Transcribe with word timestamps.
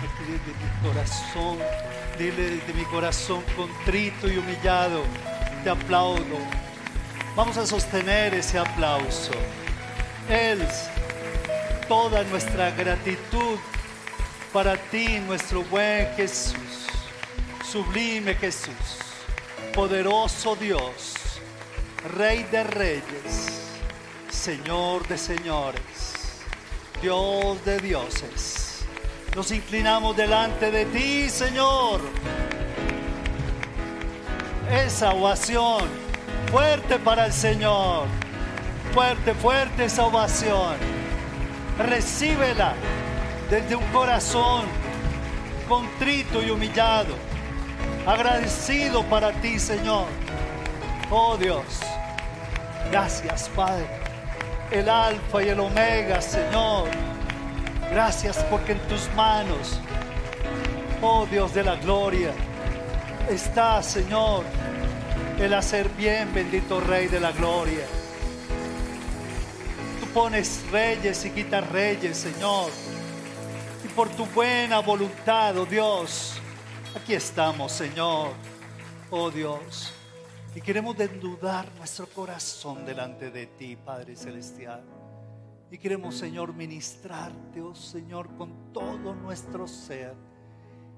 Aquí 0.00 0.24
desde 0.26 0.52
mi 0.62 0.70
corazón, 0.88 1.58
dile 2.18 2.50
desde 2.50 2.72
mi 2.72 2.84
corazón 2.84 3.42
contrito 3.56 4.28
y 4.28 4.38
humillado, 4.38 5.02
te 5.64 5.70
aplaudo. 5.70 6.38
Vamos 7.34 7.56
a 7.56 7.66
sostener 7.66 8.34
ese 8.34 8.58
aplauso. 8.58 9.32
Él, 10.28 10.64
toda 11.88 12.22
nuestra 12.24 12.70
gratitud 12.70 13.58
para 14.52 14.76
ti, 14.76 15.18
nuestro 15.26 15.62
buen 15.64 16.14
Jesús, 16.14 16.86
sublime 17.70 18.34
Jesús, 18.34 18.98
poderoso 19.74 20.54
Dios, 20.54 21.14
Rey 22.16 22.44
de 22.44 22.62
reyes, 22.62 23.50
Señor 24.30 25.06
de 25.08 25.18
señores, 25.18 25.97
Dios 27.00 27.64
de 27.64 27.78
dioses. 27.78 28.84
Nos 29.36 29.52
inclinamos 29.52 30.16
delante 30.16 30.70
de 30.70 30.84
ti, 30.86 31.28
Señor. 31.28 32.00
Esa 34.70 35.12
ovación 35.12 35.84
fuerte 36.50 36.98
para 36.98 37.26
el 37.26 37.32
Señor. 37.32 38.06
Fuerte, 38.92 39.34
fuerte 39.34 39.84
esa 39.84 40.06
ovación. 40.06 40.76
Recíbela 41.78 42.74
desde 43.48 43.76
un 43.76 43.84
corazón 43.92 44.64
contrito 45.68 46.42
y 46.42 46.50
humillado. 46.50 47.14
Agradecido 48.06 49.04
para 49.04 49.32
ti, 49.40 49.58
Señor. 49.58 50.06
Oh 51.10 51.36
Dios. 51.36 51.64
Gracias, 52.90 53.48
Padre. 53.50 53.97
El 54.70 54.88
alfa 54.88 55.42
y 55.42 55.48
el 55.48 55.60
omega, 55.60 56.20
Señor. 56.20 56.88
Gracias 57.90 58.44
porque 58.50 58.72
en 58.72 58.80
tus 58.80 59.08
manos, 59.14 59.80
oh 61.00 61.26
Dios 61.26 61.54
de 61.54 61.64
la 61.64 61.76
gloria, 61.76 62.32
está, 63.30 63.82
Señor, 63.82 64.44
el 65.38 65.54
hacer 65.54 65.88
bien, 65.90 66.34
bendito 66.34 66.80
Rey 66.80 67.06
de 67.06 67.18
la 67.18 67.32
gloria. 67.32 67.86
Tú 70.00 70.06
pones 70.08 70.62
reyes 70.70 71.24
y 71.24 71.30
quitas 71.30 71.66
reyes, 71.70 72.18
Señor. 72.18 72.70
Y 73.82 73.88
por 73.88 74.10
tu 74.10 74.26
buena 74.26 74.80
voluntad, 74.80 75.56
oh 75.56 75.64
Dios, 75.64 76.34
aquí 76.94 77.14
estamos, 77.14 77.72
Señor. 77.72 78.32
Oh 79.10 79.30
Dios. 79.30 79.97
Y 80.54 80.60
queremos 80.60 80.96
desnudar 80.96 81.70
nuestro 81.76 82.08
corazón 82.08 82.84
delante 82.84 83.30
de 83.30 83.46
ti, 83.46 83.76
Padre 83.76 84.16
Celestial. 84.16 84.82
Y 85.70 85.76
queremos, 85.76 86.16
Señor, 86.16 86.54
ministrarte, 86.54 87.60
oh 87.60 87.74
Señor, 87.74 88.34
con 88.36 88.72
todo 88.72 89.14
nuestro 89.14 89.68
ser. 89.68 90.14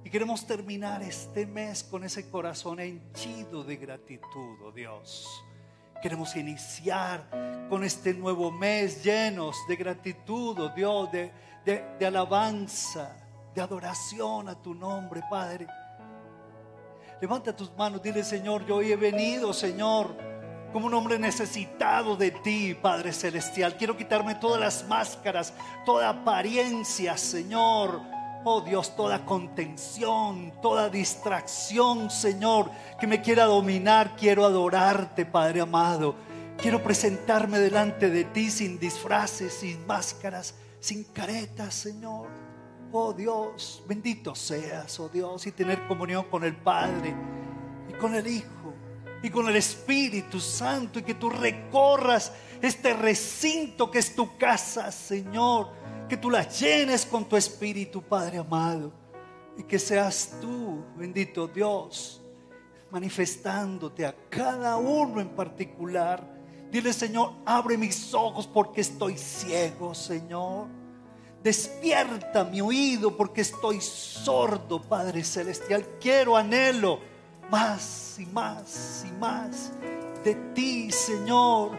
Y 0.04 0.08
queremos 0.08 0.46
terminar 0.46 1.02
este 1.02 1.44
mes 1.44 1.82
con 1.82 2.04
ese 2.04 2.30
corazón 2.30 2.78
henchido 2.78 3.64
de 3.64 3.76
gratitud, 3.76 4.62
oh 4.64 4.72
Dios. 4.72 5.28
Queremos 6.00 6.34
iniciar 6.36 7.66
con 7.68 7.84
este 7.84 8.14
nuevo 8.14 8.50
mes 8.50 9.04
llenos 9.04 9.56
de 9.68 9.76
gratitud, 9.76 10.58
oh 10.58 10.68
Dios, 10.70 11.10
de, 11.10 11.32
de, 11.64 11.84
de 11.98 12.06
alabanza, 12.06 13.16
de 13.54 13.60
adoración 13.60 14.48
a 14.48 14.54
tu 14.54 14.72
nombre, 14.72 15.20
Padre. 15.28 15.66
Levanta 17.20 17.54
tus 17.54 17.70
manos, 17.76 18.02
dile 18.02 18.24
Señor, 18.24 18.64
yo 18.64 18.76
hoy 18.76 18.92
he 18.92 18.96
venido, 18.96 19.52
Señor, 19.52 20.16
como 20.72 20.86
un 20.86 20.94
hombre 20.94 21.18
necesitado 21.18 22.16
de 22.16 22.30
ti, 22.30 22.74
Padre 22.74 23.12
Celestial. 23.12 23.76
Quiero 23.76 23.94
quitarme 23.94 24.36
todas 24.36 24.58
las 24.58 24.88
máscaras, 24.88 25.52
toda 25.84 26.08
apariencia, 26.08 27.18
Señor. 27.18 28.00
Oh 28.42 28.62
Dios, 28.62 28.96
toda 28.96 29.26
contención, 29.26 30.54
toda 30.62 30.88
distracción, 30.88 32.10
Señor, 32.10 32.70
que 32.98 33.06
me 33.06 33.20
quiera 33.20 33.44
dominar. 33.44 34.16
Quiero 34.16 34.46
adorarte, 34.46 35.26
Padre 35.26 35.60
amado. 35.60 36.14
Quiero 36.56 36.82
presentarme 36.82 37.58
delante 37.58 38.08
de 38.08 38.24
ti 38.24 38.50
sin 38.50 38.78
disfraces, 38.78 39.52
sin 39.52 39.86
máscaras, 39.86 40.54
sin 40.80 41.04
caretas, 41.04 41.74
Señor. 41.74 42.49
Oh 42.92 43.12
Dios, 43.12 43.82
bendito 43.86 44.34
seas, 44.34 44.98
oh 44.98 45.08
Dios, 45.08 45.46
y 45.46 45.52
tener 45.52 45.86
comunión 45.86 46.24
con 46.24 46.42
el 46.42 46.56
Padre 46.56 47.14
y 47.88 47.92
con 47.92 48.14
el 48.16 48.26
Hijo 48.26 48.74
y 49.22 49.30
con 49.30 49.48
el 49.48 49.56
Espíritu 49.56 50.40
Santo 50.40 50.98
y 50.98 51.02
que 51.02 51.14
tú 51.14 51.30
recorras 51.30 52.32
este 52.60 52.94
recinto 52.94 53.90
que 53.90 54.00
es 54.00 54.14
tu 54.14 54.36
casa, 54.36 54.90
Señor, 54.90 55.68
que 56.08 56.16
tú 56.16 56.30
la 56.30 56.48
llenes 56.48 57.06
con 57.06 57.28
tu 57.28 57.36
Espíritu, 57.36 58.02
Padre 58.02 58.38
amado, 58.38 58.92
y 59.56 59.62
que 59.62 59.78
seas 59.78 60.34
tú, 60.40 60.82
bendito 60.96 61.46
Dios, 61.46 62.20
manifestándote 62.90 64.04
a 64.04 64.16
cada 64.28 64.76
uno 64.78 65.20
en 65.20 65.28
particular. 65.28 66.26
Dile, 66.72 66.92
Señor, 66.92 67.34
abre 67.44 67.76
mis 67.76 68.12
ojos 68.14 68.48
porque 68.48 68.80
estoy 68.80 69.16
ciego, 69.16 69.94
Señor. 69.94 70.79
Despierta 71.42 72.44
mi 72.44 72.60
oído 72.60 73.16
porque 73.16 73.40
estoy 73.40 73.80
sordo, 73.80 74.82
Padre 74.82 75.24
Celestial. 75.24 75.86
Quiero, 75.98 76.36
anhelo 76.36 77.00
más 77.50 78.16
y 78.18 78.26
más 78.26 79.04
y 79.08 79.12
más 79.12 79.72
de 80.22 80.34
ti, 80.54 80.90
Señor. 80.90 81.72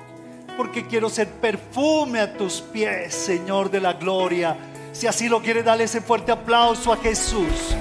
Porque 0.58 0.88
quiero 0.88 1.10
ser 1.10 1.28
perfume 1.28 2.20
a 2.20 2.36
tus 2.36 2.62
pies, 2.62 3.14
Señor 3.14 3.70
de 3.70 3.80
la 3.80 3.94
gloria. 3.94 4.58
Si 4.92 5.06
así 5.08 5.30
lo 5.30 5.42
quiere, 5.42 5.64
dale 5.64 5.84
ese 5.86 6.02
fuerte 6.02 6.32
aplauso 6.32 6.92
a 6.92 6.98
Jesús. 6.98 7.76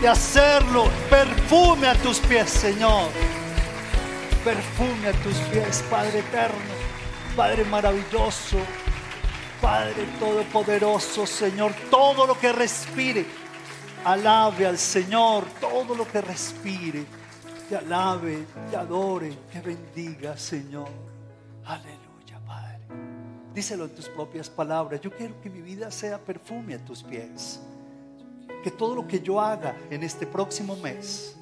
De 0.00 0.08
hacerlo, 0.08 0.88
perfume 1.08 1.88
a 1.88 1.94
tus 1.94 2.18
pies, 2.20 2.50
Señor. 2.50 3.08
Perfume 4.44 5.08
a 5.08 5.12
tus 5.22 5.36
pies, 5.50 5.84
Padre 5.90 6.20
eterno, 6.20 6.74
Padre 7.36 7.64
maravilloso. 7.64 8.58
Padre 9.60 10.04
Todopoderoso, 10.18 11.26
Señor, 11.26 11.72
todo 11.90 12.26
lo 12.26 12.38
que 12.38 12.52
respire, 12.52 13.26
alabe 14.04 14.66
al 14.66 14.78
Señor, 14.78 15.44
todo 15.60 15.94
lo 15.94 16.06
que 16.06 16.20
respire, 16.20 17.04
te 17.68 17.76
alabe, 17.76 18.44
te 18.70 18.76
adore, 18.76 19.36
te 19.52 19.60
bendiga, 19.60 20.36
Señor. 20.36 20.88
Aleluya, 21.64 22.38
Padre. 22.46 22.78
Díselo 23.54 23.86
en 23.86 23.94
tus 23.94 24.08
propias 24.08 24.48
palabras. 24.50 25.00
Yo 25.00 25.10
quiero 25.10 25.40
que 25.40 25.48
mi 25.48 25.62
vida 25.62 25.90
sea 25.90 26.18
perfume 26.18 26.74
a 26.74 26.84
tus 26.84 27.02
pies. 27.02 27.60
Que 28.62 28.70
todo 28.70 28.94
lo 28.94 29.08
que 29.08 29.20
yo 29.20 29.40
haga 29.40 29.76
en 29.90 30.02
este 30.02 30.26
próximo 30.26 30.76
mes, 30.76 31.36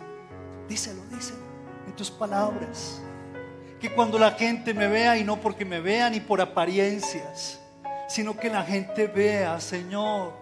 díselo, 0.69 1.03
díselo 1.11 1.41
en 1.87 1.97
tus 1.97 2.11
palabras. 2.11 3.01
Que 3.81 3.93
cuando 3.93 4.19
la 4.19 4.31
gente 4.31 4.73
me 4.73 4.87
vea 4.87 5.19
y 5.19 5.25
no 5.25 5.41
porque 5.41 5.65
me 5.65 5.81
vean 5.81 6.13
ni 6.13 6.21
por 6.21 6.41
apariencias, 6.41 7.61
sino 8.09 8.37
que 8.37 8.51
la 8.51 8.63
gente 8.63 9.07
vea, 9.07 9.61
Señor, 9.61 10.33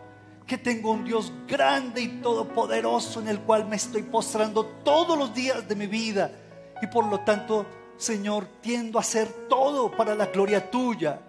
que 0.46 0.58
tengo 0.58 0.92
un 0.92 1.04
Dios 1.04 1.32
grande 1.46 2.02
y 2.02 2.08
todopoderoso 2.20 3.20
en 3.20 3.28
el 3.28 3.40
cual 3.40 3.66
me 3.66 3.76
estoy 3.76 4.02
postrando 4.02 4.66
todos 4.84 5.16
los 5.16 5.34
días 5.34 5.66
de 5.66 5.76
mi 5.76 5.86
vida. 5.86 6.30
Y 6.80 6.86
por 6.88 7.06
lo 7.06 7.20
tanto, 7.20 7.64
Señor, 7.96 8.46
tiendo 8.60 8.98
a 8.98 9.02
hacer 9.02 9.28
todo 9.48 9.90
para 9.90 10.14
la 10.14 10.26
gloria 10.26 10.70
tuya, 10.70 11.20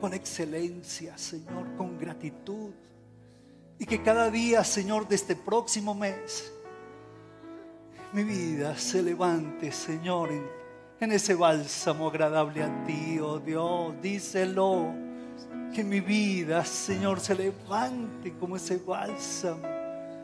con 0.00 0.14
excelencia, 0.14 1.16
Señor, 1.16 1.76
con 1.76 1.98
gratitud. 1.98 2.70
Y 3.78 3.86
que 3.86 4.02
cada 4.02 4.30
día, 4.30 4.64
Señor, 4.64 5.06
de 5.06 5.16
este 5.16 5.36
próximo 5.36 5.94
mes, 5.94 6.52
mi 8.12 8.24
vida 8.24 8.76
se 8.76 9.02
levante, 9.02 9.72
Señor, 9.72 10.30
en, 11.00 11.12
ese 11.12 11.34
bálsamo 11.34 12.08
agradable 12.08 12.62
a 12.62 12.84
ti, 12.84 13.18
oh 13.20 13.38
Dios, 13.38 13.94
díselo 14.00 15.13
que 15.74 15.84
mi 15.84 16.00
vida, 16.00 16.64
Señor, 16.64 17.18
se 17.20 17.34
levante 17.34 18.32
como 18.38 18.56
ese 18.56 18.78
bálsamo. 18.78 19.60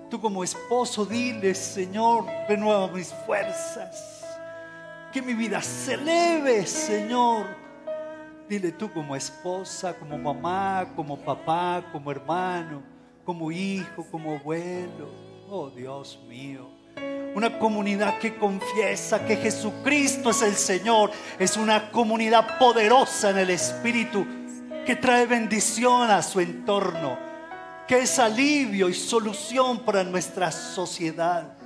Tú 0.09 0.21
como 0.21 0.45
esposo, 0.45 1.05
dile, 1.05 1.55
Señor, 1.55 2.25
renueva 2.49 2.87
mis 2.89 3.13
fuerzas. 3.27 4.25
Que 5.13 5.21
mi 5.21 5.35
vida 5.35 5.61
se 5.61 5.95
eleve, 5.95 6.65
Señor. 6.65 7.47
Dile 8.49 8.73
tú 8.73 8.93
como 8.93 9.17
esposa, 9.17 9.95
como 9.95 10.17
mamá, 10.17 10.93
como 10.95 11.19
papá, 11.19 11.85
como 11.93 12.11
hermano, 12.13 12.83
como 13.25 13.51
hijo, 13.51 14.07
como 14.11 14.37
abuelo. 14.37 15.11
Oh 15.49 15.69
Dios 15.69 16.19
mío. 16.29 16.69
Una 17.35 17.59
comunidad 17.59 18.19
que 18.19 18.37
confiesa 18.37 19.25
que 19.25 19.37
Jesucristo 19.37 20.31
es 20.31 20.43
el 20.43 20.55
Señor. 20.55 21.11
Es 21.39 21.57
una 21.57 21.91
comunidad 21.91 22.59
poderosa 22.59 23.31
en 23.31 23.39
el 23.39 23.51
Espíritu 23.51 24.40
que 24.85 24.97
trae 24.97 25.27
bendición 25.27 26.11
a 26.11 26.23
su 26.23 26.41
entorno, 26.41 27.19
que 27.87 28.01
es 28.01 28.19
alivio 28.19 28.89
y 28.89 28.95
solución 28.95 29.81
para 29.81 30.05
nuestra 30.05 30.51
sociedad. 30.51 31.57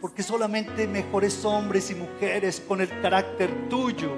Porque 0.00 0.22
solamente 0.22 0.86
mejores 0.86 1.44
hombres 1.44 1.90
y 1.90 1.94
mujeres 1.94 2.62
con 2.66 2.80
el 2.80 2.88
carácter 3.02 3.68
tuyo, 3.68 4.12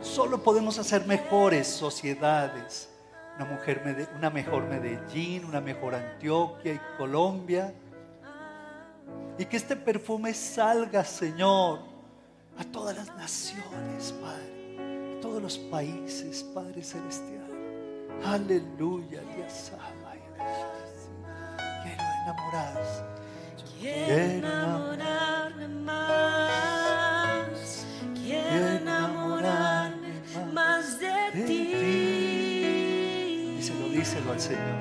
solo 0.00 0.42
podemos 0.42 0.78
hacer 0.78 1.06
mejores 1.06 1.66
sociedades. 1.66 2.88
una, 3.36 3.44
mujer, 3.46 4.08
una 4.16 4.30
mejor 4.30 4.64
Medellín, 4.64 5.44
una 5.44 5.60
mejor 5.60 5.94
Antioquia 5.94 6.74
y 6.74 6.80
Colombia. 6.96 7.74
Y 9.38 9.44
que 9.44 9.56
este 9.56 9.76
perfume 9.76 10.32
salga, 10.32 11.04
Señor, 11.04 11.80
a 12.58 12.64
todas 12.64 12.96
las 12.96 13.14
naciones, 13.16 14.12
Padre, 14.20 14.65
todos 15.20 15.42
los 15.42 15.58
países, 15.58 16.44
Padre 16.54 16.82
Celestial. 16.82 17.46
Aleluya, 18.24 19.20
Dios 19.34 19.72
Quiero 21.82 22.02
enamorarse. 22.22 23.02
Quiero 23.80 24.22
enamorarme 24.38 25.68
más. 25.68 26.66
Quiero 28.14 28.66
enamorarme 28.68 30.12
más 30.52 30.98
de 30.98 31.30
ti. 31.46 31.74
Díselo, 33.56 33.88
díselo 33.88 34.32
al 34.32 34.40
Señor. 34.40 34.78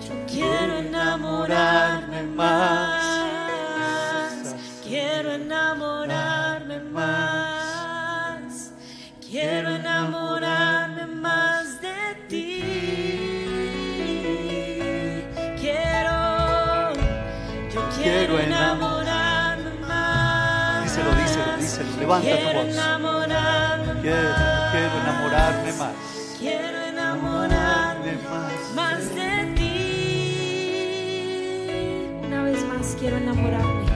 Yo 0.00 0.14
quiero 0.26 0.78
enamorarme 0.78 1.91
Levanta 22.20 22.36
tu 22.36 22.42
Quiero 22.42 22.60
voz. 22.64 22.68
enamorarme 22.74 24.00
Quiero, 24.02 24.28
más. 24.28 24.70
quiero 24.72 24.98
enamorarme 25.00 25.72
más. 25.72 25.94
Quiero 26.38 26.78
enamorarme 26.82 28.12
más. 28.30 28.52
más 28.74 29.14
de 29.14 29.54
ti. 29.56 29.72
Una 32.26 32.42
vez 32.44 32.64
más 32.66 32.96
quiero 32.98 33.16
enamorarme. 33.16 33.86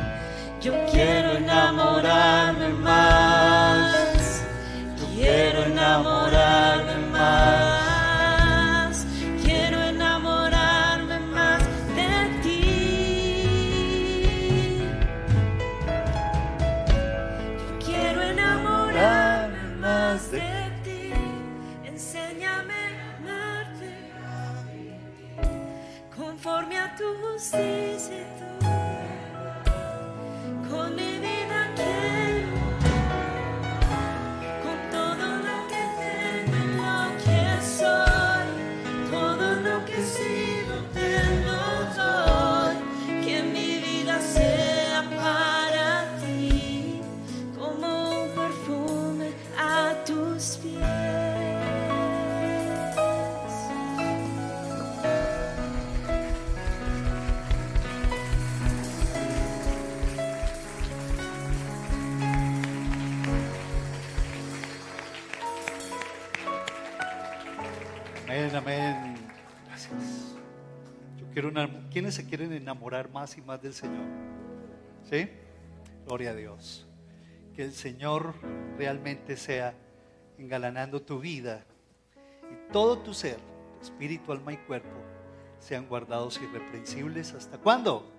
Yo 0.63 0.73
quiero 0.91 1.33
enamorarme 1.33 2.69
más. 2.71 4.43
Quiero 5.15 5.65
enamorarme 5.65 6.66
see. 27.57 27.86
¿Quiénes 71.97 72.15
se 72.15 72.27
quieren 72.27 72.53
enamorar 72.53 73.11
más 73.11 73.39
y 73.39 73.41
más 73.41 73.63
del 73.63 73.73
Señor? 73.73 74.05
¿Sí? 75.09 75.31
Gloria 76.05 76.33
a 76.33 76.35
Dios. 76.35 76.87
Que 77.55 77.63
el 77.63 77.73
Señor 77.73 78.35
realmente 78.77 79.35
sea 79.39 79.73
engalanando 80.37 81.01
tu 81.01 81.21
vida 81.21 81.65
y 82.53 82.71
todo 82.71 82.99
tu 82.99 83.15
ser, 83.15 83.39
espíritu, 83.81 84.31
alma 84.31 84.53
y 84.53 84.59
cuerpo, 84.59 84.95
sean 85.59 85.89
guardados 85.89 86.39
irreprensibles. 86.43 87.33
¿Hasta 87.33 87.57
cuándo? 87.57 88.13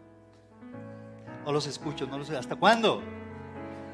No 1.46 1.52
los 1.52 1.68
escucho, 1.68 2.08
no 2.08 2.18
los 2.18 2.32
¿Hasta 2.32 2.56
cuándo? 2.56 3.04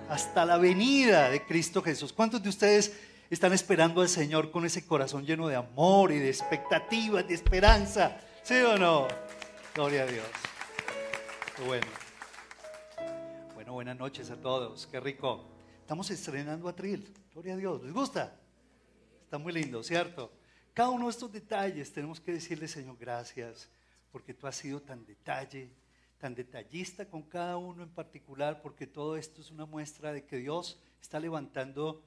Hasta 0.07 0.45
la 0.45 0.57
venida 0.57 1.29
de 1.29 1.45
Cristo 1.45 1.81
Jesús. 1.81 2.13
¿Cuántos 2.13 2.41
de 2.41 2.47
ustedes 2.47 2.97
están 3.29 3.51
esperando 3.51 3.99
al 3.99 4.07
Señor 4.07 4.49
con 4.49 4.63
ese 4.63 4.87
corazón 4.87 5.25
lleno 5.25 5.49
de 5.49 5.57
amor 5.57 6.13
y 6.13 6.19
de 6.19 6.29
expectativas, 6.29 7.27
de 7.27 7.33
esperanza? 7.33 8.17
¿Sí 8.43 8.55
o 8.61 8.77
no? 8.77 9.07
Gloria 9.75 10.03
a 10.03 10.05
Dios. 10.05 10.27
Bueno. 11.65 11.87
Bueno, 13.55 13.73
buenas 13.73 13.97
noches 13.97 14.29
a 14.29 14.39
todos. 14.39 14.85
Qué 14.85 14.99
rico. 14.99 15.49
Estamos 15.79 16.11
estrenando 16.11 16.69
Atril. 16.69 17.11
Gloria 17.33 17.55
a 17.55 17.57
Dios. 17.57 17.81
¿Les 17.81 17.91
gusta? 17.91 18.39
Está 19.23 19.39
muy 19.39 19.51
lindo, 19.51 19.81
¿cierto? 19.81 20.31
Cada 20.75 20.91
uno 20.91 21.05
de 21.05 21.09
estos 21.09 21.31
detalles 21.31 21.91
tenemos 21.91 22.19
que 22.19 22.33
decirle, 22.33 22.67
Señor, 22.67 22.97
gracias, 22.99 23.67
porque 24.11 24.35
tú 24.35 24.45
has 24.45 24.57
sido 24.57 24.79
tan 24.79 25.03
detalle, 25.07 25.71
tan 26.19 26.35
detallista 26.35 27.09
con 27.09 27.23
cada 27.23 27.57
uno 27.57 27.81
en 27.81 27.89
particular, 27.89 28.61
porque 28.61 28.85
todo 28.85 29.17
esto 29.17 29.41
es 29.41 29.49
una 29.49 29.65
muestra 29.65 30.13
de 30.13 30.23
que 30.23 30.37
Dios 30.37 30.79
está 31.01 31.19
levantando 31.19 32.03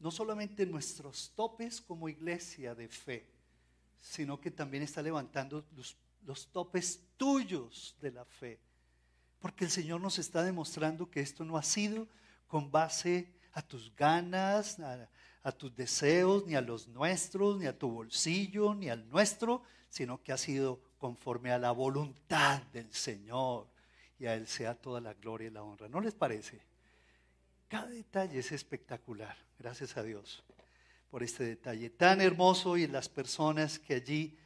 no 0.00 0.10
solamente 0.10 0.66
nuestros 0.66 1.32
topes 1.34 1.80
como 1.80 2.10
iglesia 2.10 2.74
de 2.74 2.88
fe, 2.88 3.26
sino 4.02 4.38
que 4.38 4.50
también 4.50 4.82
está 4.82 5.00
levantando 5.00 5.64
los, 5.74 5.96
los 6.24 6.48
topes 6.48 7.02
tuyos 7.16 7.96
de 8.00 8.12
la 8.12 8.24
fe. 8.24 8.60
Porque 9.38 9.64
el 9.64 9.70
Señor 9.70 10.00
nos 10.00 10.18
está 10.18 10.42
demostrando 10.42 11.10
que 11.10 11.20
esto 11.20 11.44
no 11.44 11.56
ha 11.56 11.62
sido 11.62 12.08
con 12.46 12.70
base 12.70 13.32
a 13.52 13.62
tus 13.62 13.94
ganas, 13.96 14.78
a, 14.80 15.08
a 15.42 15.52
tus 15.52 15.74
deseos, 15.74 16.46
ni 16.46 16.54
a 16.54 16.60
los 16.60 16.88
nuestros, 16.88 17.58
ni 17.58 17.66
a 17.66 17.78
tu 17.78 17.90
bolsillo, 17.90 18.74
ni 18.74 18.88
al 18.88 19.08
nuestro, 19.08 19.62
sino 19.88 20.22
que 20.22 20.32
ha 20.32 20.36
sido 20.36 20.80
conforme 20.98 21.50
a 21.52 21.58
la 21.58 21.72
voluntad 21.72 22.62
del 22.72 22.92
Señor. 22.92 23.68
Y 24.18 24.26
a 24.26 24.34
Él 24.34 24.46
sea 24.46 24.74
toda 24.74 25.00
la 25.00 25.14
gloria 25.14 25.48
y 25.48 25.50
la 25.50 25.62
honra. 25.62 25.88
¿No 25.88 26.00
les 26.00 26.14
parece? 26.14 26.60
Cada 27.68 27.88
detalle 27.88 28.38
es 28.38 28.52
espectacular. 28.52 29.36
Gracias 29.58 29.96
a 29.96 30.02
Dios 30.02 30.42
por 31.10 31.22
este 31.22 31.44
detalle 31.44 31.90
tan 31.90 32.20
hermoso 32.20 32.76
y 32.76 32.86
las 32.86 33.08
personas 33.08 33.78
que 33.78 33.94
allí 33.94 34.38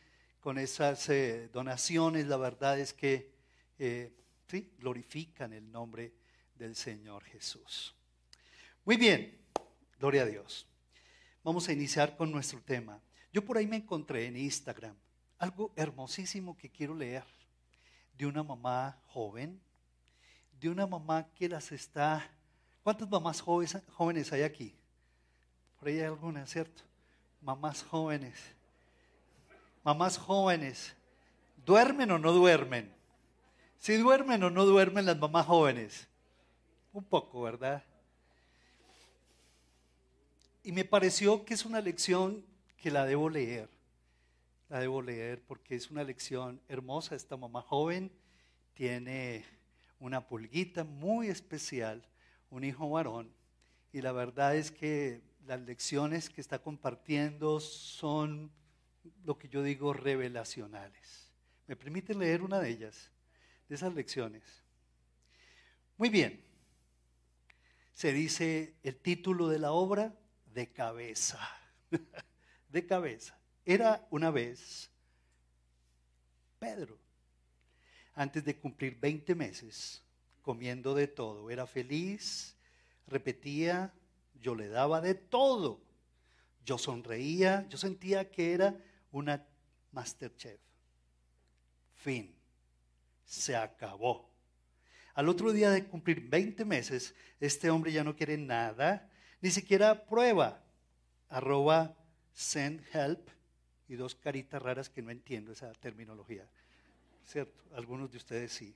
con 0.45 0.59
esas 0.59 1.09
eh, 1.09 1.49
donaciones, 1.55 2.27
la 2.27 2.37
verdad 2.37 2.79
es 2.79 2.93
que 2.93 3.33
eh, 3.79 4.13
sí, 4.47 4.71
glorifican 4.79 5.55
el 5.55 5.73
nombre 5.73 6.13
del 6.55 6.77
Señor 6.77 7.25
Jesús. 7.25 7.95
Muy 8.85 8.99
bien, 8.99 9.39
gloria 9.99 10.21
a 10.21 10.27
Dios. 10.27 10.67
Vamos 11.43 11.67
a 11.67 11.73
iniciar 11.73 12.15
con 12.15 12.31
nuestro 12.31 12.61
tema. 12.61 13.01
Yo 13.33 13.43
por 13.43 13.57
ahí 13.57 13.67
me 13.67 13.77
encontré 13.77 14.27
en 14.27 14.37
Instagram 14.37 14.95
algo 15.39 15.73
hermosísimo 15.77 16.59
que 16.59 16.69
quiero 16.71 16.95
leer 16.95 17.25
de 18.13 18.27
una 18.27 18.43
mamá 18.43 19.01
joven, 19.07 19.59
de 20.61 20.69
una 20.69 20.87
mamá 20.87 21.27
que 21.35 21.49
las 21.49 21.73
está... 21.73 22.31
¿Cuántas 22.83 23.09
mamás 23.09 23.41
jóvenes, 23.41 24.31
hay 24.31 24.43
aquí? 24.43 24.77
Por 25.79 25.89
ahí 25.89 26.01
hay 26.01 26.05
algunas, 26.05 26.51
¿cierto? 26.51 26.83
Mamás 27.41 27.83
jóvenes. 27.83 28.54
Mamás 29.85 30.17
jóvenes. 30.17 30.97
¿Duermen 31.67 32.11
o 32.11 32.19
no 32.19 32.33
duermen? 32.33 32.91
Si 33.79 33.97
duermen 33.99 34.43
o 34.43 34.51
no 34.51 34.65
duermen 34.65 35.05
las 35.05 35.19
mamás 35.19 35.47
jóvenes. 35.47 36.09
Un 36.95 37.05
poco, 37.05 37.43
¿verdad? 37.43 37.85
Y 40.63 40.73
me 40.73 40.87
pareció 40.87 41.45
que 41.45 41.53
es 41.53 41.67
una 41.67 41.83
lección 41.83 42.43
que 42.79 42.91
la 42.91 43.05
debo 43.05 43.29
leer. 43.29 43.69
La 44.71 44.81
debo 44.81 45.03
leer 45.03 45.43
porque 45.43 45.75
es 45.75 45.91
una 45.91 46.03
lección 46.03 46.63
hermosa. 46.69 47.15
Esta 47.15 47.37
mamá 47.37 47.61
joven 47.61 48.11
tiene 48.73 49.45
una 50.01 50.27
pulguita 50.27 50.85
muy 50.85 51.29
especial, 51.29 52.03
un 52.49 52.65
hijo 52.65 52.89
varón. 52.89 53.31
Y 53.93 54.01
la 54.01 54.13
verdad 54.13 54.57
es 54.57 54.71
que 54.71 55.21
las 55.47 55.61
lecciones 55.61 56.31
que 56.31 56.41
está 56.41 56.59
compartiendo 56.59 57.61
son 57.61 58.51
lo 59.25 59.39
que 59.39 59.49
yo 59.49 59.63
digo 59.63 59.93
revelacionales. 59.93 61.33
¿Me 61.67 61.77
permite 61.77 62.15
leer 62.15 62.43
una 62.43 62.61
de 62.61 62.71
ellas, 62.71 63.11
de 63.69 63.75
esas 63.75 63.95
lecciones? 63.95 64.43
Muy 65.97 66.09
bien. 66.09 66.43
Se 67.93 68.13
dice 68.13 68.75
el 68.83 68.97
título 68.97 69.49
de 69.49 69.59
la 69.59 69.73
obra, 69.73 70.15
de 70.47 70.73
cabeza. 70.73 71.39
de 72.69 72.87
cabeza. 72.87 73.39
Era 73.65 74.07
una 74.11 74.31
vez 74.31 74.91
Pedro, 76.65 76.99
antes 78.15 78.43
de 78.45 78.57
cumplir 78.57 78.99
20 78.99 79.35
meses, 79.35 80.03
comiendo 80.41 80.95
de 80.95 81.09
todo, 81.09 81.51
era 81.51 81.67
feliz, 81.67 82.57
repetía, 83.07 83.93
yo 84.41 84.55
le 84.55 84.69
daba 84.69 85.03
de 85.03 85.15
todo, 85.15 85.83
yo 86.65 86.79
sonreía, 86.79 87.67
yo 87.69 87.77
sentía 87.77 88.31
que 88.31 88.55
era 88.55 88.79
una 89.15 89.47
Masterchef. 89.93 90.61
Fin, 91.95 92.35
se 93.25 93.57
acabó. 93.57 94.29
Al 95.15 95.29
otro 95.29 95.53
día 95.53 95.71
de 95.71 95.85
cumplir 95.85 96.29
20 96.29 96.65
meses, 96.65 97.15
este 97.39 97.71
hombre 97.71 97.93
ya 97.93 98.03
no 98.03 98.17
quiere 98.17 98.37
nada, 98.37 99.09
ni 99.41 99.51
siquiera 99.51 100.05
prueba. 100.07 100.61
Arroba 101.29 101.97
send 102.33 102.83
help 102.93 103.29
y 103.89 103.95
dos 103.95 104.15
caritas 104.17 104.61
raras 104.61 104.91
que 104.91 105.03
no 105.03 105.11
entiendo 105.11 105.53
esa 105.53 105.73
terminología. 105.75 106.49
¿Cierto? 107.25 107.63
Algunos 107.75 108.11
de 108.11 108.19
ustedes 108.19 108.53
sí. 108.53 108.75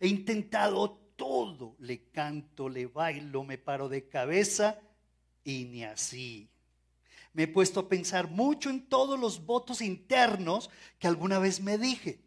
He 0.00 0.08
intentado 0.08 0.98
todo, 1.16 1.76
le 1.78 2.08
canto, 2.08 2.68
le 2.68 2.86
bailo, 2.86 3.44
me 3.44 3.58
paro 3.58 3.88
de 3.88 4.08
cabeza 4.08 4.80
y 5.44 5.66
ni 5.66 5.84
así. 5.84 6.48
Me 7.34 7.42
he 7.42 7.48
puesto 7.48 7.80
a 7.80 7.88
pensar 7.88 8.30
mucho 8.30 8.70
en 8.70 8.88
todos 8.88 9.18
los 9.18 9.44
votos 9.44 9.80
internos 9.82 10.70
que 11.00 11.08
alguna 11.08 11.40
vez 11.40 11.60
me 11.60 11.78
dije. 11.78 12.20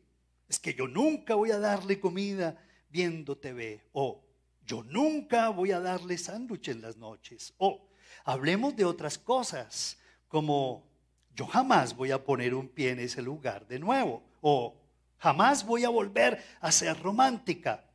Es 0.49 0.59
que 0.59 0.73
yo 0.73 0.87
nunca 0.87 1.33
voy 1.33 1.51
a 1.51 1.59
darle 1.59 1.99
comida 1.99 2.61
viendo 2.89 3.37
TV. 3.37 3.85
O 3.93 4.21
yo 4.65 4.83
nunca 4.83 5.47
voy 5.49 5.71
a 5.71 5.79
darle 5.79 6.17
sándwich 6.17 6.67
en 6.67 6.81
las 6.81 6.97
noches. 6.97 7.53
O 7.57 7.87
hablemos 8.25 8.75
de 8.75 8.83
otras 8.83 9.17
cosas, 9.17 9.97
como 10.27 10.85
yo 11.33 11.47
jamás 11.47 11.95
voy 11.95 12.11
a 12.11 12.25
poner 12.25 12.53
un 12.53 12.67
pie 12.67 12.91
en 12.91 12.99
ese 12.99 13.21
lugar 13.21 13.65
de 13.65 13.79
nuevo. 13.79 14.23
O 14.41 14.75
jamás 15.19 15.65
voy 15.65 15.85
a 15.85 15.89
volver 15.89 16.43
a 16.59 16.69
ser 16.73 17.01
romántica. 17.01 17.85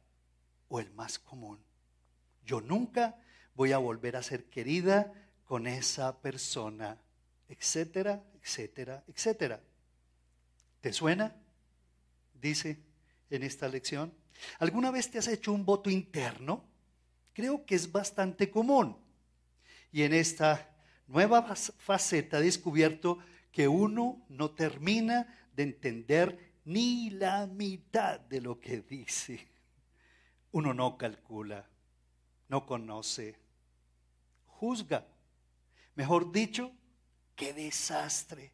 O 0.68 0.80
el 0.80 0.90
más 0.92 1.18
común, 1.18 1.62
yo 2.46 2.62
nunca 2.62 3.18
voy 3.54 3.72
a 3.72 3.78
volver 3.78 4.16
a 4.16 4.22
ser 4.22 4.48
querida 4.48 5.12
con 5.52 5.66
esa 5.66 6.18
persona, 6.18 6.98
etcétera, 7.46 8.24
etcétera, 8.40 9.04
etcétera. 9.06 9.60
¿Te 10.80 10.94
suena? 10.94 11.36
Dice 12.32 12.78
en 13.28 13.42
esta 13.42 13.68
lección. 13.68 14.14
¿Alguna 14.60 14.90
vez 14.90 15.10
te 15.10 15.18
has 15.18 15.28
hecho 15.28 15.52
un 15.52 15.66
voto 15.66 15.90
interno? 15.90 16.64
Creo 17.34 17.66
que 17.66 17.74
es 17.74 17.92
bastante 17.92 18.50
común. 18.50 18.96
Y 19.92 20.04
en 20.04 20.14
esta 20.14 20.74
nueva 21.06 21.42
faceta 21.54 22.38
he 22.38 22.44
descubierto 22.44 23.18
que 23.52 23.68
uno 23.68 24.24
no 24.30 24.52
termina 24.52 25.50
de 25.54 25.64
entender 25.64 26.54
ni 26.64 27.10
la 27.10 27.46
mitad 27.46 28.20
de 28.20 28.40
lo 28.40 28.58
que 28.58 28.80
dice. 28.80 29.46
Uno 30.52 30.72
no 30.72 30.96
calcula, 30.96 31.68
no 32.48 32.64
conoce, 32.64 33.36
juzga. 34.46 35.11
Mejor 35.94 36.32
dicho, 36.32 36.72
qué 37.36 37.52
desastre. 37.52 38.52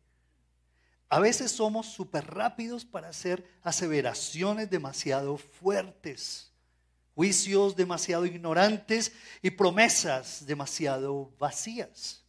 A 1.09 1.21
veces 1.21 1.53
somos 1.53 1.87
súper 1.87 2.27
rápidos 2.27 2.85
para 2.85 3.09
hacer 3.09 3.47
aseveraciones 3.63 4.69
demasiado 4.69 5.39
fuertes, 5.39 6.53
juicios 7.15 7.77
demasiado 7.77 8.27
ignorantes 8.27 9.13
y 9.41 9.51
promesas 9.51 10.45
demasiado 10.45 11.33
vacías. 11.39 12.25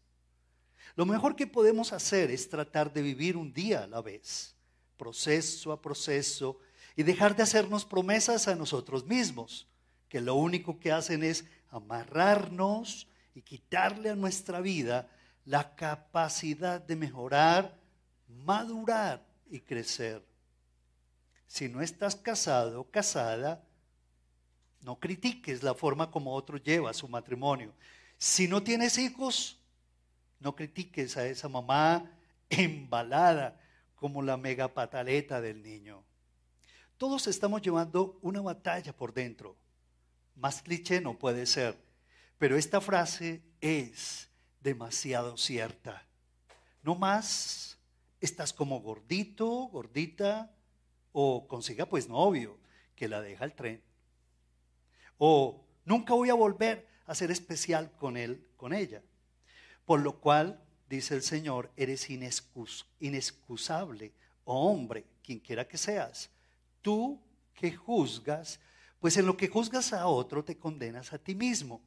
Lo 0.95 1.05
mejor 1.05 1.35
que 1.35 1.47
podemos 1.47 1.91
hacer 1.91 2.31
es 2.31 2.49
tratar 2.49 2.91
de 2.93 3.01
vivir 3.01 3.35
un 3.35 3.53
día 3.53 3.83
a 3.83 3.87
la 3.87 4.01
vez, 4.01 4.55
proceso 4.97 5.71
a 5.71 5.81
proceso, 5.81 6.57
y 6.95 7.03
dejar 7.03 7.35
de 7.35 7.43
hacernos 7.43 7.85
promesas 7.85 8.47
a 8.47 8.55
nosotros 8.55 9.05
mismos, 9.05 9.67
que 10.07 10.21
lo 10.21 10.35
único 10.35 10.79
que 10.79 10.91
hacen 10.91 11.23
es 11.23 11.45
amarrarnos 11.69 13.07
y 13.39 13.41
quitarle 13.41 14.09
a 14.09 14.15
nuestra 14.15 14.59
vida 14.59 15.09
la 15.45 15.73
capacidad 15.75 16.81
de 16.81 16.97
mejorar 16.97 17.79
madurar 18.27 19.25
y 19.49 19.61
crecer. 19.61 20.21
Si 21.47 21.69
no 21.69 21.81
estás 21.81 22.17
casado 22.17 22.81
o 22.81 22.91
casada, 22.91 23.63
no 24.81 24.99
critiques 24.99 25.63
la 25.63 25.73
forma 25.73 26.11
como 26.11 26.33
otro 26.33 26.57
lleva 26.57 26.93
su 26.93 27.07
matrimonio. 27.07 27.73
Si 28.17 28.47
no 28.47 28.61
tienes 28.61 28.97
hijos, 28.97 29.57
no 30.41 30.53
critiques 30.53 31.15
a 31.15 31.25
esa 31.25 31.47
mamá 31.47 32.11
embalada 32.49 33.57
como 33.95 34.21
la 34.21 34.35
mega 34.35 34.67
pataleta 34.67 35.39
del 35.39 35.63
niño. 35.63 36.03
Todos 36.97 37.27
estamos 37.27 37.61
llevando 37.61 38.19
una 38.21 38.41
batalla 38.41 38.91
por 38.91 39.13
dentro. 39.13 39.55
Más 40.35 40.61
cliché 40.61 40.99
no 40.99 41.17
puede 41.17 41.45
ser, 41.45 41.77
pero 42.39 42.57
esta 42.57 42.81
frase 42.81 43.43
es 43.61 44.29
demasiado 44.61 45.37
cierta. 45.37 46.07
No 46.81 46.95
más 46.95 47.77
estás 48.21 48.53
como 48.53 48.79
gordito, 48.79 49.45
gordita, 49.67 50.55
o 51.11 51.47
consiga 51.47 51.85
pues 51.85 52.07
novio, 52.07 52.57
que 52.95 53.09
la 53.09 53.21
deja 53.21 53.43
el 53.43 53.53
tren. 53.53 53.83
O 55.17 55.65
nunca 55.83 56.13
voy 56.13 56.29
a 56.29 56.33
volver 56.33 56.87
a 57.05 57.13
ser 57.13 57.29
especial 57.29 57.91
con 57.97 58.15
él, 58.15 58.47
con 58.55 58.73
ella. 58.73 59.03
Por 59.83 59.99
lo 59.99 60.21
cual, 60.21 60.63
dice 60.87 61.15
el 61.15 61.23
Señor, 61.23 61.71
eres 61.75 62.09
inexcus, 62.09 62.87
inexcusable, 63.01 64.13
oh 64.45 64.71
hombre, 64.71 65.05
quien 65.21 65.39
quiera 65.39 65.67
que 65.67 65.77
seas. 65.77 66.29
Tú 66.81 67.21
que 67.53 67.75
juzgas, 67.75 68.61
pues 68.99 69.17
en 69.17 69.25
lo 69.25 69.35
que 69.35 69.49
juzgas 69.49 69.91
a 69.91 70.07
otro 70.07 70.45
te 70.45 70.57
condenas 70.57 71.11
a 71.11 71.17
ti 71.17 71.35
mismo, 71.35 71.81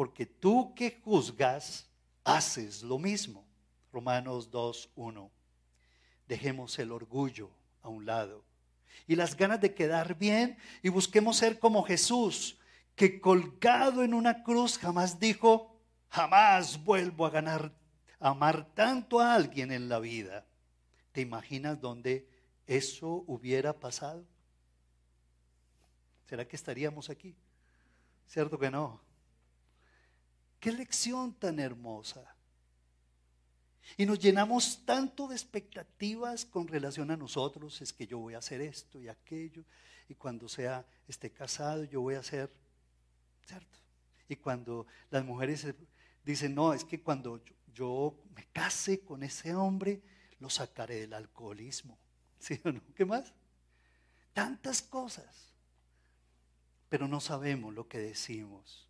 porque 0.00 0.24
tú 0.24 0.74
que 0.74 0.98
juzgas, 1.04 1.86
haces 2.24 2.82
lo 2.82 2.98
mismo. 2.98 3.46
Romanos 3.92 4.50
2, 4.50 4.92
1. 4.96 5.30
Dejemos 6.26 6.78
el 6.78 6.90
orgullo 6.90 7.50
a 7.82 7.90
un 7.90 8.06
lado 8.06 8.42
y 9.06 9.14
las 9.14 9.36
ganas 9.36 9.60
de 9.60 9.74
quedar 9.74 10.16
bien 10.16 10.56
y 10.82 10.88
busquemos 10.88 11.36
ser 11.36 11.58
como 11.58 11.82
Jesús, 11.82 12.58
que 12.96 13.20
colgado 13.20 14.02
en 14.02 14.14
una 14.14 14.42
cruz 14.42 14.78
jamás 14.78 15.20
dijo, 15.20 15.78
jamás 16.08 16.82
vuelvo 16.82 17.26
a 17.26 17.30
ganar, 17.30 17.70
a 18.20 18.30
amar 18.30 18.72
tanto 18.72 19.20
a 19.20 19.34
alguien 19.34 19.70
en 19.70 19.90
la 19.90 19.98
vida. 19.98 20.46
¿Te 21.12 21.20
imaginas 21.20 21.78
dónde 21.78 22.26
eso 22.66 23.22
hubiera 23.26 23.78
pasado? 23.78 24.24
¿Será 26.24 26.48
que 26.48 26.56
estaríamos 26.56 27.10
aquí? 27.10 27.36
¿Cierto 28.26 28.58
que 28.58 28.70
no? 28.70 29.09
Qué 30.60 30.70
lección 30.70 31.32
tan 31.32 31.58
hermosa. 31.58 32.36
Y 33.96 34.06
nos 34.06 34.18
llenamos 34.18 34.84
tanto 34.84 35.26
de 35.26 35.34
expectativas 35.34 36.44
con 36.44 36.68
relación 36.68 37.10
a 37.10 37.16
nosotros, 37.16 37.80
es 37.80 37.92
que 37.92 38.06
yo 38.06 38.18
voy 38.18 38.34
a 38.34 38.38
hacer 38.38 38.60
esto 38.60 39.00
y 39.00 39.08
aquello, 39.08 39.64
y 40.08 40.14
cuando 40.14 40.48
sea 40.48 40.86
esté 41.08 41.30
casado 41.30 41.84
yo 41.84 42.02
voy 42.02 42.14
a 42.14 42.20
hacer, 42.20 42.52
¿cierto? 43.44 43.78
Y 44.28 44.36
cuando 44.36 44.86
las 45.10 45.24
mujeres 45.24 45.66
dicen, 46.24 46.54
no, 46.54 46.72
es 46.72 46.84
que 46.84 47.00
cuando 47.00 47.42
yo, 47.74 48.22
me 48.34 48.46
case 48.52 49.00
con 49.00 49.22
ese 49.22 49.54
hombre, 49.54 50.02
lo 50.38 50.50
sacaré 50.50 51.00
del 51.00 51.14
alcoholismo, 51.14 51.98
¿sí 52.38 52.60
o 52.64 52.70
no? 52.70 52.82
¿Qué 52.94 53.04
más? 53.04 53.32
Tantas 54.32 54.82
cosas, 54.82 55.52
pero 56.88 57.08
no 57.08 57.20
sabemos 57.20 57.74
lo 57.74 57.88
que 57.88 57.98
decimos. 57.98 58.89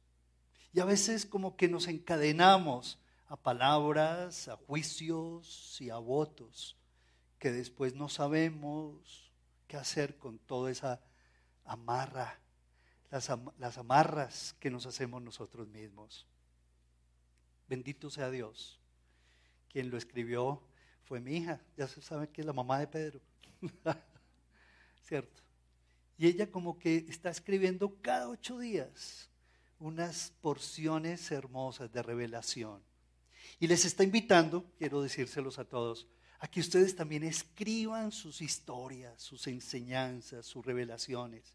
Y 0.72 0.80
a 0.80 0.84
veces 0.84 1.26
como 1.26 1.56
que 1.56 1.68
nos 1.68 1.88
encadenamos 1.88 2.98
a 3.26 3.36
palabras, 3.36 4.48
a 4.48 4.56
juicios 4.56 5.80
y 5.80 5.90
a 5.90 5.96
votos 5.98 6.76
que 7.38 7.50
después 7.50 7.94
no 7.94 8.08
sabemos 8.08 9.32
qué 9.66 9.76
hacer 9.76 10.18
con 10.18 10.38
toda 10.38 10.70
esa 10.70 11.00
amarra, 11.64 12.40
las, 13.10 13.30
las 13.58 13.78
amarras 13.78 14.54
que 14.60 14.70
nos 14.70 14.86
hacemos 14.86 15.22
nosotros 15.22 15.68
mismos. 15.68 16.26
Bendito 17.68 18.10
sea 18.10 18.30
Dios. 18.30 18.80
Quien 19.68 19.90
lo 19.90 19.96
escribió 19.96 20.62
fue 21.04 21.20
mi 21.20 21.36
hija, 21.38 21.60
ya 21.76 21.88
se 21.88 22.02
sabe 22.02 22.28
que 22.28 22.42
es 22.42 22.46
la 22.46 22.52
mamá 22.52 22.78
de 22.78 22.88
Pedro. 22.88 23.20
¿Cierto? 25.02 25.42
Y 26.18 26.26
ella 26.26 26.50
como 26.50 26.78
que 26.78 27.06
está 27.08 27.30
escribiendo 27.30 27.96
cada 28.02 28.28
ocho 28.28 28.58
días 28.58 29.29
unas 29.80 30.32
porciones 30.40 31.30
hermosas 31.32 31.90
de 31.92 32.02
revelación. 32.02 32.82
Y 33.58 33.66
les 33.66 33.84
está 33.84 34.04
invitando, 34.04 34.64
quiero 34.78 35.02
decírselos 35.02 35.58
a 35.58 35.64
todos, 35.64 36.06
a 36.38 36.48
que 36.48 36.60
ustedes 36.60 36.94
también 36.94 37.24
escriban 37.24 38.12
sus 38.12 38.40
historias, 38.40 39.20
sus 39.20 39.46
enseñanzas, 39.46 40.46
sus 40.46 40.64
revelaciones, 40.64 41.54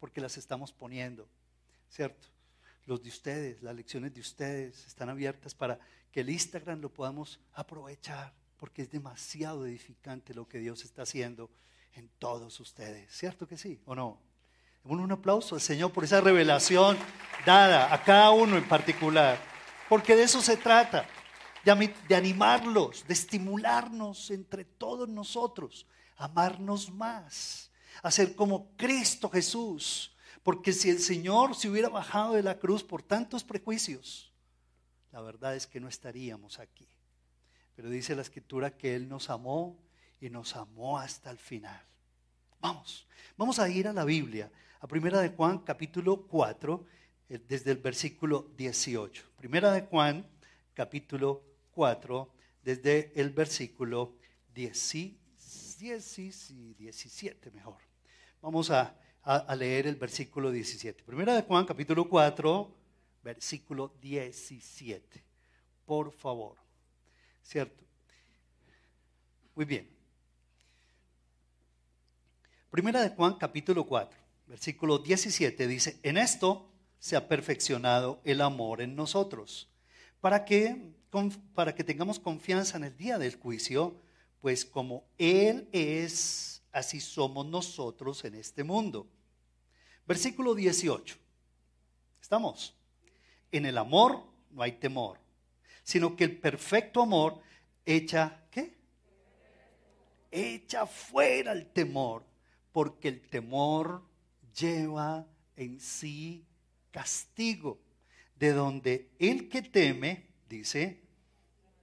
porque 0.00 0.20
las 0.20 0.36
estamos 0.36 0.72
poniendo, 0.72 1.28
¿cierto? 1.90 2.28
Los 2.86 3.02
de 3.02 3.08
ustedes, 3.08 3.62
las 3.62 3.74
lecciones 3.74 4.14
de 4.14 4.20
ustedes 4.20 4.86
están 4.86 5.08
abiertas 5.08 5.54
para 5.54 5.78
que 6.10 6.20
el 6.20 6.30
Instagram 6.30 6.80
lo 6.80 6.92
podamos 6.92 7.40
aprovechar, 7.52 8.34
porque 8.56 8.82
es 8.82 8.90
demasiado 8.90 9.66
edificante 9.66 10.34
lo 10.34 10.48
que 10.48 10.58
Dios 10.58 10.84
está 10.84 11.02
haciendo 11.02 11.50
en 11.94 12.08
todos 12.18 12.58
ustedes. 12.60 13.12
¿Cierto 13.12 13.46
que 13.48 13.56
sí 13.56 13.80
o 13.84 13.94
no? 13.94 14.33
Un 14.84 15.10
aplauso 15.10 15.54
al 15.54 15.62
Señor 15.62 15.92
por 15.92 16.04
esa 16.04 16.20
revelación 16.20 16.98
dada 17.46 17.92
a 17.92 18.02
cada 18.02 18.30
uno 18.30 18.56
en 18.56 18.68
particular, 18.68 19.38
porque 19.88 20.14
de 20.14 20.24
eso 20.24 20.42
se 20.42 20.56
trata, 20.58 21.06
de 21.64 22.14
animarlos, 22.14 23.06
de 23.06 23.14
estimularnos 23.14 24.30
entre 24.30 24.64
todos 24.64 25.08
nosotros, 25.08 25.86
amarnos 26.16 26.90
más, 26.90 27.70
a 28.02 28.10
ser 28.10 28.34
como 28.34 28.76
Cristo 28.76 29.30
Jesús, 29.30 30.14
porque 30.42 30.74
si 30.74 30.90
el 30.90 30.98
Señor 30.98 31.54
se 31.54 31.70
hubiera 31.70 31.88
bajado 31.88 32.34
de 32.34 32.42
la 32.42 32.58
cruz 32.58 32.84
por 32.84 33.02
tantos 33.02 33.42
prejuicios, 33.42 34.32
la 35.10 35.22
verdad 35.22 35.56
es 35.56 35.66
que 35.66 35.80
no 35.80 35.88
estaríamos 35.88 36.58
aquí. 36.58 36.86
Pero 37.74 37.88
dice 37.88 38.14
la 38.14 38.22
escritura 38.22 38.76
que 38.76 38.94
Él 38.94 39.08
nos 39.08 39.30
amó 39.30 39.78
y 40.20 40.28
nos 40.28 40.54
amó 40.56 40.98
hasta 40.98 41.30
el 41.30 41.38
final. 41.38 41.82
Vamos, 42.60 43.06
vamos 43.36 43.58
a 43.58 43.68
ir 43.68 43.88
a 43.88 43.92
la 43.92 44.04
Biblia, 44.04 44.50
a 44.84 44.86
Primera 44.86 45.22
de 45.22 45.30
Juan 45.30 45.60
capítulo 45.60 46.26
4, 46.26 46.86
eh, 47.30 47.40
desde 47.48 47.70
el 47.70 47.78
versículo 47.78 48.50
18. 48.54 49.24
Primera 49.34 49.72
de 49.72 49.80
Juan 49.80 50.26
capítulo 50.74 51.42
4, 51.70 52.30
desde 52.62 53.10
el 53.18 53.30
versículo 53.30 54.18
10, 54.54 54.94
y 56.50 56.74
17 56.74 57.50
mejor. 57.52 57.78
Vamos 58.42 58.70
a, 58.70 58.94
a, 59.22 59.56
leer 59.56 59.86
el 59.86 59.96
versículo 59.96 60.50
17. 60.50 61.02
Primera 61.02 61.34
de 61.34 61.40
Juan 61.40 61.64
capítulo 61.64 62.06
4, 62.06 62.76
versículo 63.22 63.94
17. 64.02 65.24
Por 65.86 66.12
favor. 66.12 66.58
¿Cierto? 67.42 67.82
Muy 69.54 69.64
bien. 69.64 69.88
Primera 72.70 73.00
de 73.00 73.08
Juan 73.08 73.38
capítulo 73.38 73.86
4, 73.86 74.23
versículo 74.46 74.98
17 74.98 75.66
dice, 75.66 75.98
en 76.02 76.16
esto 76.16 76.70
se 76.98 77.16
ha 77.16 77.28
perfeccionado 77.28 78.20
el 78.24 78.40
amor 78.40 78.80
en 78.80 78.96
nosotros, 78.96 79.70
para 80.20 80.44
que, 80.44 80.94
para 81.54 81.74
que 81.74 81.84
tengamos 81.84 82.18
confianza 82.18 82.76
en 82.76 82.84
el 82.84 82.96
día 82.96 83.18
del 83.18 83.36
juicio, 83.36 84.00
pues 84.40 84.64
como 84.64 85.04
Él 85.18 85.68
es, 85.72 86.62
así 86.72 87.00
somos 87.00 87.46
nosotros 87.46 88.24
en 88.24 88.34
este 88.34 88.64
mundo. 88.64 89.06
Versículo 90.06 90.54
18. 90.54 91.16
¿Estamos? 92.20 92.74
En 93.52 93.66
el 93.66 93.78
amor 93.78 94.24
no 94.50 94.62
hay 94.62 94.72
temor, 94.72 95.18
sino 95.82 96.16
que 96.16 96.24
el 96.24 96.38
perfecto 96.38 97.02
amor 97.02 97.40
echa, 97.84 98.46
¿qué? 98.50 98.76
Echa 100.30 100.86
fuera 100.86 101.52
el 101.52 101.66
temor, 101.66 102.24
porque 102.72 103.08
el 103.08 103.20
temor 103.28 104.02
lleva 104.54 105.26
en 105.56 105.80
sí 105.80 106.46
castigo, 106.90 107.80
de 108.36 108.52
donde 108.52 109.10
el 109.18 109.48
que 109.48 109.62
teme, 109.62 110.28
dice, 110.48 111.02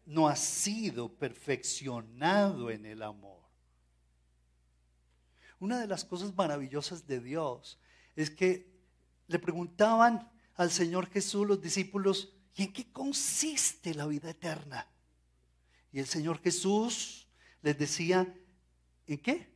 no 0.06 0.28
ha 0.28 0.36
sido 0.36 1.14
perfeccionado 1.14 2.70
en 2.70 2.86
el 2.86 3.02
amor. 3.04 3.42
Una 5.60 5.80
de 5.80 5.88
las 5.88 6.04
cosas 6.04 6.36
maravillosas 6.36 7.06
de 7.06 7.20
Dios 7.20 7.80
es 8.16 8.30
que 8.32 8.72
le 9.28 9.40
preguntaban 9.40 10.30
al 10.56 10.72
Señor 10.72 11.08
Jesús 11.08 11.48
los 11.48 11.62
discípulos, 11.62 12.34
¿y 12.56 12.64
en 12.64 12.74
qué 12.74 12.92
consiste 12.92 13.94
la 13.94 14.08
vida 14.08 14.30
eterna? 14.30 14.88
Y 15.92 16.00
el 16.00 16.06
Señor 16.06 16.42
Jesús 16.42 17.28
les 17.62 17.78
decía, 17.78 18.34
¿en 19.08 19.18
qué? 19.20 19.51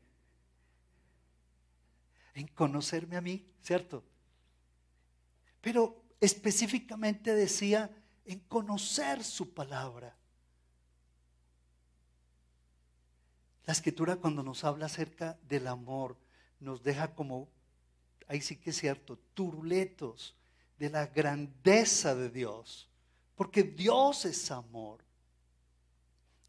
En 2.35 2.47
conocerme 2.47 3.17
a 3.17 3.21
mí, 3.21 3.43
¿cierto? 3.63 4.03
Pero 5.61 6.03
específicamente 6.21 7.33
decía 7.33 7.89
en 8.25 8.39
conocer 8.41 9.23
su 9.23 9.53
palabra. 9.53 10.15
La 13.65 13.73
escritura 13.73 14.17
cuando 14.17 14.43
nos 14.43 14.63
habla 14.63 14.85
acerca 14.85 15.39
del 15.47 15.67
amor 15.67 16.15
nos 16.59 16.83
deja 16.83 17.15
como, 17.15 17.49
ahí 18.27 18.41
sí 18.41 18.57
que 18.57 18.69
es 18.69 18.77
cierto, 18.77 19.17
turletos 19.33 20.35
de 20.77 20.89
la 20.89 21.07
grandeza 21.07 22.13
de 22.13 22.29
Dios, 22.29 22.87
porque 23.35 23.63
Dios 23.63 24.25
es 24.25 24.51
amor. 24.51 25.03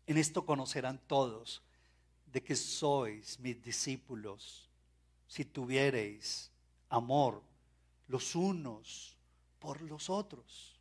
En 0.07 0.19
esto 0.19 0.45
conocerán 0.45 1.01
todos 1.07 1.63
de 2.27 2.43
que 2.43 2.55
sois 2.55 3.41
mis 3.41 3.63
discípulos, 3.63 4.66
si 5.27 5.45
tuviereis 5.45 6.51
amor 6.89 7.43
los 8.09 8.35
unos 8.35 9.17
por 9.59 9.83
los 9.83 10.09
otros. 10.11 10.77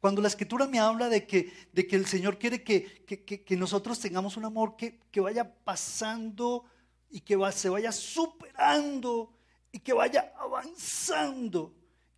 Cuando 0.00 0.20
la 0.20 0.28
escritura 0.28 0.66
me 0.66 0.78
habla 0.78 1.08
de 1.08 1.26
que, 1.26 1.52
de 1.72 1.86
que 1.86 1.96
el 1.96 2.06
Señor 2.06 2.38
quiere 2.38 2.62
que, 2.62 3.04
que, 3.04 3.56
nosotros 3.56 3.98
tengamos 3.98 4.36
un 4.36 4.44
amor 4.44 4.76
que, 4.76 5.20
vaya 5.20 5.54
pasando 5.64 6.64
y 7.10 7.20
que 7.20 7.36
se 7.52 7.68
vaya 7.68 7.92
superando 7.92 9.32
y 9.72 9.80
que 9.80 9.92
vaya 9.92 10.32
avanzando 10.38 11.74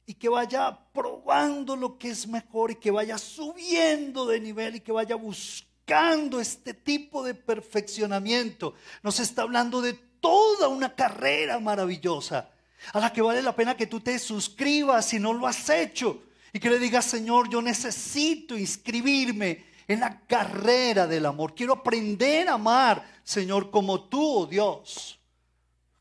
y 0.07 0.15
que 0.15 0.29
vaya 0.29 0.79
probando 0.93 1.77
lo 1.77 1.99
que 1.99 2.11
es 2.11 2.27
mejor 2.27 2.73
y 2.73 2.77
que 2.77 2.91
vaya 2.91 3.17
subiendo 3.17 4.27
de 4.27 4.41
nivel 4.41 4.77
y 4.77 4.81
que 4.81 4.93
vaya 4.93 5.17
buscando 5.17 6.41
este 6.41 6.75
tipo 6.75 7.23
de 7.23 7.35
perfeccionamiento. 7.35 8.75
Nos 9.03 9.21
está 9.21 9.43
hablando 9.43 9.81
de 9.81 9.95
toda 10.25 10.69
una 10.69 10.95
carrera 10.95 11.61
maravillosa 11.61 12.49
a 12.95 12.99
la 12.99 13.13
que 13.13 13.21
vale 13.21 13.43
la 13.43 13.55
pena 13.55 13.77
que 13.77 13.87
tú 13.87 14.01
te 14.01 14.19
suscribas 14.19 15.05
si 15.05 15.19
no 15.19 15.35
lo 15.35 15.47
has 15.47 15.69
hecho 15.69 16.23
y 16.51 16.59
que 16.59 16.71
le 16.71 16.79
digas, 16.79 17.05
Señor, 17.05 17.51
yo 17.51 17.61
necesito 17.61 18.57
inscribirme 18.57 19.67
en 19.87 20.01
la 20.01 20.19
carrera 20.21 21.07
del 21.07 21.27
amor. 21.27 21.55
Quiero 21.55 21.75
aprender 21.75 22.49
a 22.49 22.55
amar, 22.55 23.07
Señor, 23.23 23.71
como 23.71 24.05
tú, 24.05 24.39
oh 24.39 24.47
Dios. 24.47 25.21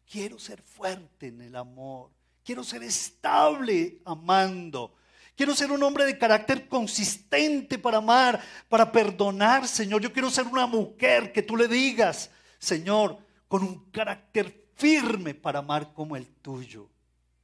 Quiero 0.10 0.40
ser 0.40 0.62
fuerte 0.62 1.28
en 1.28 1.42
el 1.42 1.58
amor. 1.58 2.10
Quiero 2.46 2.64
ser 2.64 2.82
estable 2.84 4.00
amando. 4.06 4.94
Quiero 5.36 5.54
ser 5.54 5.70
un 5.70 5.84
hombre 5.84 6.06
de 6.06 6.18
carácter 6.18 6.70
consistente 6.70 7.78
para 7.78 7.98
amar, 7.98 8.42
para 8.70 8.90
perdonar, 8.90 9.68
Señor. 9.68 10.02
Yo 10.02 10.14
quiero 10.14 10.30
ser 10.30 10.48
una 10.48 10.66
mujer 10.66 11.34
que 11.34 11.42
tú 11.42 11.58
le 11.58 11.68
digas, 11.68 12.30
Señor, 12.58 13.18
con 13.54 13.62
un 13.62 13.92
carácter 13.92 14.72
firme 14.74 15.36
para 15.36 15.60
amar 15.60 15.94
como 15.94 16.16
el 16.16 16.26
tuyo. 16.26 16.89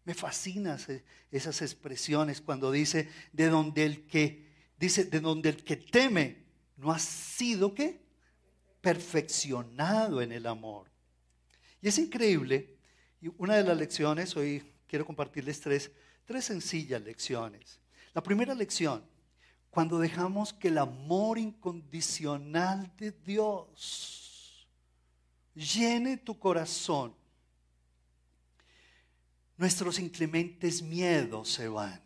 Me 0.06 0.16
fascinan 0.16 0.80
esas 1.30 1.62
expresiones 1.62 2.42
cuando 2.42 2.72
dice 2.72 3.08
de 3.32 3.48
donde 3.48 3.86
el 3.86 4.08
que 4.08 4.44
dice 4.80 5.04
de 5.04 5.20
donde 5.20 5.50
el 5.50 5.64
que 5.64 5.78
teme 5.78 6.46
no 6.78 6.92
ha 6.92 6.98
sido 6.98 7.76
qué 7.76 8.02
perfeccionado 8.82 10.20
en 10.24 10.32
el 10.32 10.48
amor. 10.48 10.90
Y 11.80 11.90
es 11.90 12.00
increíble. 12.00 12.76
Y 13.22 13.28
una 13.38 13.58
de 13.58 13.64
las 13.66 13.78
lecciones 13.78 14.36
hoy 14.36 14.64
quiero 14.88 15.06
compartirles 15.06 15.62
tres, 15.62 15.92
tres 16.26 16.44
sencillas 16.46 17.04
lecciones. 17.04 17.80
La 18.16 18.24
primera 18.24 18.56
lección, 18.56 19.06
cuando 19.70 20.00
dejamos 20.00 20.54
que 20.54 20.70
el 20.70 20.80
amor 20.80 21.38
incondicional 21.38 22.92
de 22.98 23.12
Dios 23.12 24.29
llene 25.56 26.18
tu 26.18 26.38
corazón, 26.38 27.16
nuestros 29.58 30.00
inclementes 30.00 30.82
miedos 30.82 31.50
se 31.50 31.68
van. 31.68 32.02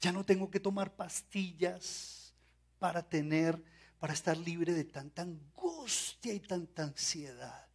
Ya 0.00 0.10
no 0.10 0.24
tengo 0.24 0.50
que 0.50 0.58
tomar 0.58 0.94
pastillas 0.96 2.34
para 2.78 3.02
tener, 3.02 3.62
para 4.00 4.12
estar 4.14 4.36
libre 4.36 4.72
de 4.72 4.84
tanta 4.84 5.22
angustia 5.22 6.32
y 6.32 6.40
tanta 6.40 6.82
ansiedad. 6.82 7.66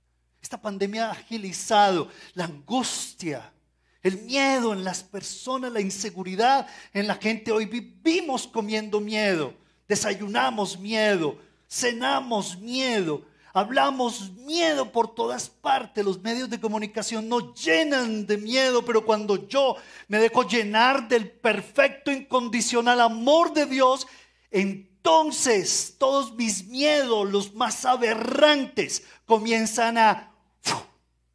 Esta 0.42 0.60
pandemia 0.60 1.08
ha 1.08 1.12
agilizado 1.12 2.10
la 2.34 2.46
angustia, 2.46 3.54
el 4.02 4.22
miedo 4.24 4.74
en 4.74 4.84
las 4.84 5.04
personas, 5.04 5.72
la 5.72 5.82
inseguridad 5.82 6.68
en 6.94 7.08
la 7.08 7.16
gente. 7.16 7.52
Hoy 7.52 7.66
vivimos 7.66 8.48
comiendo 8.48 9.00
miedo, 9.00 9.54
desayunamos 9.88 10.80
miedo, 10.80 11.40
cenamos 11.68 12.58
miedo, 12.58 13.26
hablamos 13.54 14.32
miedo 14.32 14.92
por 14.92 15.14
todas 15.14 15.50
partes. 15.50 16.04
Los 16.04 16.22
medios 16.22 16.50
de 16.50 16.60
comunicación 16.60 17.28
nos 17.28 17.54
llenan 17.64 18.26
de 18.26 18.38
miedo, 18.38 18.84
pero 18.84 19.06
cuando 19.06 19.48
yo 19.48 19.76
me 20.08 20.20
dejo 20.20 20.44
llenar 20.44 21.08
del 21.08 21.30
perfecto, 21.30 22.12
incondicional 22.12 23.02
amor 23.02 23.54
de 23.54 23.66
Dios, 23.66 24.08
entonces 24.52 25.96
todos 25.98 26.34
mis 26.34 26.66
miedos, 26.66 27.30
los 27.30 27.54
más 27.54 27.86
aberrantes, 27.86 29.04
comienzan 29.26 29.98
a 29.98 30.34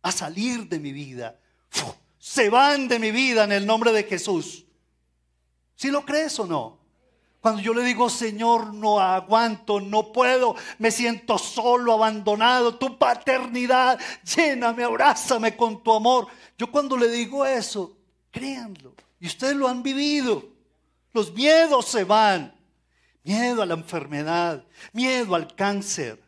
a 0.03 0.11
salir 0.11 0.69
de 0.69 0.81
mi 0.81 0.93
vida. 0.93 1.39
Se 2.19 2.51
van 2.51 2.89
de 2.89 2.99
mi 2.99 3.11
vida 3.11 3.45
en 3.45 3.53
el 3.53 3.67
nombre 3.67 3.93
de 3.93 4.05
Jesús. 4.05 4.67
¿Si 5.77 5.91
lo 5.91 6.05
crees 6.05 6.39
o 6.39 6.47
no? 6.47 6.79
Cuando 7.43 7.61
yo 7.61 7.75
le 7.75 7.83
digo, 7.83 8.09
Señor, 8.09 8.73
no 8.73 9.01
aguanto, 9.01 9.81
no 9.81 10.13
puedo, 10.13 10.55
me 10.79 10.93
siento 10.93 11.39
solo, 11.39 11.93
abandonado, 11.93 12.79
tu 12.79 12.97
paternidad, 12.97 13.99
lléname, 14.23 14.85
abrázame 14.85 15.57
con 15.57 15.83
tu 15.83 15.93
amor. 15.93 16.29
Yo 16.57 16.71
cuando 16.71 16.97
le 16.97 17.09
digo 17.09 17.45
eso, 17.45 17.97
créanlo, 18.31 18.95
y 19.19 19.27
ustedes 19.27 19.57
lo 19.57 19.67
han 19.67 19.83
vivido, 19.83 20.51
los 21.13 21.33
miedos 21.33 21.87
se 21.87 22.05
van. 22.05 22.55
Miedo 23.25 23.61
a 23.63 23.67
la 23.67 23.75
enfermedad, 23.75 24.65
miedo 24.93 25.35
al 25.35 25.53
cáncer. 25.57 26.23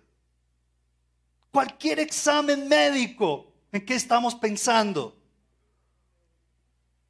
Cualquier 1.53 2.01
examen 2.01 2.67
médico, 2.67 3.53
¿en 3.71 3.87
qué 3.87 3.95
estamos 3.95 4.35
pensando? 4.35 5.17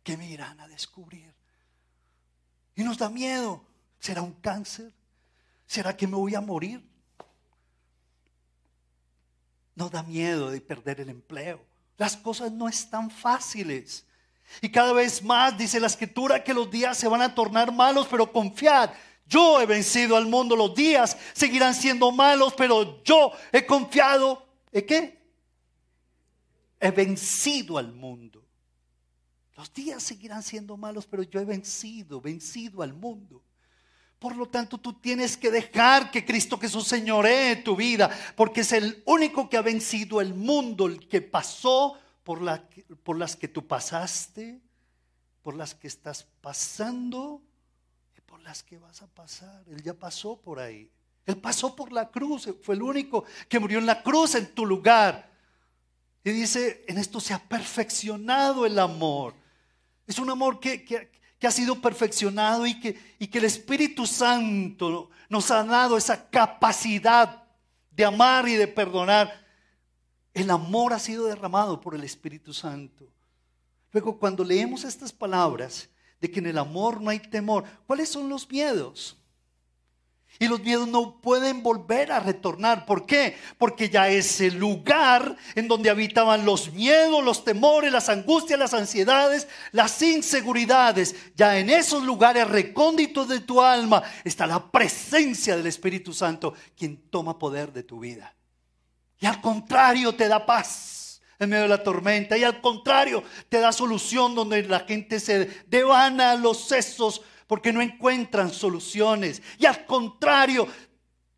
¿Qué 0.02 0.18
me 0.18 0.28
irán 0.28 0.60
a 0.60 0.68
descubrir? 0.68 1.34
Y 2.76 2.84
nos 2.84 2.98
da 2.98 3.08
miedo. 3.08 3.64
¿Será 4.04 4.20
un 4.20 4.34
cáncer? 4.34 4.92
¿Será 5.66 5.96
que 5.96 6.06
me 6.06 6.14
voy 6.16 6.34
a 6.34 6.40
morir? 6.42 6.86
Nos 9.74 9.90
da 9.90 10.02
miedo 10.02 10.50
de 10.50 10.60
perder 10.60 11.00
el 11.00 11.08
empleo. 11.08 11.64
Las 11.96 12.14
cosas 12.14 12.52
no 12.52 12.68
están 12.68 13.10
fáciles. 13.10 14.04
Y 14.60 14.68
cada 14.68 14.92
vez 14.92 15.22
más 15.22 15.56
dice 15.56 15.80
la 15.80 15.86
escritura 15.86 16.44
que 16.44 16.52
los 16.52 16.70
días 16.70 16.98
se 16.98 17.08
van 17.08 17.22
a 17.22 17.34
tornar 17.34 17.72
malos, 17.72 18.06
pero 18.10 18.30
confiad, 18.30 18.90
yo 19.26 19.58
he 19.58 19.64
vencido 19.64 20.18
al 20.18 20.26
mundo, 20.26 20.54
los 20.54 20.74
días 20.74 21.16
seguirán 21.32 21.72
siendo 21.72 22.12
malos, 22.12 22.52
pero 22.52 23.02
yo 23.04 23.32
he 23.52 23.64
confiado, 23.64 24.46
¿en 24.70 24.84
qué? 24.84 25.18
He 26.78 26.90
vencido 26.90 27.78
al 27.78 27.90
mundo. 27.90 28.44
Los 29.56 29.72
días 29.72 30.02
seguirán 30.02 30.42
siendo 30.42 30.76
malos, 30.76 31.06
pero 31.06 31.22
yo 31.22 31.40
he 31.40 31.46
vencido, 31.46 32.20
vencido 32.20 32.82
al 32.82 32.92
mundo. 32.92 33.42
Por 34.24 34.36
lo 34.36 34.46
tanto, 34.46 34.78
tú 34.78 34.94
tienes 34.94 35.36
que 35.36 35.50
dejar 35.50 36.10
que 36.10 36.24
Cristo 36.24 36.58
Jesús 36.58 36.88
señoree 36.88 37.56
tu 37.56 37.76
vida, 37.76 38.10
porque 38.34 38.62
es 38.62 38.72
el 38.72 39.02
único 39.04 39.50
que 39.50 39.58
ha 39.58 39.60
vencido 39.60 40.18
el 40.22 40.32
mundo, 40.32 40.86
el 40.86 41.06
que 41.06 41.20
pasó 41.20 41.98
por, 42.22 42.40
la, 42.40 42.66
por 43.02 43.18
las 43.18 43.36
que 43.36 43.48
tú 43.48 43.66
pasaste, 43.66 44.62
por 45.42 45.54
las 45.54 45.74
que 45.74 45.88
estás 45.88 46.26
pasando 46.40 47.42
y 48.16 48.22
por 48.22 48.40
las 48.40 48.62
que 48.62 48.78
vas 48.78 49.02
a 49.02 49.08
pasar. 49.08 49.62
Él 49.68 49.82
ya 49.82 49.92
pasó 49.92 50.40
por 50.40 50.58
ahí. 50.58 50.90
Él 51.26 51.36
pasó 51.36 51.76
por 51.76 51.92
la 51.92 52.10
cruz, 52.10 52.48
fue 52.62 52.76
el 52.76 52.82
único 52.82 53.26
que 53.46 53.60
murió 53.60 53.78
en 53.78 53.84
la 53.84 54.02
cruz 54.02 54.36
en 54.36 54.54
tu 54.54 54.64
lugar. 54.64 55.30
Y 56.24 56.30
dice, 56.30 56.82
en 56.88 56.96
esto 56.96 57.20
se 57.20 57.34
ha 57.34 57.38
perfeccionado 57.40 58.64
el 58.64 58.78
amor. 58.78 59.34
Es 60.06 60.18
un 60.18 60.30
amor 60.30 60.60
que, 60.60 61.10
que 61.44 61.48
ha 61.48 61.50
sido 61.50 61.78
perfeccionado 61.78 62.66
y 62.66 62.80
que, 62.80 62.98
y 63.18 63.26
que 63.26 63.36
el 63.36 63.44
Espíritu 63.44 64.06
Santo 64.06 65.10
nos 65.28 65.50
ha 65.50 65.62
dado 65.62 65.98
esa 65.98 66.30
capacidad 66.30 67.44
de 67.90 68.02
amar 68.02 68.48
y 68.48 68.54
de 68.54 68.66
perdonar 68.66 69.44
el 70.32 70.50
amor 70.50 70.94
ha 70.94 70.98
sido 70.98 71.26
derramado 71.26 71.82
por 71.82 71.94
el 71.94 72.02
Espíritu 72.02 72.54
Santo. 72.54 73.06
Luego, 73.92 74.18
cuando 74.18 74.42
leemos 74.42 74.84
estas 74.84 75.12
palabras 75.12 75.90
de 76.18 76.30
que 76.30 76.38
en 76.38 76.46
el 76.46 76.56
amor 76.56 77.02
no 77.02 77.10
hay 77.10 77.18
temor, 77.18 77.64
¿cuáles 77.86 78.08
son 78.08 78.30
los 78.30 78.50
miedos? 78.50 79.22
Y 80.38 80.48
los 80.48 80.60
miedos 80.60 80.88
no 80.88 81.20
pueden 81.20 81.62
volver 81.62 82.10
a 82.10 82.20
retornar. 82.20 82.86
¿Por 82.86 83.06
qué? 83.06 83.36
Porque 83.56 83.88
ya 83.88 84.08
ese 84.08 84.50
lugar 84.50 85.36
en 85.54 85.68
donde 85.68 85.90
habitaban 85.90 86.44
los 86.44 86.72
miedos, 86.72 87.22
los 87.22 87.44
temores, 87.44 87.92
las 87.92 88.08
angustias, 88.08 88.58
las 88.58 88.74
ansiedades, 88.74 89.46
las 89.72 90.00
inseguridades, 90.02 91.14
ya 91.36 91.58
en 91.58 91.70
esos 91.70 92.02
lugares 92.02 92.48
recónditos 92.48 93.28
de 93.28 93.40
tu 93.40 93.62
alma 93.62 94.02
está 94.24 94.46
la 94.46 94.70
presencia 94.70 95.56
del 95.56 95.66
Espíritu 95.66 96.12
Santo, 96.12 96.54
quien 96.76 97.08
toma 97.10 97.38
poder 97.38 97.72
de 97.72 97.84
tu 97.84 98.00
vida. 98.00 98.34
Y 99.20 99.26
al 99.26 99.40
contrario 99.40 100.14
te 100.14 100.28
da 100.28 100.44
paz 100.44 101.22
en 101.38 101.50
medio 101.50 101.62
de 101.62 101.68
la 101.68 101.82
tormenta. 101.82 102.36
Y 102.36 102.44
al 102.44 102.60
contrario 102.60 103.22
te 103.48 103.60
da 103.60 103.72
solución 103.72 104.34
donde 104.34 104.62
la 104.64 104.80
gente 104.80 105.20
se 105.20 105.46
devana 105.66 106.34
los 106.34 106.66
sesos 106.66 107.22
porque 107.46 107.72
no 107.72 107.82
encuentran 107.82 108.52
soluciones. 108.52 109.42
Y 109.58 109.66
al 109.66 109.84
contrario 109.86 110.66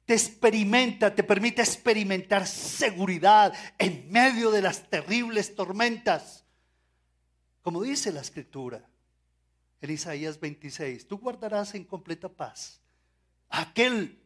te 0.04 0.14
experimenta, 0.14 1.14
te 1.14 1.24
permite 1.24 1.62
experimentar 1.62 2.46
seguridad 2.46 3.52
en 3.78 4.10
medio 4.10 4.50
de 4.50 4.62
las 4.62 4.88
terribles 4.88 5.54
tormentas. 5.54 6.44
Como 7.62 7.82
dice 7.82 8.12
la 8.12 8.20
escritura 8.20 8.88
en 9.80 9.90
Isaías 9.90 10.38
26, 10.38 11.08
tú 11.08 11.18
guardarás 11.18 11.74
en 11.74 11.84
completa 11.84 12.28
paz 12.28 12.80
aquel 13.48 14.18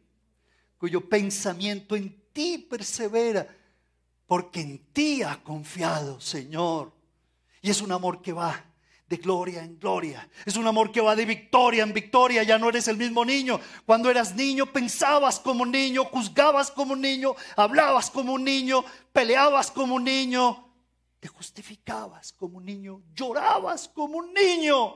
cuyo 0.77 1.07
pensamiento 1.07 1.95
en 1.95 2.21
ti 2.33 2.57
persevera, 2.57 3.47
porque 4.25 4.61
en 4.61 4.79
ti 4.93 5.21
ha 5.21 5.43
confiado, 5.43 6.19
Señor. 6.19 6.91
Y 7.61 7.69
es 7.69 7.81
un 7.81 7.91
amor 7.91 8.21
que 8.21 8.33
va 8.33 8.65
de 9.11 9.17
gloria 9.17 9.61
en 9.61 9.77
gloria. 9.77 10.27
Es 10.45 10.55
un 10.55 10.65
amor 10.65 10.89
que 10.89 11.01
va 11.01 11.17
de 11.17 11.25
victoria 11.25 11.83
en 11.83 11.91
victoria. 11.91 12.43
Ya 12.43 12.57
no 12.57 12.69
eres 12.69 12.87
el 12.87 12.95
mismo 12.95 13.25
niño. 13.25 13.59
Cuando 13.85 14.09
eras 14.09 14.33
niño 14.33 14.71
pensabas 14.71 15.37
como 15.37 15.65
niño, 15.65 16.05
juzgabas 16.05 16.71
como 16.71 16.95
niño, 16.95 17.35
hablabas 17.57 18.09
como 18.09 18.33
un 18.33 18.45
niño, 18.45 18.85
peleabas 19.11 19.69
como 19.69 19.95
un 19.95 20.05
niño, 20.05 20.65
te 21.19 21.27
justificabas 21.27 22.31
como 22.31 22.59
un 22.59 22.65
niño, 22.65 23.01
llorabas 23.13 23.89
como 23.89 24.19
un 24.19 24.33
niño. 24.33 24.95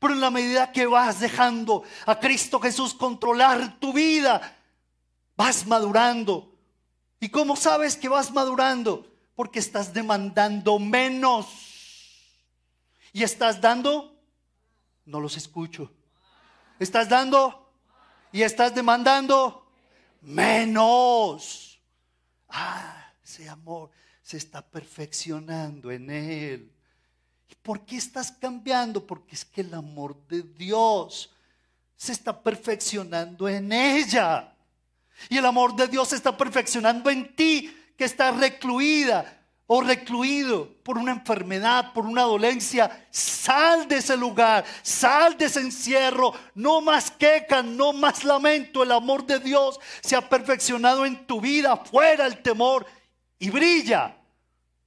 Pero 0.00 0.14
en 0.14 0.20
la 0.20 0.30
medida 0.30 0.72
que 0.72 0.86
vas 0.86 1.20
dejando 1.20 1.84
a 2.06 2.18
Cristo 2.18 2.58
Jesús 2.58 2.92
controlar 2.92 3.78
tu 3.78 3.92
vida, 3.92 4.58
vas 5.36 5.64
madurando. 5.64 6.52
¿Y 7.20 7.28
cómo 7.28 7.54
sabes 7.54 7.96
que 7.96 8.08
vas 8.08 8.32
madurando? 8.32 9.06
Porque 9.36 9.60
estás 9.60 9.94
demandando 9.94 10.80
menos. 10.80 11.71
¿Y 13.12 13.22
estás 13.22 13.60
dando? 13.60 14.18
No 15.04 15.20
los 15.20 15.36
escucho. 15.36 15.92
¿Estás 16.78 17.08
dando? 17.08 17.70
¿Y 18.32 18.42
estás 18.42 18.74
demandando? 18.74 19.70
Menos. 20.22 21.78
Ah, 22.48 23.12
ese 23.22 23.48
amor 23.48 23.90
se 24.22 24.38
está 24.38 24.62
perfeccionando 24.62 25.90
en 25.90 26.10
él. 26.10 26.72
¿Y 27.48 27.54
por 27.56 27.84
qué 27.84 27.96
estás 27.96 28.32
cambiando? 28.32 29.06
Porque 29.06 29.34
es 29.34 29.44
que 29.44 29.60
el 29.60 29.74
amor 29.74 30.16
de 30.28 30.42
Dios 30.42 31.30
se 31.96 32.12
está 32.12 32.42
perfeccionando 32.42 33.46
en 33.48 33.72
ella. 33.72 34.56
Y 35.28 35.36
el 35.36 35.44
amor 35.44 35.76
de 35.76 35.86
Dios 35.86 36.08
se 36.08 36.16
está 36.16 36.36
perfeccionando 36.36 37.10
en 37.10 37.36
ti, 37.36 37.76
que 37.96 38.04
estás 38.04 38.34
recluida 38.38 39.41
o 39.74 39.80
recluido 39.80 40.68
por 40.82 40.98
una 40.98 41.12
enfermedad, 41.12 41.94
por 41.94 42.04
una 42.04 42.24
dolencia. 42.24 43.06
Sal 43.10 43.88
de 43.88 43.96
ese 43.96 44.18
lugar, 44.18 44.66
sal 44.82 45.38
de 45.38 45.46
ese 45.46 45.60
encierro. 45.60 46.34
No 46.54 46.82
más 46.82 47.10
queja, 47.10 47.62
no 47.62 47.94
más 47.94 48.22
lamento. 48.22 48.82
El 48.82 48.92
amor 48.92 49.24
de 49.24 49.38
Dios 49.38 49.80
se 50.02 50.14
ha 50.14 50.28
perfeccionado 50.28 51.06
en 51.06 51.26
tu 51.26 51.40
vida, 51.40 51.74
fuera 51.78 52.26
el 52.26 52.42
temor. 52.42 52.84
Y 53.38 53.48
brilla, 53.48 54.14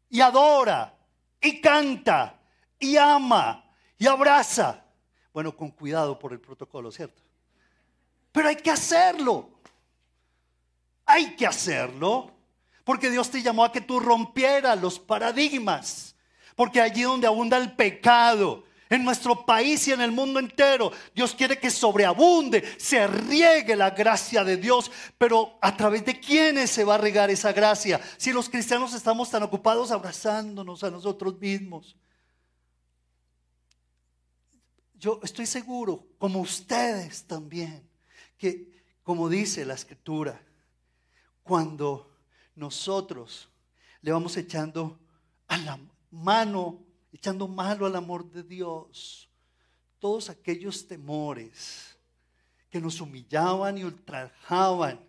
y 0.08 0.22
adora, 0.22 0.96
y 1.42 1.60
canta, 1.60 2.40
y 2.78 2.96
ama, 2.96 3.66
y 3.98 4.06
abraza. 4.06 4.84
Bueno, 5.34 5.58
con 5.58 5.72
cuidado 5.72 6.20
por 6.20 6.32
el 6.32 6.40
protocolo, 6.40 6.92
¿cierto? 6.92 7.24
Pero 8.32 8.50
hay 8.50 8.58
que 8.58 8.70
hacerlo. 8.70 9.50
Hay 11.08 11.36
que 11.36 11.48
hacerlo. 11.48 12.35
Porque 12.86 13.10
Dios 13.10 13.30
te 13.30 13.42
llamó 13.42 13.66
a 13.66 13.72
que 13.74 13.82
tú 13.82 14.00
rompieras 14.00 14.80
los 14.80 15.00
paradigmas. 15.00 16.16
Porque 16.56 16.80
allí 16.80 17.02
donde 17.02 17.28
abunda 17.28 17.58
el 17.58 17.76
pecado, 17.76 18.64
en 18.90 19.04
nuestro 19.04 19.46
país 19.46 19.88
y 19.88 19.92
en 19.92 20.02
el 20.02 20.12
mundo 20.12 20.40
entero, 20.40 20.92
Dios 21.14 21.34
quiere 21.34 21.60
que 21.60 21.72
sobreabunde, 21.72 22.64
se 22.78 23.08
riegue 23.08 23.76
la 23.76 23.90
gracia 23.90 24.44
de 24.44 24.58
Dios. 24.58 24.92
Pero 25.18 25.58
a 25.62 25.76
través 25.76 26.06
de 26.06 26.20
quiénes 26.20 26.70
se 26.70 26.84
va 26.84 26.96
a 26.96 27.00
regar 27.00 27.30
esa 27.30 27.52
gracia? 27.52 28.00
Si 28.18 28.32
los 28.32 28.50
cristianos 28.50 28.94
estamos 28.94 29.30
tan 29.32 29.44
ocupados 29.44 29.92
abrazándonos 29.92 30.84
a 30.84 30.92
nosotros 30.92 31.40
mismos. 31.40 31.98
Yo 34.94 35.20
estoy 35.24 35.48
seguro, 35.48 36.08
como 36.18 36.40
ustedes 36.40 37.26
también, 37.26 37.88
que 38.38 38.76
como 39.04 39.28
dice 39.28 39.66
la 39.66 39.74
escritura, 39.74 40.42
cuando 41.44 42.15
nosotros 42.56 43.50
le 44.02 44.12
vamos 44.12 44.38
echando 44.38 45.00
a 45.48 45.58
la 45.58 45.80
mano, 46.12 46.84
echando 47.12 47.48
malo 47.48 47.86
al 47.86 47.96
amor 47.96 48.30
de 48.32 48.44
Dios, 48.44 49.30
todos 50.00 50.30
aquellos 50.30 50.88
temores 50.88 51.96
que 52.70 52.80
nos 52.80 53.00
humillaban 53.02 53.78
y 53.78 53.84
ultrajaban. 53.84 55.00